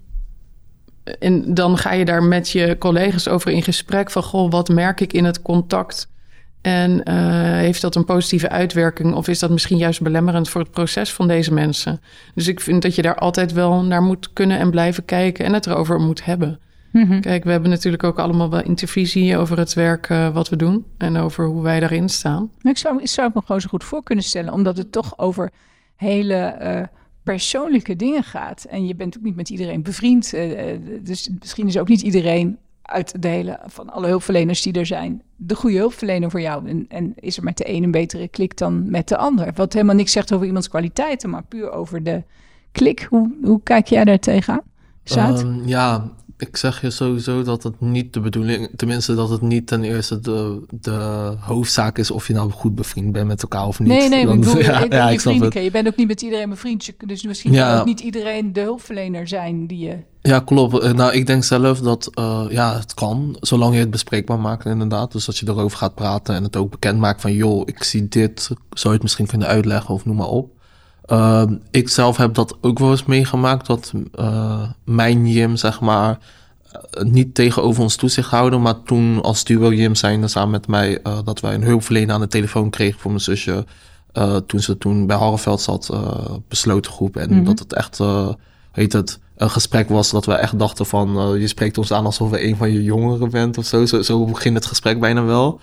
en 1.19 1.53
dan 1.53 1.77
ga 1.77 1.93
je 1.93 2.05
daar 2.05 2.23
met 2.23 2.49
je 2.49 2.75
collega's 2.79 3.27
over 3.27 3.51
in 3.51 3.63
gesprek 3.63 4.11
van 4.11 4.23
goh, 4.23 4.51
wat 4.51 4.69
merk 4.69 5.01
ik 5.01 5.13
in 5.13 5.25
het 5.25 5.41
contact? 5.41 6.10
En 6.61 6.91
uh, 6.91 7.15
heeft 7.43 7.81
dat 7.81 7.95
een 7.95 8.05
positieve 8.05 8.49
uitwerking 8.49 9.13
of 9.13 9.27
is 9.27 9.39
dat 9.39 9.49
misschien 9.49 9.77
juist 9.77 10.01
belemmerend 10.01 10.49
voor 10.49 10.61
het 10.61 10.71
proces 10.71 11.13
van 11.13 11.27
deze 11.27 11.53
mensen? 11.53 12.01
Dus 12.35 12.47
ik 12.47 12.59
vind 12.59 12.81
dat 12.81 12.95
je 12.95 13.01
daar 13.01 13.15
altijd 13.15 13.53
wel 13.53 13.83
naar 13.83 14.01
moet 14.01 14.33
kunnen 14.33 14.59
en 14.59 14.69
blijven 14.69 15.05
kijken 15.05 15.45
en 15.45 15.53
het 15.53 15.65
erover 15.65 15.99
moet 15.99 16.25
hebben. 16.25 16.59
Mm 16.91 17.05
-hmm. 17.05 17.21
Kijk, 17.21 17.43
we 17.43 17.51
hebben 17.51 17.69
natuurlijk 17.69 18.03
ook 18.03 18.19
allemaal 18.19 18.49
wel 18.49 18.63
intervisie 18.63 19.37
over 19.37 19.57
het 19.57 19.73
werk 19.73 20.09
uh, 20.09 20.33
wat 20.33 20.49
we 20.49 20.55
doen 20.55 20.85
en 20.97 21.17
over 21.17 21.45
hoe 21.45 21.63
wij 21.63 21.79
daarin 21.79 22.09
staan. 22.09 22.51
Ik 22.61 22.77
zou, 22.77 23.01
ik 23.01 23.07
zou 23.07 23.27
het 23.27 23.35
me 23.35 23.41
gewoon 23.45 23.61
zo 23.61 23.67
goed 23.69 23.83
voor 23.83 24.03
kunnen 24.03 24.23
stellen, 24.23 24.53
omdat 24.53 24.77
het 24.77 24.91
toch 24.91 25.17
over 25.17 25.51
hele 25.95 26.57
uh, 26.61 26.81
persoonlijke 27.23 27.95
dingen 27.95 28.23
gaat. 28.23 28.63
En 28.63 28.87
je 28.87 28.95
bent 28.95 29.17
ook 29.17 29.23
niet 29.23 29.35
met 29.35 29.49
iedereen 29.49 29.83
bevriend. 29.83 30.31
dus 31.01 31.29
misschien 31.39 31.67
is 31.67 31.77
ook 31.77 31.87
niet 31.87 32.01
iedereen 32.01 32.57
uit 32.91 33.21
de 33.21 33.27
hele, 33.27 33.59
van 33.65 33.89
alle 33.89 34.07
hulpverleners 34.07 34.61
die 34.61 34.73
er 34.73 34.85
zijn, 34.85 35.21
de 35.35 35.55
goede 35.55 35.77
hulpverlener 35.77 36.31
voor 36.31 36.41
jou. 36.41 36.67
En, 36.67 36.85
en 36.89 37.13
is 37.15 37.37
er 37.37 37.43
met 37.43 37.57
de 37.57 37.69
een 37.69 37.83
een 37.83 37.91
betere 37.91 38.27
klik 38.27 38.57
dan 38.57 38.89
met 38.89 39.07
de 39.07 39.17
ander? 39.17 39.51
Wat 39.55 39.73
helemaal 39.73 39.95
niks 39.95 40.11
zegt 40.11 40.33
over 40.33 40.45
iemands 40.45 40.69
kwaliteiten, 40.69 41.29
maar 41.29 41.43
puur 41.43 41.71
over 41.71 42.03
de 42.03 42.23
klik. 42.71 43.07
Hoe, 43.09 43.35
hoe 43.43 43.61
kijk 43.63 43.87
jij 43.87 44.03
daar 44.03 44.19
tegenaan? 44.19 44.61
Um, 45.17 45.61
ja, 45.65 46.09
ik 46.41 46.57
zeg 46.57 46.81
je 46.81 46.89
sowieso 46.89 47.43
dat 47.43 47.63
het 47.63 47.81
niet 47.81 48.13
de 48.13 48.19
bedoeling, 48.19 48.69
tenminste 48.75 49.15
dat 49.15 49.29
het 49.29 49.41
niet 49.41 49.67
ten 49.67 49.83
eerste 49.83 50.19
de, 50.19 50.61
de 50.69 51.33
hoofdzaak 51.39 51.97
is 51.97 52.11
of 52.11 52.27
je 52.27 52.33
nou 52.33 52.51
goed 52.51 52.75
bevriend 52.75 53.11
bent 53.11 53.27
met 53.27 53.41
elkaar 53.41 53.67
of 53.67 53.79
niet. 53.79 53.87
Nee, 53.87 54.09
nee, 54.09 54.25
Dan, 54.25 54.35
ik 54.35 54.39
bedoel, 54.45 54.61
ja, 54.61 54.79
je, 54.79 54.89
ja, 54.89 55.09
ik 55.09 55.19
snap. 55.19 55.53
Je 55.53 55.71
bent 55.71 55.87
ook 55.87 55.95
niet 55.95 56.07
met 56.07 56.21
iedereen 56.21 56.49
bevriend, 56.49 56.91
dus 57.05 57.23
misschien 57.23 57.53
kan 57.53 57.79
ook 57.79 57.85
niet 57.85 57.99
iedereen 57.99 58.53
de 58.53 58.61
hulpverlener 58.61 59.27
zijn 59.27 59.67
die 59.67 59.79
je... 59.79 59.97
Ja, 60.21 60.39
klopt. 60.39 60.79
Eh, 60.79 60.91
Nou, 60.91 61.13
ik 61.13 61.25
denk 61.25 61.43
zelf 61.43 61.79
dat 61.79 62.09
uh, 62.19 62.45
ja, 62.49 62.73
het 62.77 62.93
kan, 62.93 63.37
zolang 63.39 63.73
je 63.73 63.79
het 63.79 63.91
bespreekbaar 63.91 64.39
maakt 64.39 64.65
inderdaad. 64.65 65.11
Dus 65.11 65.25
dat 65.25 65.37
je 65.37 65.47
erover 65.47 65.77
gaat 65.77 65.95
praten 65.95 66.35
en 66.35 66.43
het 66.43 66.55
ook 66.55 66.71
bekend 66.71 66.99
maakt 66.99 67.21
van... 67.21 67.33
joh, 67.33 67.61
ik 67.65 67.83
zie 67.83 68.07
dit, 68.07 68.41
zou 68.69 68.87
je 68.87 68.89
het 68.89 69.01
misschien 69.01 69.27
kunnen 69.27 69.47
uitleggen 69.47 69.93
of 69.93 70.05
noem 70.05 70.15
maar 70.15 70.27
op. 70.27 70.59
Uh, 71.07 71.43
ik 71.71 71.89
zelf 71.89 72.17
heb 72.17 72.33
dat 72.33 72.57
ook 72.61 72.79
wel 72.79 72.91
eens 72.91 73.05
meegemaakt, 73.05 73.67
dat 73.67 73.91
uh, 74.19 74.69
mijn 74.85 75.27
Jim, 75.27 75.55
zeg 75.55 75.79
maar... 75.79 76.19
uh, 76.97 77.03
niet 77.03 77.35
tegenover 77.35 77.83
ons 77.83 77.95
toezicht 77.95 78.29
houden, 78.29 78.61
maar 78.61 78.83
toen 78.83 79.21
als 79.21 79.43
duo 79.43 79.71
Jim 79.73 79.95
zijnde 79.95 80.27
samen 80.27 80.51
met 80.51 80.67
mij... 80.67 80.99
uh, 81.07 81.17
dat 81.23 81.39
wij 81.39 81.53
een 81.53 81.63
hulpverlener 81.63 82.13
aan 82.13 82.21
de 82.21 82.27
telefoon 82.27 82.69
kregen 82.69 82.99
voor 82.99 83.11
mijn 83.11 83.23
zusje... 83.23 83.65
Toen 84.47 84.59
ze 84.59 84.77
toen 84.77 85.07
bij 85.07 85.17
Harreveld 85.17 85.61
zat, 85.61 85.89
besloten 86.47 86.91
groep. 86.91 87.15
En 87.15 87.35
Mhm. 87.35 87.43
dat 87.43 87.59
het 87.59 87.73
echt, 87.73 87.99
heet 88.71 88.93
het, 88.93 89.19
een 89.35 89.49
gesprek 89.49 89.89
was 89.89 90.11
dat 90.11 90.25
we 90.25 90.33
echt 90.33 90.59
dachten 90.59 90.85
van... 90.85 91.39
je 91.39 91.47
spreekt 91.47 91.77
ons 91.77 91.91
aan 91.93 92.05
alsof 92.05 92.29
we 92.29 92.45
een 92.47 92.55
van 92.55 92.71
je 92.71 92.83
jongeren 92.83 93.29
bent 93.29 93.57
of 93.57 93.65
zo. 93.65 93.85
Zo, 93.85 94.01
zo 94.01 94.25
ging 94.25 94.55
het 94.55 94.65
gesprek 94.65 94.99
bijna 94.99 95.23
wel. 95.23 95.59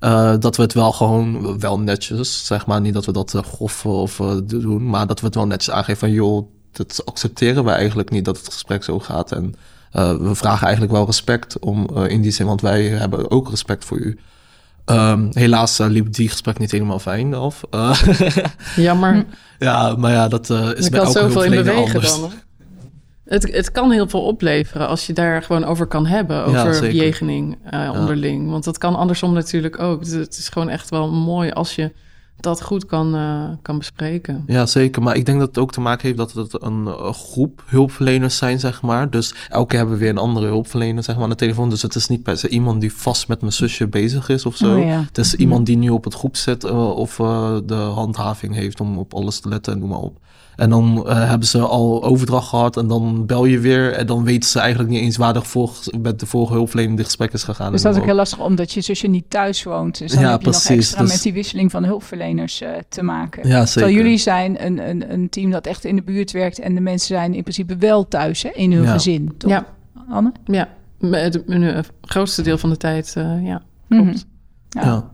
Uh, 0.00 0.34
dat 0.38 0.56
we 0.56 0.62
het 0.62 0.72
wel 0.72 0.92
gewoon, 0.92 1.58
wel 1.60 1.80
netjes, 1.80 2.46
zeg 2.46 2.66
maar. 2.66 2.80
Niet 2.80 2.94
dat 2.94 3.06
we 3.06 3.12
dat 3.12 3.34
uh, 3.34 3.42
grof 3.42 3.86
of 3.86 4.18
uh, 4.18 4.36
doen, 4.44 4.90
maar 4.90 5.06
dat 5.06 5.20
we 5.20 5.26
het 5.26 5.34
wel 5.34 5.46
netjes 5.46 5.74
aangeven 5.74 5.98
van... 5.98 6.10
joh, 6.10 6.48
dat 6.72 7.02
accepteren 7.04 7.64
we 7.64 7.70
eigenlijk 7.70 8.10
niet 8.10 8.24
dat 8.24 8.36
het 8.36 8.52
gesprek 8.52 8.84
zo 8.84 8.98
gaat. 8.98 9.32
En 9.32 9.54
we 9.92 10.34
vragen 10.34 10.62
eigenlijk 10.62 10.92
wel 10.94 11.06
respect 11.06 11.58
om 11.58 11.96
in 11.96 12.20
die 12.20 12.30
zin, 12.30 12.46
want 12.46 12.60
wij 12.60 12.82
hebben 12.82 13.30
ook 13.30 13.50
respect 13.50 13.84
voor 13.84 13.98
u. 13.98 14.18
Um, 14.90 15.28
helaas 15.32 15.80
uh, 15.80 15.86
liep 15.86 16.12
die 16.12 16.28
gesprek 16.28 16.58
niet 16.58 16.70
helemaal 16.70 16.98
fijn 16.98 17.34
af. 17.34 17.60
Uh, 17.70 18.02
Jammer. 18.76 19.24
ja, 19.58 19.94
maar 19.96 20.12
ja, 20.12 20.28
dat 20.28 20.50
uh, 20.50 20.70
is 20.76 20.84
Er 20.84 20.90
bij 20.90 21.00
kan 21.00 21.08
elke 21.08 21.18
zoveel 21.18 21.42
in 21.44 21.52
hulpverlener 21.52 21.84
anders. 21.84 22.20
dan. 22.20 22.32
Het, 23.30 23.52
het 23.52 23.72
kan 23.72 23.90
heel 23.90 24.08
veel 24.08 24.22
opleveren 24.22 24.88
als 24.88 25.06
je 25.06 25.12
daar 25.12 25.42
gewoon 25.42 25.64
over 25.64 25.86
kan 25.86 26.06
hebben. 26.06 26.44
Over 26.44 26.74
zeker. 26.74 26.88
bejegening 26.88 27.58
uh, 27.74 27.90
onderling. 27.94 28.50
Want 28.50 28.64
dat 28.64 28.78
kan 28.78 28.96
andersom 28.96 29.32
natuurlijk 29.32 29.78
ook. 29.78 30.04
Dus 30.04 30.12
het 30.12 30.36
is 30.38 30.48
gewoon 30.48 30.68
echt 30.68 30.90
wel 30.90 31.10
mooi 31.10 31.50
als 31.50 31.74
je 31.74 31.92
dat 32.36 32.62
goed 32.62 32.86
kan, 32.86 33.14
uh, 33.14 33.44
kan 33.62 33.78
bespreken. 33.78 34.44
Ja, 34.46 34.66
zeker. 34.66 35.02
Maar 35.02 35.16
ik 35.16 35.26
denk 35.26 35.38
dat 35.38 35.48
het 35.48 35.58
ook 35.58 35.72
te 35.72 35.80
maken 35.80 36.06
heeft 36.06 36.18
dat 36.18 36.32
het 36.32 36.62
een 36.62 36.84
uh, 36.84 37.12
groep 37.12 37.62
hulpverleners 37.66 38.36
zijn, 38.36 38.60
zeg 38.60 38.82
maar. 38.82 39.10
Dus 39.10 39.34
elke 39.48 39.66
keer 39.66 39.78
hebben 39.78 39.96
we 39.96 40.02
weer 40.02 40.12
een 40.12 40.18
andere 40.18 40.46
hulpverlener, 40.46 41.02
zeg 41.02 41.14
maar, 41.14 41.24
aan 41.24 41.30
de 41.30 41.36
telefoon. 41.36 41.70
Dus 41.70 41.82
het 41.82 41.94
is 41.94 42.08
niet 42.08 42.22
per 42.22 42.38
se 42.38 42.48
iemand 42.48 42.80
die 42.80 42.92
vast 42.92 43.28
met 43.28 43.40
mijn 43.40 43.52
zusje 43.52 43.88
bezig 43.88 44.28
is 44.28 44.46
of 44.46 44.56
zo. 44.56 44.76
Oh, 44.76 44.84
ja. 44.84 45.04
Het 45.06 45.18
is 45.18 45.34
iemand 45.34 45.66
die 45.66 45.76
nu 45.76 45.88
op 45.88 46.04
het 46.04 46.14
groep 46.14 46.36
zit 46.36 46.64
uh, 46.64 46.96
of 46.96 47.16
de 47.64 47.90
handhaving 47.94 48.54
heeft 48.54 48.80
om 48.80 48.98
op 48.98 49.14
alles 49.14 49.40
te 49.40 49.48
letten 49.48 49.72
en 49.72 49.78
noem 49.78 49.88
maar 49.88 49.98
op. 49.98 50.18
En 50.60 50.70
dan 50.70 51.04
uh, 51.06 51.28
hebben 51.28 51.48
ze 51.48 51.58
al 51.58 52.04
overdracht 52.04 52.48
gehad 52.48 52.76
en 52.76 52.86
dan 52.86 53.26
bel 53.26 53.44
je 53.44 53.58
weer. 53.58 53.92
En 53.92 54.06
dan 54.06 54.24
weten 54.24 54.48
ze 54.50 54.58
eigenlijk 54.60 54.90
niet 54.90 55.00
eens 55.00 55.16
waar 55.16 55.32
de 55.32 55.42
vorige, 55.42 55.98
met 55.98 56.20
de 56.20 56.26
vorige 56.26 56.52
hulpverlener 56.52 56.96
de 56.96 57.04
gesprek 57.04 57.32
is 57.32 57.42
gegaan. 57.42 57.72
Dus 57.72 57.82
dat 57.82 57.94
is 57.94 58.00
ook 58.00 58.06
heel 58.06 58.14
lastig 58.14 58.40
omdat 58.40 58.72
je 58.72 58.80
zusje 58.80 59.06
niet 59.06 59.24
thuis 59.30 59.62
woont. 59.62 59.98
Dus 59.98 60.12
dan 60.12 60.22
Ja, 60.22 60.30
heb 60.30 60.40
je 60.40 60.46
nog 60.46 60.64
extra 60.64 61.00
Dus- 61.02 61.12
met 61.12 61.22
die 61.22 61.32
wisseling 61.32 61.70
van 61.70 61.84
hulpverleners 61.84 62.62
uh, 62.62 62.68
te 62.88 63.02
maken. 63.02 63.48
Ja, 63.48 63.54
zeker. 63.56 63.72
Terwijl 63.72 63.94
jullie 63.94 64.18
zijn 64.18 64.64
een, 64.64 64.88
een, 64.88 65.12
een 65.12 65.28
team 65.28 65.50
dat 65.50 65.66
echt 65.66 65.84
in 65.84 65.96
de 65.96 66.02
buurt 66.02 66.30
werkt 66.30 66.58
en 66.58 66.74
de 66.74 66.80
mensen 66.80 67.06
zijn 67.16 67.34
in 67.34 67.42
principe 67.42 67.76
wel 67.76 68.08
thuis 68.08 68.42
hè, 68.42 68.50
in 68.50 68.72
hun 68.72 68.82
Ja. 68.82 68.92
gezin. 68.92 69.34
Toch? 69.36 69.50
Ja, 69.50 69.66
Anne? 70.08 70.32
ja. 70.44 70.68
Het, 71.00 71.40
het 71.46 71.90
grootste 72.00 72.42
deel 72.42 72.58
van 72.58 72.70
de 72.70 72.76
tijd, 72.76 73.14
uh, 73.18 73.46
ja. 73.46 73.62
Mhm. 73.88 74.02
Klopt. 74.02 74.26
Ja. 74.68 74.82
Ja. 74.84 75.10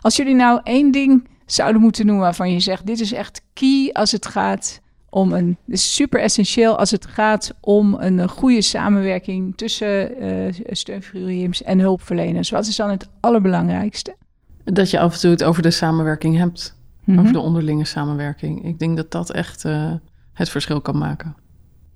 Als 0.00 0.16
jullie 0.16 0.34
nou 0.34 0.60
één 0.64 0.90
ding 0.90 1.28
zouden 1.46 1.80
moeten 1.80 2.06
noemen 2.06 2.24
waarvan 2.24 2.52
je 2.52 2.60
zegt: 2.60 2.86
dit 2.86 3.00
is 3.00 3.12
echt 3.12 3.42
key 3.52 3.90
als 3.92 4.12
het 4.12 4.26
gaat 4.26 4.80
om 5.10 5.32
een. 5.32 5.56
Is 5.66 5.94
super 5.94 6.20
essentieel 6.20 6.78
als 6.78 6.90
het 6.90 7.06
gaat 7.06 7.54
om 7.60 7.94
een 7.94 8.18
eh, 8.20 8.28
goede 8.28 8.62
samenwerking 8.62 9.56
tussen 9.56 10.24
uh, 10.24 10.54
steunfiguren 10.66 11.52
en 11.64 11.78
hulpverleners. 11.78 12.50
Wat 12.50 12.66
is 12.66 12.76
dan 12.76 12.90
het 12.90 13.08
allerbelangrijkste? 13.20 14.16
Dat 14.64 14.90
je 14.90 14.98
af 14.98 15.12
en 15.12 15.20
toe 15.20 15.30
het 15.30 15.44
over 15.44 15.62
de 15.62 15.70
samenwerking 15.70 16.36
hebt. 16.36 16.76
Mhm. 17.04 17.18
Over 17.18 17.32
de 17.32 17.40
onderlinge 17.40 17.84
samenwerking. 17.84 18.64
Ik 18.64 18.78
denk 18.78 18.96
dat 18.96 19.10
dat 19.10 19.30
echt 19.30 19.64
uh, 19.64 19.92
het 20.32 20.48
verschil 20.48 20.80
kan 20.80 20.98
maken. 20.98 21.36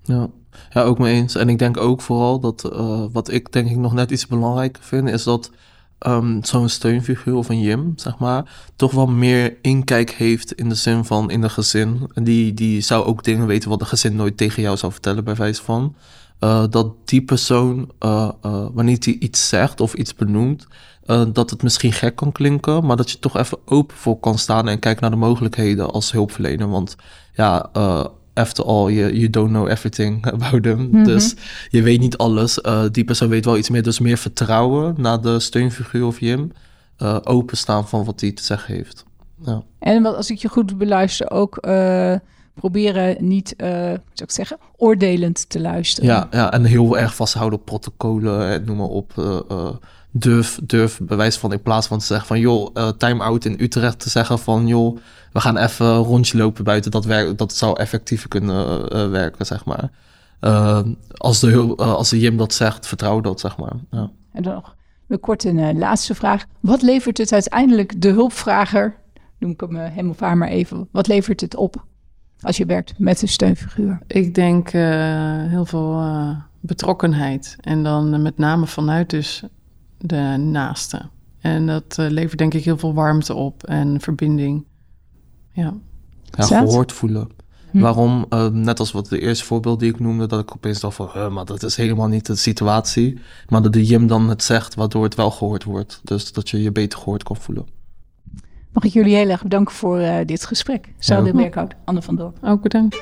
Ja. 0.03 0.29
ja, 0.69 0.81
ook 0.81 0.97
mee 0.97 1.15
eens. 1.15 1.35
En 1.35 1.49
ik 1.49 1.59
denk 1.59 1.77
ook 1.77 2.01
vooral 2.01 2.39
dat 2.39 2.69
uh, 2.73 3.05
wat 3.11 3.31
ik 3.31 3.51
denk 3.51 3.69
ik 3.69 3.77
nog 3.77 3.93
net 3.93 4.11
iets 4.11 4.27
belangrijker 4.27 4.83
vind, 4.83 5.09
is 5.09 5.23
dat 5.23 5.51
um, 6.07 6.43
zo'n 6.43 6.69
steunfiguur 6.69 7.35
of 7.35 7.49
een 7.49 7.61
Jim, 7.61 7.93
zeg 7.95 8.17
maar, 8.17 8.69
toch 8.75 8.91
wel 8.91 9.07
meer 9.07 9.57
inkijk 9.61 10.11
heeft 10.11 10.53
in 10.53 10.69
de 10.69 10.75
zin 10.75 11.05
van 11.05 11.31
in 11.31 11.41
de 11.41 11.49
gezin. 11.49 12.09
En 12.13 12.23
die, 12.23 12.53
die 12.53 12.81
zou 12.81 13.05
ook 13.05 13.23
dingen 13.23 13.47
weten 13.47 13.69
wat 13.69 13.79
de 13.79 13.85
gezin 13.85 14.15
nooit 14.15 14.37
tegen 14.37 14.61
jou 14.61 14.77
zou 14.77 14.91
vertellen, 14.91 15.23
bij 15.23 15.35
wijze 15.35 15.63
van. 15.63 15.95
Uh, 16.39 16.63
dat 16.69 16.93
die 17.05 17.21
persoon, 17.21 17.91
uh, 17.99 18.29
wanneer 18.73 18.97
hij 18.99 19.17
iets 19.19 19.49
zegt 19.49 19.81
of 19.81 19.93
iets 19.93 20.15
benoemt, 20.15 20.67
dat 21.33 21.49
het 21.49 21.63
misschien 21.63 21.93
gek 21.93 22.15
kan 22.15 22.31
klinken, 22.31 22.85
maar 22.85 22.95
dat 22.95 23.11
je 23.11 23.19
toch 23.19 23.37
even 23.37 23.57
open 23.65 23.97
voor 23.97 24.19
kan 24.19 24.37
staan 24.37 24.67
en 24.67 24.79
kijken 24.79 25.01
naar 25.01 25.11
de 25.11 25.17
mogelijkheden 25.17 25.91
als 25.91 26.11
hulpverlener. 26.11 26.69
Want 26.69 26.95
ja, 27.33 27.69
after 28.33 28.65
all, 28.65 28.91
you, 28.91 29.11
you 29.11 29.29
don't 29.29 29.49
know 29.49 29.67
everything 29.67 30.25
about 30.35 30.63
them. 30.63 30.79
Mm 30.79 30.91
-hmm. 30.91 31.03
Dus 31.03 31.35
je 31.69 31.81
weet 31.81 31.99
niet 31.99 32.17
alles. 32.17 32.59
Uh, 32.61 32.83
die 32.91 33.03
persoon 33.03 33.29
weet 33.29 33.45
wel 33.45 33.57
iets 33.57 33.69
meer. 33.69 33.83
Dus 33.83 33.99
meer 33.99 34.17
vertrouwen 34.17 34.95
naar 34.97 35.21
de 35.21 35.39
steunfiguur 35.39 36.05
of 36.05 36.19
Jim. 36.19 36.51
Uh, 36.97 37.17
openstaan 37.23 37.87
van 37.87 38.03
wat 38.03 38.21
hij 38.21 38.31
te 38.31 38.43
zeggen 38.43 38.73
heeft. 38.73 39.05
Ja. 39.45 39.63
En 39.79 40.03
wat, 40.03 40.15
als 40.15 40.29
ik 40.29 40.37
je 40.37 40.47
goed 40.47 40.77
beluister, 40.77 41.31
ook 41.31 41.57
uh, 41.61 42.15
proberen 42.53 43.15
niet, 43.19 43.53
zou 43.57 43.99
ik 44.13 44.31
zeggen, 44.31 44.57
oordelend 44.77 45.49
te 45.49 45.59
luisteren. 45.59 46.09
Ja, 46.09 46.27
ja, 46.31 46.51
en 46.51 46.63
heel 46.63 46.97
erg 46.97 47.15
vasthouden 47.15 47.59
op 47.59 47.65
protocollen 47.65 48.49
en 48.49 48.63
noem 48.65 48.77
maar 48.77 48.87
op. 48.87 49.13
Durf, 50.15 50.59
durf 50.63 50.99
bewijs 51.03 51.37
van 51.37 51.51
in 51.51 51.61
plaats 51.61 51.87
van 51.87 51.99
te 51.99 52.05
zeggen 52.05 52.27
van 52.27 52.39
joh, 52.39 52.69
uh, 52.73 52.89
time-out 52.89 53.45
in 53.45 53.55
Utrecht 53.59 53.99
te 53.99 54.09
zeggen 54.09 54.39
van 54.39 54.67
joh, 54.67 54.97
we 55.31 55.39
gaan 55.39 55.57
even 55.57 55.85
een 55.85 56.03
rondje 56.03 56.37
lopen 56.37 56.63
buiten. 56.63 56.91
Dat, 56.91 57.05
werk, 57.05 57.37
dat 57.37 57.53
zou 57.53 57.79
effectiever 57.79 58.29
kunnen 58.29 58.81
uh, 58.95 59.09
werken, 59.09 59.45
zeg 59.45 59.65
maar. 59.65 59.91
Uh, 60.41 60.81
als, 61.11 61.39
de, 61.39 61.47
uh, 61.47 61.75
als 61.75 62.09
de 62.09 62.19
Jim 62.19 62.37
dat 62.37 62.53
zegt, 62.53 62.87
vertrouw 62.87 63.21
dat, 63.21 63.39
zeg 63.39 63.57
maar. 63.57 63.73
Ja. 63.91 64.11
En 64.31 64.43
dan 64.43 64.53
nog, 64.53 64.75
Een 65.07 65.19
korte 65.19 65.51
uh, 65.51 65.73
laatste 65.73 66.15
vraag. 66.15 66.45
Wat 66.59 66.81
levert 66.81 67.17
het 67.17 67.33
uiteindelijk 67.33 68.01
de 68.01 68.09
hulpvrager, 68.09 68.95
noem 69.39 69.51
ik 69.51 69.59
hem, 69.59 69.75
hem 69.75 70.09
of 70.09 70.19
haar 70.19 70.37
maar 70.37 70.47
even, 70.47 70.87
wat 70.91 71.07
levert 71.07 71.41
het 71.41 71.55
op 71.55 71.85
als 72.41 72.57
je 72.57 72.65
werkt 72.65 72.93
met 72.99 73.21
een 73.21 73.27
steunfiguur? 73.27 73.99
Ik 74.07 74.35
denk 74.35 74.69
heel 75.49 75.65
veel 75.65 76.03
betrokkenheid. 76.59 77.55
En 77.59 77.83
dan 77.83 78.21
met 78.21 78.37
name 78.37 78.67
vanuit 78.67 79.09
dus 79.09 79.43
de 80.03 80.35
naaste. 80.37 81.01
En 81.39 81.67
dat 81.67 81.95
levert 81.97 82.37
denk 82.37 82.53
ik 82.53 82.63
heel 82.63 82.77
veel 82.77 82.93
warmte 82.93 83.33
op 83.33 83.63
en 83.63 84.01
verbinding. 84.01 84.65
Ja. 85.51 85.73
Ja, 86.23 86.43
gehoord 86.45 86.91
voelen. 86.91 87.29
Hm. 87.71 87.79
Waarom, 87.79 88.25
uh, 88.29 88.47
net 88.47 88.79
als 88.79 88.91
wat 88.91 89.09
de 89.09 89.19
eerste 89.19 89.45
voorbeeld 89.45 89.79
die 89.79 89.89
ik 89.89 89.99
noemde, 89.99 90.27
dat 90.27 90.39
ik 90.39 90.51
opeens 90.55 90.79
dacht 90.79 90.95
van, 90.95 91.33
maar 91.33 91.45
dat 91.45 91.63
is 91.63 91.75
helemaal 91.75 92.07
niet 92.07 92.25
de 92.25 92.35
situatie. 92.35 93.19
Maar 93.49 93.61
dat 93.61 93.73
de 93.73 93.85
Jim 93.85 94.07
dan 94.07 94.29
het 94.29 94.43
zegt, 94.43 94.75
waardoor 94.75 95.03
het 95.03 95.15
wel 95.15 95.31
gehoord 95.31 95.63
wordt. 95.63 96.01
Dus 96.03 96.31
dat 96.31 96.49
je 96.49 96.61
je 96.61 96.71
beter 96.71 96.99
gehoord 96.99 97.23
kan 97.23 97.35
voelen. 97.35 97.65
Mag 98.71 98.83
ik 98.83 98.93
jullie 98.93 99.15
heel 99.15 99.29
erg 99.29 99.43
bedanken 99.43 99.73
voor 99.73 99.99
uh, 99.99 100.15
dit 100.25 100.45
gesprek. 100.45 100.93
Zou 100.99 101.23
de 101.23 101.31
Werkhout, 101.31 101.73
Anne 101.85 102.01
van 102.01 102.15
Dorp. 102.15 102.37
Ook 102.41 102.61
bedankt. 102.61 103.01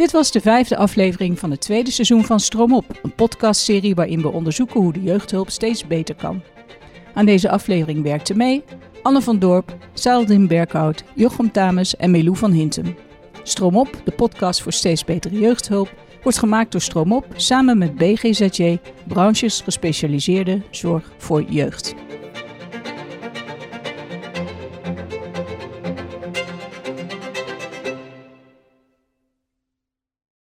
Dit 0.00 0.12
was 0.12 0.30
de 0.30 0.40
vijfde 0.40 0.76
aflevering 0.76 1.38
van 1.38 1.50
het 1.50 1.60
tweede 1.60 1.90
seizoen 1.90 2.24
van 2.24 2.40
Stroom 2.40 2.74
Op, 2.74 2.98
een 3.02 3.14
podcastserie 3.14 3.94
waarin 3.94 4.22
we 4.22 4.28
onderzoeken 4.28 4.80
hoe 4.80 4.92
de 4.92 5.02
jeugdhulp 5.02 5.50
steeds 5.50 5.86
beter 5.86 6.14
kan. 6.14 6.42
Aan 7.14 7.26
deze 7.26 7.50
aflevering 7.50 8.02
werkte 8.02 8.34
mee 8.34 8.64
Anne 9.02 9.22
van 9.22 9.38
Dorp, 9.38 9.76
Saldin 9.92 10.46
Berkhout, 10.46 11.04
Jochem 11.14 11.52
Tames 11.52 11.96
en 11.96 12.10
Melou 12.10 12.36
van 12.36 12.50
Hintem. 12.52 12.96
Stroomop, 13.42 14.00
de 14.04 14.10
podcast 14.10 14.62
voor 14.62 14.72
steeds 14.72 15.04
betere 15.04 15.38
jeugdhulp, 15.38 15.94
wordt 16.22 16.38
gemaakt 16.38 16.72
door 16.72 16.80
Stroomop 16.80 17.26
samen 17.36 17.78
met 17.78 17.94
BGZJ, 17.94 18.78
branches 19.06 19.60
gespecialiseerde 19.60 20.62
zorg 20.70 21.12
voor 21.18 21.42
jeugd. 21.42 21.94